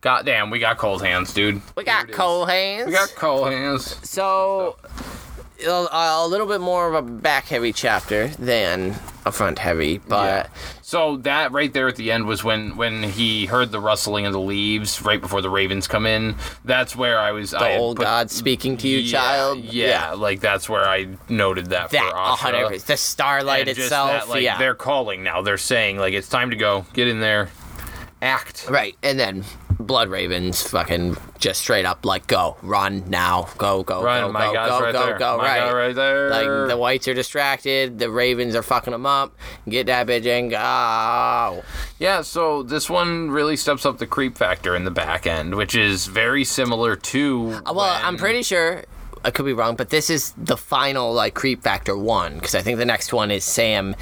Goddamn, 0.00 0.48
we 0.50 0.58
got 0.58 0.78
cold 0.78 1.02
hands, 1.02 1.34
dude. 1.34 1.60
We 1.76 1.84
got 1.84 2.04
it 2.04 2.10
is. 2.10 2.16
cold 2.16 2.48
hands. 2.48 2.86
We 2.86 2.92
got 2.92 3.14
cold 3.16 3.48
hands. 3.52 3.96
So, 4.08 4.76
a, 5.66 5.86
a 5.92 6.26
little 6.26 6.46
bit 6.46 6.62
more 6.62 6.88
of 6.88 6.94
a 6.94 7.02
back 7.02 7.44
heavy 7.46 7.72
chapter 7.72 8.28
than 8.28 8.94
a 9.26 9.32
front 9.32 9.58
heavy, 9.58 9.98
but 9.98 10.48
So 10.80 11.18
that 11.18 11.52
right 11.52 11.70
there 11.70 11.86
at 11.86 11.96
the 11.96 12.10
end 12.12 12.24
was 12.24 12.42
when 12.42 12.76
when 12.78 13.02
he 13.02 13.44
heard 13.44 13.70
the 13.70 13.78
rustling 13.78 14.24
of 14.24 14.32
the 14.32 14.40
leaves 14.40 15.02
right 15.02 15.20
before 15.20 15.42
the 15.42 15.50
ravens 15.50 15.86
come 15.86 16.06
in. 16.06 16.34
That's 16.64 16.96
where 16.96 17.18
I 17.18 17.32
was. 17.32 17.50
the 17.50 17.58
I 17.58 17.76
old 17.76 17.98
put- 17.98 18.04
God 18.04 18.30
speaking 18.30 18.78
to 18.78 18.88
you, 18.88 19.00
Yeah, 19.00 19.20
child. 19.20 19.58
Yeah, 19.58 20.12
like 20.12 20.40
that's 20.40 20.66
where 20.70 20.88
I 20.88 21.08
noted 21.28 21.66
that, 21.66 21.90
That 21.90 22.10
for 22.10 22.16
Asha. 22.16 22.36
hundred 22.38 22.68
percent. 22.68 22.86
The 22.86 22.96
starlight 22.96 23.68
And 23.68 23.76
just 23.76 23.80
itself. 23.88 24.10
that, 24.12 24.28
like, 24.30 24.42
yeah. 24.42 24.56
they're 24.56 24.74
calling 24.74 25.22
now. 25.22 25.42
They're 25.42 25.58
saying 25.58 25.98
like 25.98 26.14
it's 26.14 26.30
time 26.30 26.48
to 26.48 26.56
go. 26.56 26.86
Get 26.94 27.06
in 27.06 27.20
there. 27.20 27.50
Act. 28.22 28.66
Right, 28.70 28.96
and 29.02 29.20
then 29.20 29.44
Bloodraven's 29.90 30.62
fucking 30.68 31.16
just 31.40 31.62
straight 31.62 31.84
up 31.84 32.04
like 32.06 32.28
go, 32.28 32.56
run 32.62 33.10
now, 33.10 33.48
go, 33.58 33.82
go, 33.82 34.04
Run, 34.04 34.32
go, 34.32 34.38
go, 34.38 34.52
go, 34.52 34.80
right 34.80 34.92
go, 34.92 35.06
there. 35.06 35.18
go, 35.18 35.36
My 35.38 35.44
right. 35.60 35.72
right 35.72 35.94
there. 35.94 36.30
Like 36.30 36.68
the 36.68 36.76
wights 36.76 37.08
are 37.08 37.14
distracted, 37.14 37.98
the 37.98 38.08
Ravens 38.08 38.54
are 38.54 38.62
fucking 38.62 38.92
them 38.92 39.04
up. 39.04 39.36
Get 39.68 39.86
that 39.86 40.06
bitch 40.06 40.26
and 40.26 40.48
go. 40.50 41.64
Yeah, 41.98 42.22
so 42.22 42.62
this 42.62 42.88
one 42.88 43.30
really 43.32 43.56
steps 43.56 43.84
up 43.84 43.98
the 43.98 44.06
creep 44.06 44.36
factor 44.38 44.76
in 44.76 44.84
the 44.84 44.90
back 44.92 45.26
end, 45.26 45.56
which 45.56 45.74
is 45.74 46.06
very 46.06 46.44
similar 46.44 46.94
to. 46.94 47.60
Uh, 47.66 47.72
Well, 47.74 47.92
when- 47.92 48.04
I'm 48.04 48.16
pretty 48.16 48.44
sure 48.44 48.84
I 49.24 49.32
could 49.32 49.44
be 49.44 49.52
wrong, 49.52 49.74
but 49.74 49.90
this 49.90 50.08
is 50.08 50.32
the 50.36 50.56
final 50.56 51.12
like 51.12 51.34
creep 51.34 51.62
factor 51.64 51.96
one 51.96 52.34
because 52.34 52.54
I 52.54 52.62
think 52.62 52.78
the 52.78 52.86
next 52.86 53.12
one 53.12 53.30
is 53.32 53.42
Sam 53.44 53.96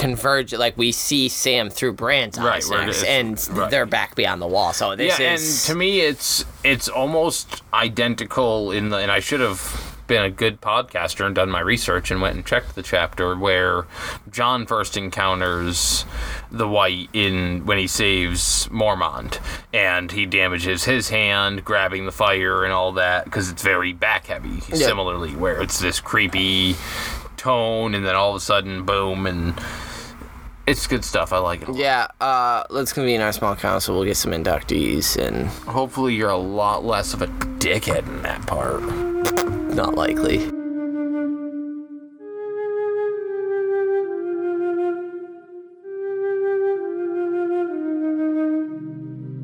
converge. 0.00 0.52
Like 0.52 0.76
we 0.76 0.92
see 0.92 1.28
Sam 1.28 1.70
through 1.70 1.92
Bran's 1.94 2.38
eyes 2.38 2.70
it 2.70 2.76
next, 2.76 3.04
and 3.04 3.48
right. 3.56 3.70
they're 3.70 3.86
back 3.86 4.14
beyond 4.14 4.42
the 4.42 4.46
wall. 4.46 4.72
So 4.72 4.96
this 4.96 5.18
yeah, 5.18 5.34
is 5.34 5.68
and 5.68 5.72
to 5.72 5.78
me, 5.78 6.00
it's 6.00 6.44
it's 6.64 6.88
almost 6.88 7.62
identical 7.72 8.72
in 8.72 8.88
the. 8.88 8.96
And 8.96 9.10
I 9.12 9.20
should 9.20 9.40
have 9.40 9.96
been 10.10 10.24
a 10.24 10.30
good 10.30 10.60
podcaster 10.60 11.24
and 11.24 11.36
done 11.36 11.48
my 11.48 11.60
research 11.60 12.10
and 12.10 12.20
went 12.20 12.34
and 12.34 12.44
checked 12.44 12.74
the 12.74 12.82
chapter 12.82 13.36
where 13.36 13.86
Jon 14.28 14.66
first 14.66 14.96
encounters 14.96 16.04
the 16.50 16.66
wight 16.66 17.08
in 17.12 17.64
when 17.64 17.78
he 17.78 17.86
saves 17.86 18.66
Mormont 18.72 19.38
and 19.72 20.10
he 20.10 20.26
damages 20.26 20.82
his 20.82 21.10
hand 21.10 21.64
grabbing 21.64 22.06
the 22.06 22.12
fire 22.12 22.64
and 22.64 22.72
all 22.72 22.90
that 22.94 23.24
because 23.24 23.50
it's 23.52 23.62
very 23.62 23.92
back 23.92 24.26
heavy 24.26 24.60
Yeah. 24.68 24.84
similarly 24.84 25.36
where 25.36 25.62
it's 25.62 25.78
this 25.78 26.00
creepy 26.00 26.74
tone 27.36 27.94
and 27.94 28.04
then 28.04 28.16
all 28.16 28.30
of 28.30 28.36
a 28.36 28.40
sudden 28.40 28.84
boom 28.84 29.26
and 29.28 29.54
it's 30.66 30.86
good 30.86 31.04
stuff 31.04 31.32
i 31.32 31.38
like 31.38 31.62
it 31.62 31.68
a 31.68 31.72
lot. 31.72 31.80
yeah. 31.80 32.06
Uh, 32.20 32.64
let's 32.70 32.92
convene 32.92 33.20
our 33.20 33.32
small 33.32 33.56
council. 33.56 33.94
We'll 33.96 34.04
get 34.04 34.16
some 34.16 34.32
inductees 34.32 35.16
and 35.16 35.46
Hopefully, 35.66 36.14
you're 36.14 36.30
a 36.30 36.36
lot 36.36 36.84
less 36.84 37.12
of 37.14 37.22
a 37.22 37.26
dickhead 37.58 38.06
in 38.06 38.22
that 38.22 38.46
part. 38.46 38.82
not 39.74 39.94
likely. 39.94 40.48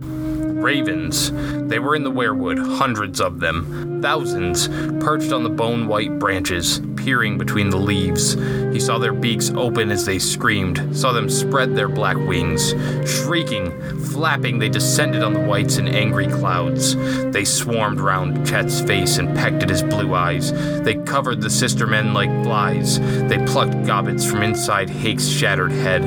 Ravens. 0.00 1.32
They 1.68 1.78
were 1.78 1.94
in 1.94 2.02
the 2.04 2.10
weirwood, 2.10 2.58
hundreds 2.78 3.20
of 3.20 3.40
them, 3.40 4.00
thousands, 4.02 4.68
perched 5.02 5.32
on 5.32 5.42
the 5.42 5.50
bone 5.50 5.86
white 5.86 6.18
branches, 6.18 6.80
peering 7.06 7.38
between 7.38 7.70
the 7.70 7.76
leaves. 7.76 8.34
He 8.72 8.80
saw 8.80 8.98
their 8.98 9.12
beaks 9.12 9.50
open 9.50 9.92
as 9.92 10.04
they 10.04 10.18
screamed, 10.18 10.96
saw 10.96 11.12
them 11.12 11.30
spread 11.30 11.76
their 11.76 11.86
black 11.86 12.16
wings. 12.16 12.70
Shrieking, 13.08 13.70
flapping, 14.06 14.58
they 14.58 14.68
descended 14.68 15.22
on 15.22 15.32
the 15.32 15.38
wights 15.38 15.76
in 15.76 15.86
angry 15.86 16.26
clouds. 16.26 16.96
They 17.30 17.44
swarmed 17.44 18.00
round 18.00 18.44
Chett's 18.44 18.80
face 18.80 19.18
and 19.18 19.36
pecked 19.36 19.62
at 19.62 19.70
his 19.70 19.84
blue 19.84 20.14
eyes. 20.14 20.50
They 20.82 20.96
covered 20.96 21.40
the 21.40 21.48
sister 21.48 21.86
men 21.86 22.12
like 22.12 22.30
flies. 22.42 22.98
They 22.98 23.38
plucked 23.46 23.86
gobbets 23.86 24.28
from 24.28 24.42
inside 24.42 24.90
Hake's 24.90 25.28
shattered 25.28 25.70
head. 25.70 26.02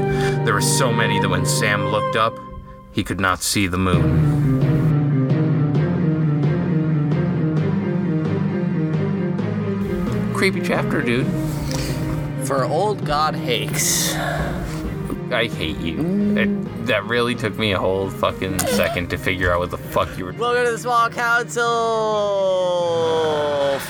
There 0.45 0.53
were 0.53 0.59
so 0.59 0.91
many 0.91 1.21
that 1.21 1.29
when 1.29 1.45
Sam 1.45 1.87
looked 1.87 2.17
up, 2.17 2.37
he 2.91 3.05
could 3.05 3.21
not 3.21 3.41
see 3.41 3.67
the 3.67 3.77
moon. 3.77 4.58
Creepy 10.39 10.61
chapter, 10.61 11.01
dude. 11.01 11.27
For 12.45 12.63
old 12.63 13.03
God 13.05 13.35
Hakes. 13.35 14.15
I 14.15 15.49
hate 15.51 15.79
you. 15.79 16.37
It, 16.37 16.68
that 16.89 17.05
really 17.05 17.35
took 17.35 17.55
me 17.55 17.71
a 17.73 17.77
whole 17.79 18.09
fucking 18.09 18.57
second 18.59 19.11
to 19.11 19.17
figure 19.17 19.53
out 19.53 19.59
what 19.59 19.69
the 19.69 19.77
fuck 19.77 20.09
you 20.17 20.25
were. 20.25 20.33
Welcome 20.33 20.65
to 20.65 20.71
the 20.71 20.77
small 20.79 21.07
council 21.07 21.69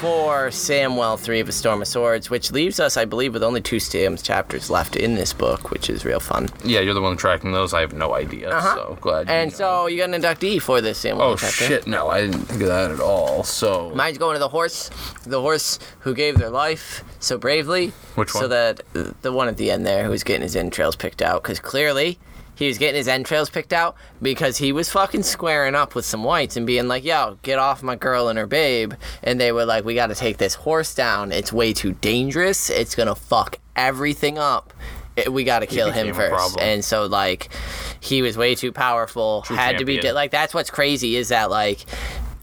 for 0.02 0.50
Samwell 0.50 1.18
3 1.18 1.40
of 1.40 1.48
A 1.48 1.52
Storm 1.54 1.82
of 1.82 1.88
Swords, 1.88 2.30
which 2.30 2.52
leaves 2.52 2.78
us, 2.78 2.98
I 2.98 3.06
believe, 3.06 3.32
with 3.34 3.42
only 3.42 3.62
two 3.62 3.80
Sam's 3.80 4.22
chapters 4.22 4.70
left 4.70 4.98
in 4.98 5.16
this 5.16 5.32
book, 5.32 5.72
which 5.72 5.90
is 5.90 6.04
real 6.04 6.20
fun. 6.20 6.50
Yeah, 6.66 6.82
you're 6.82 6.94
the 6.94 7.00
one 7.02 7.16
tracking 7.16 7.54
those. 7.54 7.74
I 7.74 7.80
have 7.80 7.94
no 7.94 8.14
idea. 8.16 8.50
uh-huh. 8.50 8.76
So 8.76 8.98
glad. 9.00 9.28
you 9.28 9.34
And 9.34 9.52
know. 9.52 9.58
so 9.58 9.88
you 9.88 9.98
got 9.98 10.10
an 10.14 10.22
inductee 10.22 10.62
for 10.62 10.82
this 10.82 11.02
Samwell 11.02 11.22
Oh 11.22 11.36
chapter. 11.38 11.64
shit! 11.66 11.88
No, 11.88 12.10
I 12.10 12.20
didn't 12.20 12.40
think 12.42 12.62
of 12.64 12.68
that 12.68 12.92
at 12.92 13.00
all. 13.00 13.44
So 13.46 13.92
Mine's 13.96 14.18
going 14.18 14.36
to 14.36 14.40
the 14.40 14.50
horse, 14.50 14.90
the 15.26 15.40
horse 15.40 15.80
who 16.00 16.14
gave 16.14 16.38
their 16.38 16.50
life 16.50 17.04
so 17.20 17.38
bravely. 17.38 17.94
Which 18.16 18.34
one? 18.36 18.44
So 18.44 18.48
that 18.50 18.82
the 19.22 19.32
one 19.32 19.48
at 19.48 19.56
the 19.56 19.72
end 19.72 19.86
there, 19.86 20.04
who 20.04 20.10
was 20.10 20.26
getting 20.26 20.42
his 20.42 20.58
entrails 20.58 20.98
picked 20.98 21.22
out, 21.22 21.44
because 21.44 21.60
clearly 21.62 22.20
he 22.60 22.68
was 22.68 22.78
getting 22.78 22.98
his 22.98 23.08
entrails 23.08 23.50
picked 23.50 23.72
out 23.74 23.96
because 24.22 24.58
he 24.58 24.72
was 24.74 24.90
fucking 24.90 25.24
squaring 25.24 25.74
up 25.76 25.96
with 25.96 26.04
some 26.06 26.24
wights 26.24 26.58
and 26.58 26.68
being 26.68 26.88
like, 26.90 27.04
"Yo, 27.06 27.38
get 27.42 27.58
off 27.58 27.82
my 27.82 27.96
girl 27.96 28.28
and 28.28 28.38
her 28.38 28.46
babe," 28.46 28.94
and 29.24 29.40
they 29.40 29.52
were 29.54 29.66
like, 29.66 29.86
"We 29.86 29.96
got 29.96 30.08
to 30.08 30.16
take 30.16 30.38
this 30.38 30.56
horse 30.56 30.94
down. 30.94 31.32
It's 31.32 31.54
way 31.54 31.72
too 31.74 31.94
dangerous. 31.94 32.70
It's 32.70 32.94
gonna 32.96 33.16
fuck 33.16 33.58
everything 33.76 34.38
up." 34.38 34.74
It- 35.16 35.34
we 35.34 35.44
got 35.44 35.60
to 35.60 35.66
kill 35.68 35.92
him 35.92 36.14
first, 36.14 36.58
and 36.60 36.84
so 36.86 37.06
like, 37.06 37.50
he 38.00 38.22
was 38.22 38.38
way 38.38 38.56
too 38.56 38.72
powerful. 38.72 39.44
had 39.48 39.78
to 39.80 39.86
be 39.86 39.96
champion. 39.96 40.14
de- 40.14 40.16
like 40.16 40.32
that's 40.32 40.54
what's 40.54 40.70
crazy 40.70 41.16
is 41.16 41.30
that 41.30 41.50
like 41.50 41.86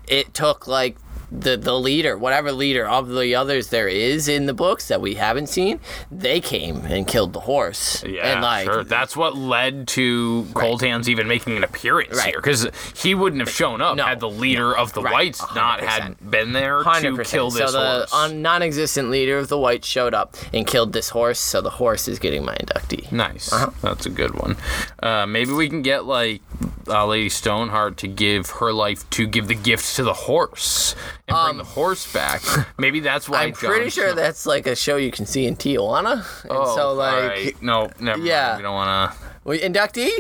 it 0.09 0.33
took 0.35 0.67
like 0.67 0.97
the 1.31 1.57
the 1.57 1.79
leader, 1.79 2.17
whatever 2.17 2.53
leader 2.53 2.87
of 2.89 3.09
the 3.09 3.35
others 3.35 3.69
there 3.69 3.89
is 3.89 4.29
in 4.29 4.47
the 4.47 4.55
books 4.55 4.89
that 4.89 5.01
we 5.01 5.15
haven't 5.15 5.49
seen, 5.49 5.81
they 6.11 6.41
came 6.41 6.85
and 6.87 7.07
killed 7.07 7.33
the 7.33 7.41
horse. 7.41 8.05
Yeah, 8.05 8.33
and 8.33 8.43
like 8.43 8.65
sure. 8.67 8.85
That's 8.85 9.17
what 9.17 9.37
led 9.37 9.89
to 9.89 10.47
Cold 10.55 10.83
Hands 10.83 11.09
even 11.09 11.27
making 11.29 11.57
an 11.57 11.65
appearance 11.65 12.17
Right. 12.17 12.27
here, 12.29 12.39
because 12.41 12.69
he 12.97 13.15
wouldn't 13.15 13.41
have 13.41 13.51
shown 13.51 13.81
up 13.81 13.97
No. 13.97 14.05
had 14.05 14.21
the 14.21 14.29
leader 14.31 14.77
of 14.77 14.93
the 14.93 15.03
Right. 15.03 15.13
Wights 15.13 15.41
not 15.55 15.81
100%. 15.81 15.89
had 16.21 16.31
been 16.31 16.53
there 16.53 16.79
to 16.79 16.85
100%. 16.85 17.27
kill 17.29 17.51
this 17.51 17.73
so 17.73 17.79
the 17.81 17.87
horse. 17.99 18.13
un- 18.15 18.43
non-existent 18.43 19.11
leader 19.11 19.39
of 19.39 19.49
the 19.49 19.59
wights 19.59 19.87
showed 19.89 20.15
up 20.15 20.35
and 20.55 20.67
killed 20.67 20.93
this 20.93 21.09
horse. 21.11 21.39
So 21.41 21.61
the 21.61 21.71
horse 21.71 22.09
is 22.09 22.19
getting 22.19 22.45
my 22.45 22.55
inductee. 22.57 23.11
Nice. 23.13 23.53
Uh-huh. 23.53 23.71
That's 23.83 24.07
a 24.07 24.11
good 24.11 24.35
one. 24.35 24.57
Uh, 25.03 25.27
maybe 25.27 25.53
we 25.53 25.69
can 25.69 25.83
get 25.83 26.05
like 26.05 26.41
uh, 26.89 27.07
Lady 27.07 27.29
Stoneheart 27.29 27.97
to 27.99 28.09
give 28.09 28.51
her 28.51 28.73
life 28.73 29.09
to 29.11 29.27
give 29.27 29.49
the 29.49 29.55
gift 29.55 29.97
to 29.97 30.03
the 30.05 30.13
horse 30.13 30.95
and 31.29 31.37
bring 31.47 31.57
the 31.59 31.65
horse 31.65 32.13
back. 32.13 32.43
Maybe 32.79 33.01
that's 33.01 33.29
why. 33.29 33.39
Um, 33.43 33.47
I'm 33.49 33.53
pretty 33.53 33.85
Jon 33.85 33.91
sure 33.91 34.07
Snow- 34.13 34.15
that's 34.23 34.47
like 34.47 34.67
a 34.67 34.77
show 34.77 34.97
you 34.97 35.11
can 35.11 35.27
see 35.27 35.47
in 35.47 35.57
Tijuana. 35.57 36.25
And 36.43 36.53
Oh, 36.53 36.75
so 36.77 36.93
like 36.95 37.15
alright. 37.15 37.63
no, 37.63 37.91
never. 38.01 38.23
Yeah. 38.23 38.47
mind. 38.49 38.57
we 38.59 38.63
don't 38.63 38.75
want 38.75 39.13
we, 39.47 39.61
inductee. 39.61 40.11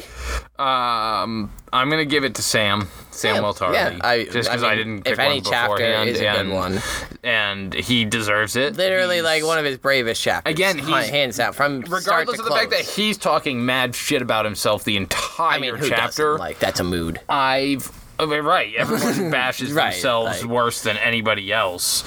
Um, 0.58 1.52
I'm 1.72 1.90
gonna 1.90 2.04
give 2.04 2.24
it 2.24 2.34
to 2.36 2.42
Sam. 2.42 2.88
Samwell 3.10 3.56
Tarly. 3.56 3.74
Yeah, 3.74 3.98
I 4.02 4.24
just 4.24 4.48
because 4.50 4.62
I, 4.62 4.68
mean, 4.70 4.78
didn't. 4.78 5.02
Pick 5.04 5.12
If 5.14 5.18
any 5.18 5.34
one 5.36 5.44
chapter 5.44 5.82
is 5.84 6.20
a 6.20 6.28
and, 6.28 6.48
good 6.48 6.54
one, 6.54 6.78
and 7.22 7.74
he 7.74 8.04
deserves 8.04 8.56
it. 8.56 8.76
literally 8.76 9.16
He's- 9.16 9.24
like 9.24 9.44
one 9.44 9.58
of 9.58 9.64
his 9.64 9.78
bravest 9.78 10.22
chapters. 10.22 10.50
Again, 10.52 10.78
he's- 10.78 11.08
hands 11.10 11.36
down 11.38 11.52
from 11.52 11.82
start 11.84 12.00
Regardless 12.02 12.36
to 12.36 12.42
of 12.42 12.48
the 12.48 12.54
fact 12.54 12.70
that 12.70 12.80
he's 12.80 13.16
talking 13.18 13.64
mad 13.66 13.94
shit 13.94 14.22
about 14.22 14.44
himself 14.44 14.84
the 14.84 14.96
entire 14.96 15.56
I 15.56 15.58
mean, 15.58 15.74
who 15.76 15.88
chapter? 15.88 16.38
Like 16.38 16.58
that's 16.58 16.80
a 16.80 16.84
mood. 16.84 17.20
I've 17.28 17.90
I 18.18 18.24
mean, 18.26 18.42
right. 18.44 18.74
Everyone 18.74 19.30
bashes 19.30 19.72
Right, 19.72 19.92
themselves 19.92 20.42
like- 20.42 20.50
worse 20.50 20.82
than 20.82 20.96
anybody 20.96 21.52
else. 21.52 22.02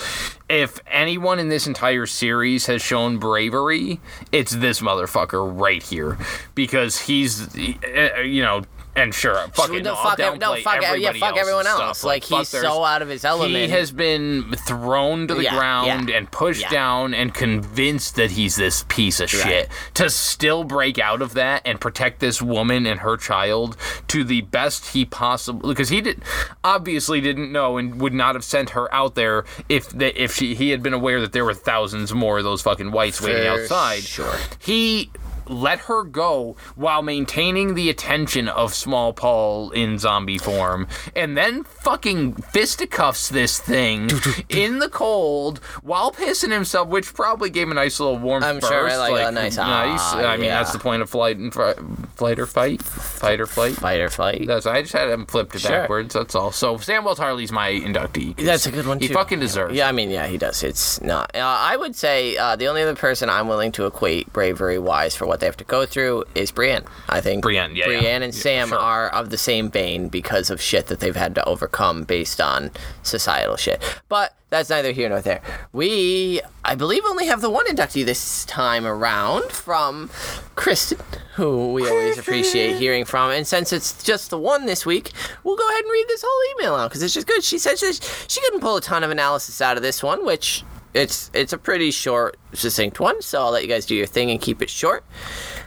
If 0.50 0.80
anyone 0.88 1.38
in 1.38 1.50
this 1.50 1.68
entire 1.68 2.08
series 2.08 2.66
has 2.66 2.82
shown 2.82 3.20
bravery, 3.20 4.00
it's 4.32 4.52
this 4.52 4.82
motherfucker 4.82 5.48
right 5.60 5.84
here, 5.84 6.18
because 6.56 7.02
he's, 7.02 7.56
uh, 7.56 8.22
you 8.22 8.42
know, 8.42 8.64
and 8.96 9.14
sure, 9.14 9.48
fuck 9.54 9.72
it, 9.74 9.84
no, 9.84 9.94
I'll 9.94 10.16
fuck, 10.16 10.40
no, 10.40 10.56
fuck, 10.56 10.82
yeah, 10.82 11.14
fuck 11.14 11.38
everyone 11.38 11.68
else. 11.68 12.04
Like, 12.04 12.24
fuck 12.24 12.40
he's 12.40 12.50
so 12.50 12.84
out 12.84 13.02
of 13.02 13.08
his 13.08 13.24
element. 13.24 13.56
He 13.56 13.68
has 13.70 13.92
been 13.92 14.52
thrown 14.68 15.28
to 15.28 15.36
the 15.36 15.44
Yeah, 15.44 15.56
ground 15.56 16.10
yeah, 16.10 16.18
and 16.18 16.32
pushed 16.32 16.62
yeah. 16.64 16.70
down 16.70 17.14
and 17.14 17.34
convinced 17.34 18.16
that 18.16 18.32
he's 18.32 18.56
this 18.56 18.84
piece 18.90 19.20
of 19.20 19.30
shit. 19.30 19.70
To 19.96 20.10
still 20.10 20.64
break 20.64 20.98
out 21.00 21.22
of 21.22 21.34
that 21.36 21.62
and 21.66 21.80
protect 21.80 22.20
this 22.20 22.42
woman 22.42 22.86
and 22.86 23.00
her 23.02 23.16
child 23.16 23.78
to 24.10 24.24
the 24.24 24.42
best 24.42 24.88
he 24.94 25.06
possibly 25.06 25.70
because 25.70 25.90
he 25.90 26.02
did 26.02 26.22
obviously 26.64 27.22
didn't 27.22 27.52
know 27.52 27.78
and 27.78 28.02
would 28.02 28.14
not 28.14 28.36
have 28.36 28.44
sent 28.44 28.72
her 28.72 28.94
out 28.94 29.16
there 29.16 29.46
if 29.70 29.94
if 30.02 30.36
she 30.36 30.56
he 30.56 30.72
had 30.72 30.82
been 30.84 30.94
aware 30.94 31.22
that 31.22 31.32
there 31.32 31.46
were 31.46 31.54
thousands 31.54 32.14
more 32.14 32.40
of 32.40 32.44
those 32.44 32.62
fucking 32.62 32.92
wights 32.92 33.22
waiting 33.22 33.46
outside. 33.48 34.04
sure. 34.04 34.36
He 34.60 35.12
let 35.50 35.80
her 35.82 36.04
go 36.04 36.56
while 36.76 37.02
maintaining 37.02 37.74
the 37.76 37.90
attention 37.90 38.48
of 38.48 38.74
Small 38.74 39.14
Paul 39.14 39.72
in 39.72 39.98
zombie 40.00 40.38
form, 40.38 40.88
and 41.16 41.38
then 41.38 41.64
fucking 41.64 42.34
fisticuffs 42.36 43.30
this 43.30 43.60
thing 43.60 44.10
in 44.50 44.80
the 44.80 44.90
cold 44.90 45.60
while 45.84 46.12
pissing 46.12 46.52
himself, 46.52 46.88
which 46.88 47.14
probably 47.14 47.50
gave 47.50 47.64
him 47.64 47.72
a 47.72 47.76
nice 47.76 48.00
little 48.00 48.18
warm 48.18 48.44
I'm 48.44 48.60
burst. 48.60 48.72
sure, 48.72 48.98
like 48.98 49.28
a 49.28 49.32
nice, 49.32 49.58
nice. 49.58 50.00
ah, 50.00 50.20
I 50.28 50.38
mean, 50.38 50.46
yeah. 50.46 50.60
that's 50.60 50.72
the 50.72 50.80
point 50.80 51.02
of 51.02 51.10
flight 51.10 51.38
and 51.38 51.54
fri- 51.54 51.74
flight 52.16 52.40
or 52.40 52.46
fight, 52.46 52.82
fight 52.84 53.40
or 53.40 53.46
flight. 53.48 53.74
fight 53.74 54.00
or 54.00 54.10
flight. 54.10 54.46
That's 54.48 54.66
I 54.66 54.82
just 54.82 54.94
had 54.94 55.10
him 55.10 55.26
flipped 55.26 55.56
it 55.56 55.60
Sure. 55.60 55.72
backwards. 55.72 56.14
That's 56.14 56.36
all. 56.36 56.52
So 56.52 56.76
Samwell 56.78 57.16
Tarly's 57.16 57.52
my 57.52 57.72
inductee. 57.72 58.36
That's 58.36 58.66
a 58.66 58.72
good 58.72 58.86
one 58.88 59.00
He 59.00 59.08
fucking 59.08 59.40
deserves. 59.40 59.74
Yeah, 59.76 59.88
I 59.88 59.92
mean, 59.92 60.10
yeah, 60.10 60.28
he 60.28 60.38
does. 60.38 60.64
It's 60.64 61.02
not. 61.02 61.36
Uh, 61.36 61.40
I 61.40 61.76
would 61.76 61.96
say 61.96 62.38
uh, 62.38 62.56
the 62.56 62.68
only 62.68 62.82
other 62.82 62.96
person 62.96 63.30
I'm 63.30 63.48
willing 63.48 63.72
to 63.74 63.86
equate 63.86 64.32
bravery 64.34 64.80
wise 64.80 65.16
for 65.16 65.26
what 65.26 65.39
they 65.40 65.46
have 65.46 65.58
to 65.58 65.64
go 65.64 65.86
through 65.86 66.24
is 66.36 66.52
Brienne. 66.52 66.84
I 67.08 67.22
think 67.22 67.42
Brienne, 67.44 67.76
yeah, 67.76 67.88
yeah. 67.90 68.00
And 68.10 68.24
Yeah, 68.24 68.32
Sam 68.32 68.70
sure. 68.70 68.78
are 68.78 69.10
of 69.10 69.30
the 69.30 69.38
same 69.38 69.70
vein 69.70 70.10
because 70.10 70.50
of 70.50 70.62
shit 70.62 70.88
that 70.88 71.00
they've 71.00 71.16
had 71.16 71.36
to 71.36 71.46
overcome 71.46 72.04
based 72.04 72.40
on 72.42 72.72
societal 73.04 73.58
shit. 73.58 73.82
But 74.10 74.36
that's 74.50 74.70
neither 74.70 74.92
here 74.92 75.10
nor 75.10 75.22
there. 75.22 75.42
We, 75.74 76.42
I 76.66 76.74
believe, 76.76 77.04
only 77.06 77.28
have 77.28 77.42
the 77.42 77.50
one 77.52 77.68
inductee 77.68 78.04
this 78.04 78.46
time 78.46 78.86
around 78.86 79.52
from 79.52 80.10
Kristen, 80.56 80.98
who 81.36 81.72
we 81.74 81.88
always 81.88 82.18
appreciate 82.18 82.78
hearing 82.78 83.06
from. 83.06 83.30
And 83.32 83.46
since 83.46 83.72
it's 83.72 84.02
just 84.04 84.32
the 84.32 84.40
one 84.40 84.66
this 84.66 84.86
week, 84.88 85.12
we'll 85.44 85.56
go 85.56 85.68
ahead 85.70 85.84
and 85.84 85.92
read 85.92 86.06
this 86.08 86.24
whole 86.28 86.60
email 86.64 86.76
out 86.76 86.90
because 86.90 87.04
it's 87.04 87.14
just 87.14 87.28
good. 87.28 87.44
She 87.44 87.60
said 87.60 87.78
she, 87.78 87.94
she 87.94 88.42
couldn't 88.42 88.62
pull 88.62 88.78
a 88.78 88.82
ton 88.82 89.04
of 89.04 89.12
analysis 89.12 89.62
out 89.62 89.78
of 89.78 89.84
this 89.84 90.02
one, 90.02 90.26
which 90.26 90.64
it's 90.94 91.30
it's 91.34 91.54
a 91.54 91.58
pretty 91.58 91.92
short, 91.92 92.38
succinct 92.54 93.00
one. 93.00 93.22
So 93.22 93.42
I'll 93.42 93.52
let 93.52 93.64
you 93.64 93.70
guys 93.70 93.86
do 93.86 93.96
your 93.96 94.08
thing 94.08 94.32
and 94.32 94.42
keep 94.42 94.62
it 94.62 94.70
short. 94.70 95.04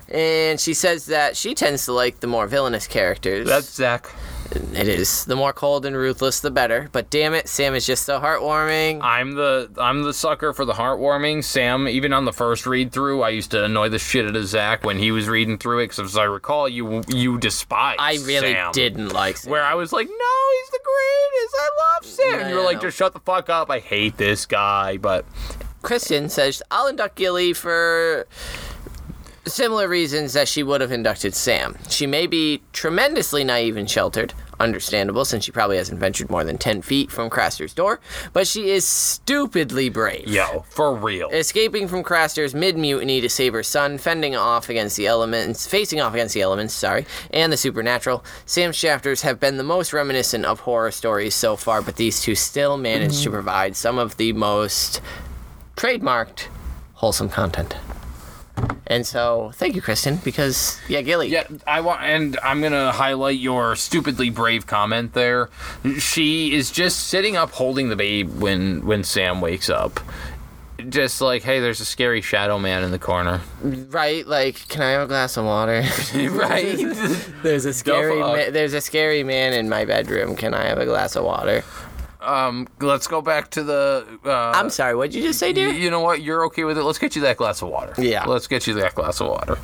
And 0.08 0.60
she 0.60 0.74
says 0.74 1.06
that 1.06 1.36
she 1.36 1.54
tends 1.54 1.86
to 1.86 1.92
like 1.92 2.20
the 2.20 2.26
more 2.26 2.46
villainous 2.46 2.86
characters. 2.86 3.46
That's 3.46 3.72
Zach. 3.72 4.10
It 4.56 4.88
is. 4.88 5.24
The 5.24 5.36
more 5.36 5.52
cold 5.52 5.86
and 5.86 5.96
ruthless, 5.96 6.40
the 6.40 6.50
better. 6.50 6.88
But 6.92 7.10
damn 7.10 7.34
it, 7.34 7.48
Sam 7.48 7.74
is 7.74 7.86
just 7.86 8.04
so 8.04 8.20
heartwarming. 8.20 9.00
I'm 9.02 9.32
the 9.34 9.70
I'm 9.78 10.02
the 10.02 10.14
sucker 10.14 10.52
for 10.52 10.64
the 10.64 10.72
heartwarming. 10.74 11.44
Sam, 11.44 11.88
even 11.88 12.12
on 12.12 12.24
the 12.24 12.32
first 12.32 12.66
read 12.66 12.92
through, 12.92 13.22
I 13.22 13.30
used 13.30 13.50
to 13.52 13.64
annoy 13.64 13.88
the 13.88 13.98
shit 13.98 14.26
out 14.26 14.36
of 14.36 14.46
Zach 14.46 14.84
when 14.84 14.98
he 14.98 15.10
was 15.10 15.28
reading 15.28 15.58
through 15.58 15.80
it, 15.80 15.84
because 15.84 16.00
as 16.00 16.16
I 16.16 16.24
recall, 16.24 16.68
you 16.68 17.02
you 17.08 17.38
despise. 17.38 17.96
I 17.98 18.14
really 18.24 18.52
Sam. 18.52 18.72
didn't 18.72 19.08
like 19.08 19.38
Sam. 19.38 19.50
Where 19.50 19.62
I 19.62 19.74
was 19.74 19.92
like, 19.92 20.08
no, 20.08 20.14
he's 20.14 20.70
the 20.70 20.80
greatest. 20.84 21.56
I 21.58 21.70
love 21.82 22.06
Sam. 22.06 22.40
and 22.40 22.50
you 22.50 22.56
were 22.56 22.62
like, 22.62 22.76
no. 22.76 22.82
just 22.82 22.96
shut 22.96 23.12
the 23.12 23.20
fuck 23.20 23.48
up. 23.48 23.70
I 23.70 23.78
hate 23.78 24.16
this 24.16 24.46
guy. 24.46 24.96
But 24.96 25.24
Kristen 25.82 26.28
says 26.28 26.62
I'll 26.70 26.86
induct 26.86 27.16
Gilly 27.16 27.52
for 27.52 28.26
similar 29.46 29.88
reasons 29.88 30.32
that 30.34 30.48
she 30.48 30.62
would 30.62 30.80
have 30.80 30.92
inducted 30.92 31.34
Sam. 31.34 31.76
She 31.88 32.06
may 32.06 32.26
be 32.26 32.62
tremendously 32.72 33.44
naive 33.44 33.76
and 33.76 33.90
sheltered, 33.90 34.34
understandable 34.60 35.24
since 35.24 35.44
she 35.44 35.52
probably 35.52 35.76
hasn't 35.76 35.98
ventured 35.98 36.30
more 36.30 36.44
than 36.44 36.58
10 36.58 36.82
feet 36.82 37.10
from 37.10 37.28
Craster's 37.28 37.74
door, 37.74 38.00
but 38.32 38.46
she 38.46 38.70
is 38.70 38.86
stupidly 38.86 39.88
brave. 39.88 40.28
yo, 40.28 40.64
for 40.70 40.94
real. 40.94 41.28
Escaping 41.30 41.88
from 41.88 42.02
Craster's 42.02 42.54
mid 42.54 42.78
mutiny 42.78 43.20
to 43.20 43.28
save 43.28 43.52
her 43.52 43.62
son, 43.62 43.98
fending 43.98 44.36
off 44.36 44.68
against 44.68 44.96
the 44.96 45.06
elements, 45.06 45.66
facing 45.66 46.00
off 46.00 46.14
against 46.14 46.34
the 46.34 46.42
elements, 46.42 46.74
sorry, 46.74 47.04
and 47.32 47.52
the 47.52 47.56
supernatural. 47.56 48.24
Sam's 48.46 48.78
chapters 48.78 49.22
have 49.22 49.40
been 49.40 49.56
the 49.56 49.64
most 49.64 49.92
reminiscent 49.92 50.44
of 50.44 50.60
horror 50.60 50.90
stories 50.90 51.34
so 51.34 51.56
far, 51.56 51.82
but 51.82 51.96
these 51.96 52.22
two 52.22 52.34
still 52.34 52.76
manage 52.76 53.22
to 53.22 53.28
mm-hmm. 53.28 53.32
provide 53.32 53.76
some 53.76 53.98
of 53.98 54.16
the 54.16 54.32
most 54.32 55.00
trademarked 55.76 56.46
wholesome 56.94 57.28
content. 57.28 57.74
And 58.86 59.06
so, 59.06 59.52
thank 59.54 59.74
you, 59.74 59.80
Kristen, 59.80 60.16
because 60.16 60.78
yeah, 60.88 61.00
Gilly. 61.00 61.28
Yeah, 61.28 61.46
I 61.66 61.80
want, 61.80 62.02
and 62.02 62.38
I'm 62.42 62.60
gonna 62.60 62.92
highlight 62.92 63.38
your 63.38 63.74
stupidly 63.74 64.28
brave 64.28 64.66
comment 64.66 65.14
there. 65.14 65.48
She 65.98 66.52
is 66.52 66.70
just 66.70 67.08
sitting 67.08 67.36
up, 67.36 67.52
holding 67.52 67.88
the 67.88 67.96
babe 67.96 68.30
when 68.40 68.84
when 68.84 69.02
Sam 69.04 69.40
wakes 69.40 69.70
up. 69.70 70.00
Just 70.88 71.20
like, 71.20 71.42
hey, 71.42 71.60
there's 71.60 71.80
a 71.80 71.84
scary 71.84 72.20
shadow 72.22 72.58
man 72.58 72.82
in 72.82 72.90
the 72.90 72.98
corner. 72.98 73.40
Right? 73.62 74.26
Like, 74.26 74.66
can 74.68 74.82
I 74.82 74.90
have 74.90 75.02
a 75.02 75.06
glass 75.06 75.36
of 75.36 75.44
water? 75.44 75.84
right? 76.14 76.76
there's 77.42 77.64
a 77.64 77.72
scary 77.72 78.18
ma- 78.18 78.50
there's 78.50 78.74
a 78.74 78.80
scary 78.80 79.22
man 79.22 79.52
in 79.52 79.68
my 79.68 79.84
bedroom. 79.84 80.34
Can 80.34 80.54
I 80.54 80.64
have 80.64 80.78
a 80.78 80.84
glass 80.84 81.14
of 81.14 81.24
water? 81.24 81.62
Um, 82.22 82.68
let's 82.80 83.06
go 83.06 83.20
back 83.20 83.50
to 83.50 83.62
the. 83.62 84.18
Uh, 84.24 84.52
I'm 84.54 84.70
sorry. 84.70 84.94
What'd 84.94 85.14
you 85.14 85.22
just 85.22 85.38
say, 85.38 85.52
dear? 85.52 85.68
you 85.68 85.90
know 85.90 86.00
what? 86.00 86.22
You're 86.22 86.44
okay 86.46 86.64
with 86.64 86.78
it. 86.78 86.82
Let's 86.84 86.98
get 86.98 87.16
you 87.16 87.22
that 87.22 87.36
glass 87.36 87.62
of 87.62 87.68
water. 87.68 87.94
Yeah. 88.00 88.24
Let's 88.24 88.46
get 88.46 88.66
you 88.66 88.74
that 88.74 88.94
glass 88.94 89.20
of 89.20 89.28
water. 89.28 89.58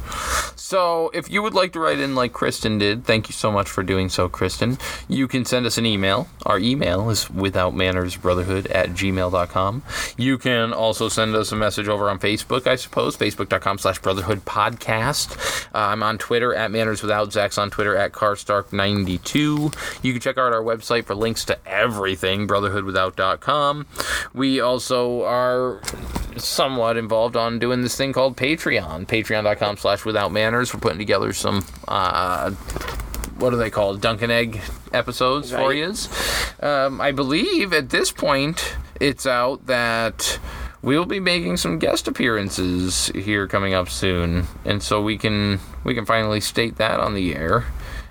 So, 0.56 1.10
if 1.14 1.30
you 1.30 1.42
would 1.42 1.54
like 1.54 1.72
to 1.74 1.80
write 1.80 1.98
in 2.00 2.14
like 2.14 2.32
Kristen 2.32 2.78
did, 2.78 3.04
thank 3.04 3.28
you 3.28 3.32
so 3.32 3.52
much 3.52 3.68
for 3.70 3.82
doing 3.82 4.08
so, 4.08 4.28
Kristen. 4.28 4.78
You 5.08 5.28
can 5.28 5.44
send 5.44 5.66
us 5.66 5.78
an 5.78 5.86
email. 5.86 6.28
Our 6.44 6.58
email 6.58 7.08
is 7.10 7.26
withoutmannersbrotherhood 7.26 8.74
at 8.74 8.90
gmail.com. 8.90 9.82
You 10.16 10.38
can 10.38 10.72
also 10.72 11.08
send 11.08 11.34
us 11.36 11.52
a 11.52 11.56
message 11.56 11.88
over 11.88 12.10
on 12.10 12.18
Facebook, 12.18 12.66
I 12.66 12.76
suppose, 12.76 13.16
facebook.com 13.16 13.78
slash 13.78 14.00
brotherhood 14.00 14.44
podcast. 14.44 15.36
Uh, 15.74 15.78
I'm 15.78 16.02
on 16.02 16.18
Twitter 16.18 16.54
at 16.54 16.70
manners 16.70 17.00
without. 17.02 17.32
Zach's 17.32 17.58
on 17.58 17.70
Twitter 17.70 17.94
at 17.96 18.12
carstark92. 18.12 20.02
You 20.02 20.12
can 20.12 20.20
check 20.20 20.38
out 20.38 20.52
our 20.52 20.62
website 20.62 21.04
for 21.04 21.14
links 21.14 21.44
to 21.46 21.58
everything, 21.66 22.46
brotherhoodwithout.com. 22.48 23.86
We 24.34 24.60
also 24.60 25.22
are 25.24 25.80
somewhat 26.36 26.96
involved 26.96 27.36
on 27.36 27.58
doing 27.58 27.82
this 27.82 27.96
thing 27.96 28.12
called 28.12 28.36
Patreon. 28.36 29.06
Patreon.com 29.06 29.76
slash 29.76 30.04
without 30.04 30.32
manners. 30.32 30.72
We're 30.74 30.80
putting 30.80 30.98
together 30.98 31.32
some 31.32 31.64
uh 31.86 32.50
what 33.38 33.54
are 33.54 33.56
they 33.56 33.70
called? 33.70 34.00
Dunk 34.00 34.22
and 34.22 34.32
Egg 34.32 34.60
episodes 34.92 35.52
for 35.52 35.72
you. 35.72 35.94
Um, 36.60 37.00
I 37.00 37.12
believe 37.12 37.72
at 37.72 37.90
this 37.90 38.10
point 38.10 38.74
it's 39.00 39.26
out 39.26 39.66
that 39.66 40.40
we 40.82 40.98
will 40.98 41.06
be 41.06 41.20
making 41.20 41.56
some 41.56 41.78
guest 41.78 42.08
appearances 42.08 43.06
here 43.14 43.46
coming 43.46 43.74
up 43.74 43.88
soon, 43.88 44.46
and 44.64 44.82
so 44.82 45.02
we 45.02 45.18
can 45.18 45.60
we 45.84 45.94
can 45.94 46.04
finally 46.04 46.40
state 46.40 46.76
that 46.76 47.00
on 47.00 47.14
the 47.14 47.34
air. 47.34 47.64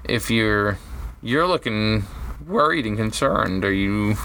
If 0.04 0.30
you're 0.30 0.78
you're 1.22 1.48
looking 1.48 2.04
worried 2.48 2.86
and 2.86 2.98
concerned, 2.98 3.66
are 3.66 3.74
you 3.74 4.16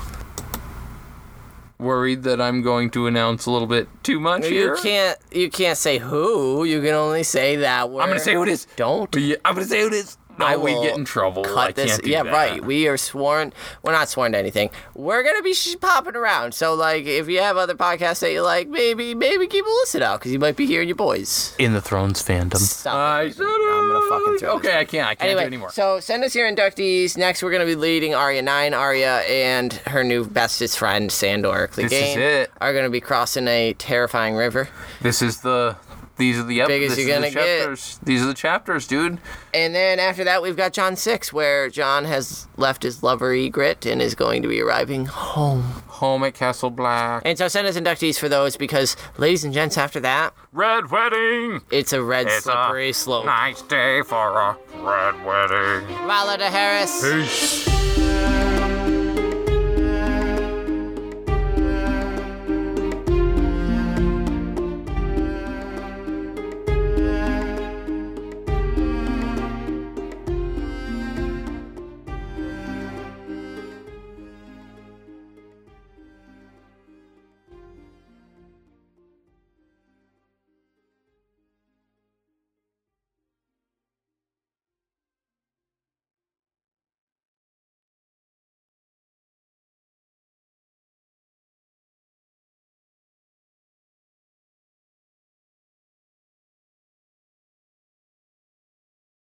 worried 1.79 2.23
that 2.23 2.41
I'm 2.41 2.63
going 2.63 2.91
to 2.91 3.07
announce 3.07 3.47
a 3.47 3.51
little 3.51 3.67
bit 3.67 3.89
too 4.03 4.21
much 4.21 4.47
here? 4.47 4.77
You 4.77 4.83
can't. 4.83 5.19
You 5.33 5.51
can't 5.51 5.77
say 5.77 5.99
who. 5.99 6.65
You 6.65 6.81
can 6.81 6.95
only 6.95 7.25
say 7.25 7.57
that 7.57 7.91
word. 7.91 8.03
I'm 8.03 8.09
gonna 8.09 8.21
say 8.21 8.35
who 8.35 8.43
it 8.43 8.49
is. 8.49 8.67
Don't. 8.77 9.15
Yeah, 9.17 9.37
I'm 9.45 9.55
gonna 9.55 9.67
say 9.67 9.81
who 9.81 9.89
it 9.89 9.95
is. 9.95 10.17
No, 10.39 10.47
I 10.47 10.57
we 10.57 10.73
get 10.75 10.97
in 10.97 11.05
trouble. 11.05 11.45
Cut 11.45 11.57
I 11.59 11.73
this. 11.73 11.91
can't 11.93 12.05
do 12.05 12.11
yeah, 12.11 12.23
that. 12.23 12.33
right. 12.33 12.65
We 12.65 12.89
are 12.89 12.97
sworn. 12.97 13.53
We're 13.83 13.93
not 13.93 14.09
sworn 14.09 14.33
to 14.33 14.39
anything. 14.39 14.71
We're 14.95 15.23
gonna 15.23 15.43
be 15.43 15.55
sh- 15.55 15.77
popping 15.81 16.17
around. 16.17 16.55
So, 16.55 16.75
like, 16.75 17.05
if 17.07 17.29
you 17.29 17.41
have 17.41 17.57
other 17.57 17.75
podcasts 17.75 18.21
that 18.21 18.33
you 18.33 18.43
like, 18.43 18.69
maybe, 18.69 19.15
maybe 19.15 19.47
keep 19.47 19.65
a 19.65 19.69
listen 19.69 20.03
out 20.03 20.21
because 20.21 20.33
you 20.33 20.39
might 20.39 20.57
be 20.57 20.67
hearing 20.67 20.89
your 20.89 20.97
boys. 20.97 21.55
in 21.59 21.73
the 21.75 21.81
Thrones 21.81 22.23
fandom. 22.23 22.57
Stop 22.59 22.95
I 22.95 23.23
it. 23.25 23.39
I'm 23.41 23.89
gonna 23.93 24.09
fucking 24.09 24.39
throw 24.39 24.53
Okay, 24.57 24.79
I 24.79 24.85
can't. 24.85 25.07
I 25.09 25.15
can't 25.15 25.21
do 25.21 25.27
Anyway, 25.27 25.43
it 25.43 25.47
anymore. 25.47 25.71
so 25.73 26.01
send 26.01 26.25
us 26.25 26.35
your 26.35 26.51
inductees. 26.51 27.17
Next, 27.17 27.43
we're 27.43 27.53
gonna 27.53 27.67
be 27.67 27.75
leading 27.77 28.15
Arya 28.15 28.43
Nine. 28.43 28.75
Arya 28.75 29.19
and 29.29 29.73
her 29.87 30.03
new 30.05 30.25
bestest 30.25 30.79
friend 30.79 31.11
Sandor 31.13 31.69
Clegane 31.69 31.89
This 31.91 31.93
is 31.93 32.17
it. 32.17 32.51
are 32.61 32.73
gonna 32.73 32.91
be 32.91 33.01
crossing 33.01 33.49
a 33.49 33.75
terrifying 33.75 34.35
river. 34.35 34.69
This 35.01 35.21
is 35.23 35.41
the. 35.43 35.77
These 36.17 36.39
are 36.39 36.43
the 36.45 36.61
ep- 36.61 36.69
Big 36.69 36.83
as 36.83 36.97
this 36.97 37.07
you're 37.07 37.15
gonna 37.17 37.31
get. 37.31 37.61
chapters. 37.61 37.99
These 38.03 38.23
are 38.23 38.27
the 38.27 38.35
chapters, 38.35 38.87
dude. 38.87 39.19
And 39.55 39.75
then 39.75 39.99
after 39.99 40.25
that, 40.25 40.43
we've 40.43 40.57
got 40.57 40.73
Jon 40.73 40.95
6, 40.95 41.33
where 41.33 41.69
Jon 41.71 42.05
has 42.05 42.47
left 42.57 42.83
his 42.83 43.03
lover 43.03 43.35
Ygritte 43.35 43.91
and 43.91 44.01
is 44.03 44.15
going 44.15 44.43
to 44.43 44.49
be 44.49 44.61
arriving 44.61 45.07
home. 45.07 45.63
Home 45.89 46.25
at 46.25 46.35
Castle 46.35 46.71
Black. 46.71 47.23
And 47.25 47.39
so 47.39 47.49
send 47.49 47.67
us 47.67 47.77
inductees 47.79 48.19
for 48.19 48.29
those 48.29 48.57
because, 48.57 48.97
ladies 49.19 49.45
and 49.45 49.55
gents, 49.55 49.79
after 49.79 50.01
that, 50.01 50.35
Red 50.53 50.91
wedding. 50.91 51.63
it's 51.71 51.93
a 51.93 52.03
red 52.03 52.27
It's 52.27 52.45
slippery 52.45 52.91
a 52.91 52.95
slope. 52.95 53.25
nice 53.25 53.63
day 53.63 54.03
for 54.03 54.39
a 54.39 54.57
red 54.81 55.25
wedding. 55.25 55.87
Valar 56.07 56.39
Dohaeris. 56.39 57.03
Peace. 57.23 57.72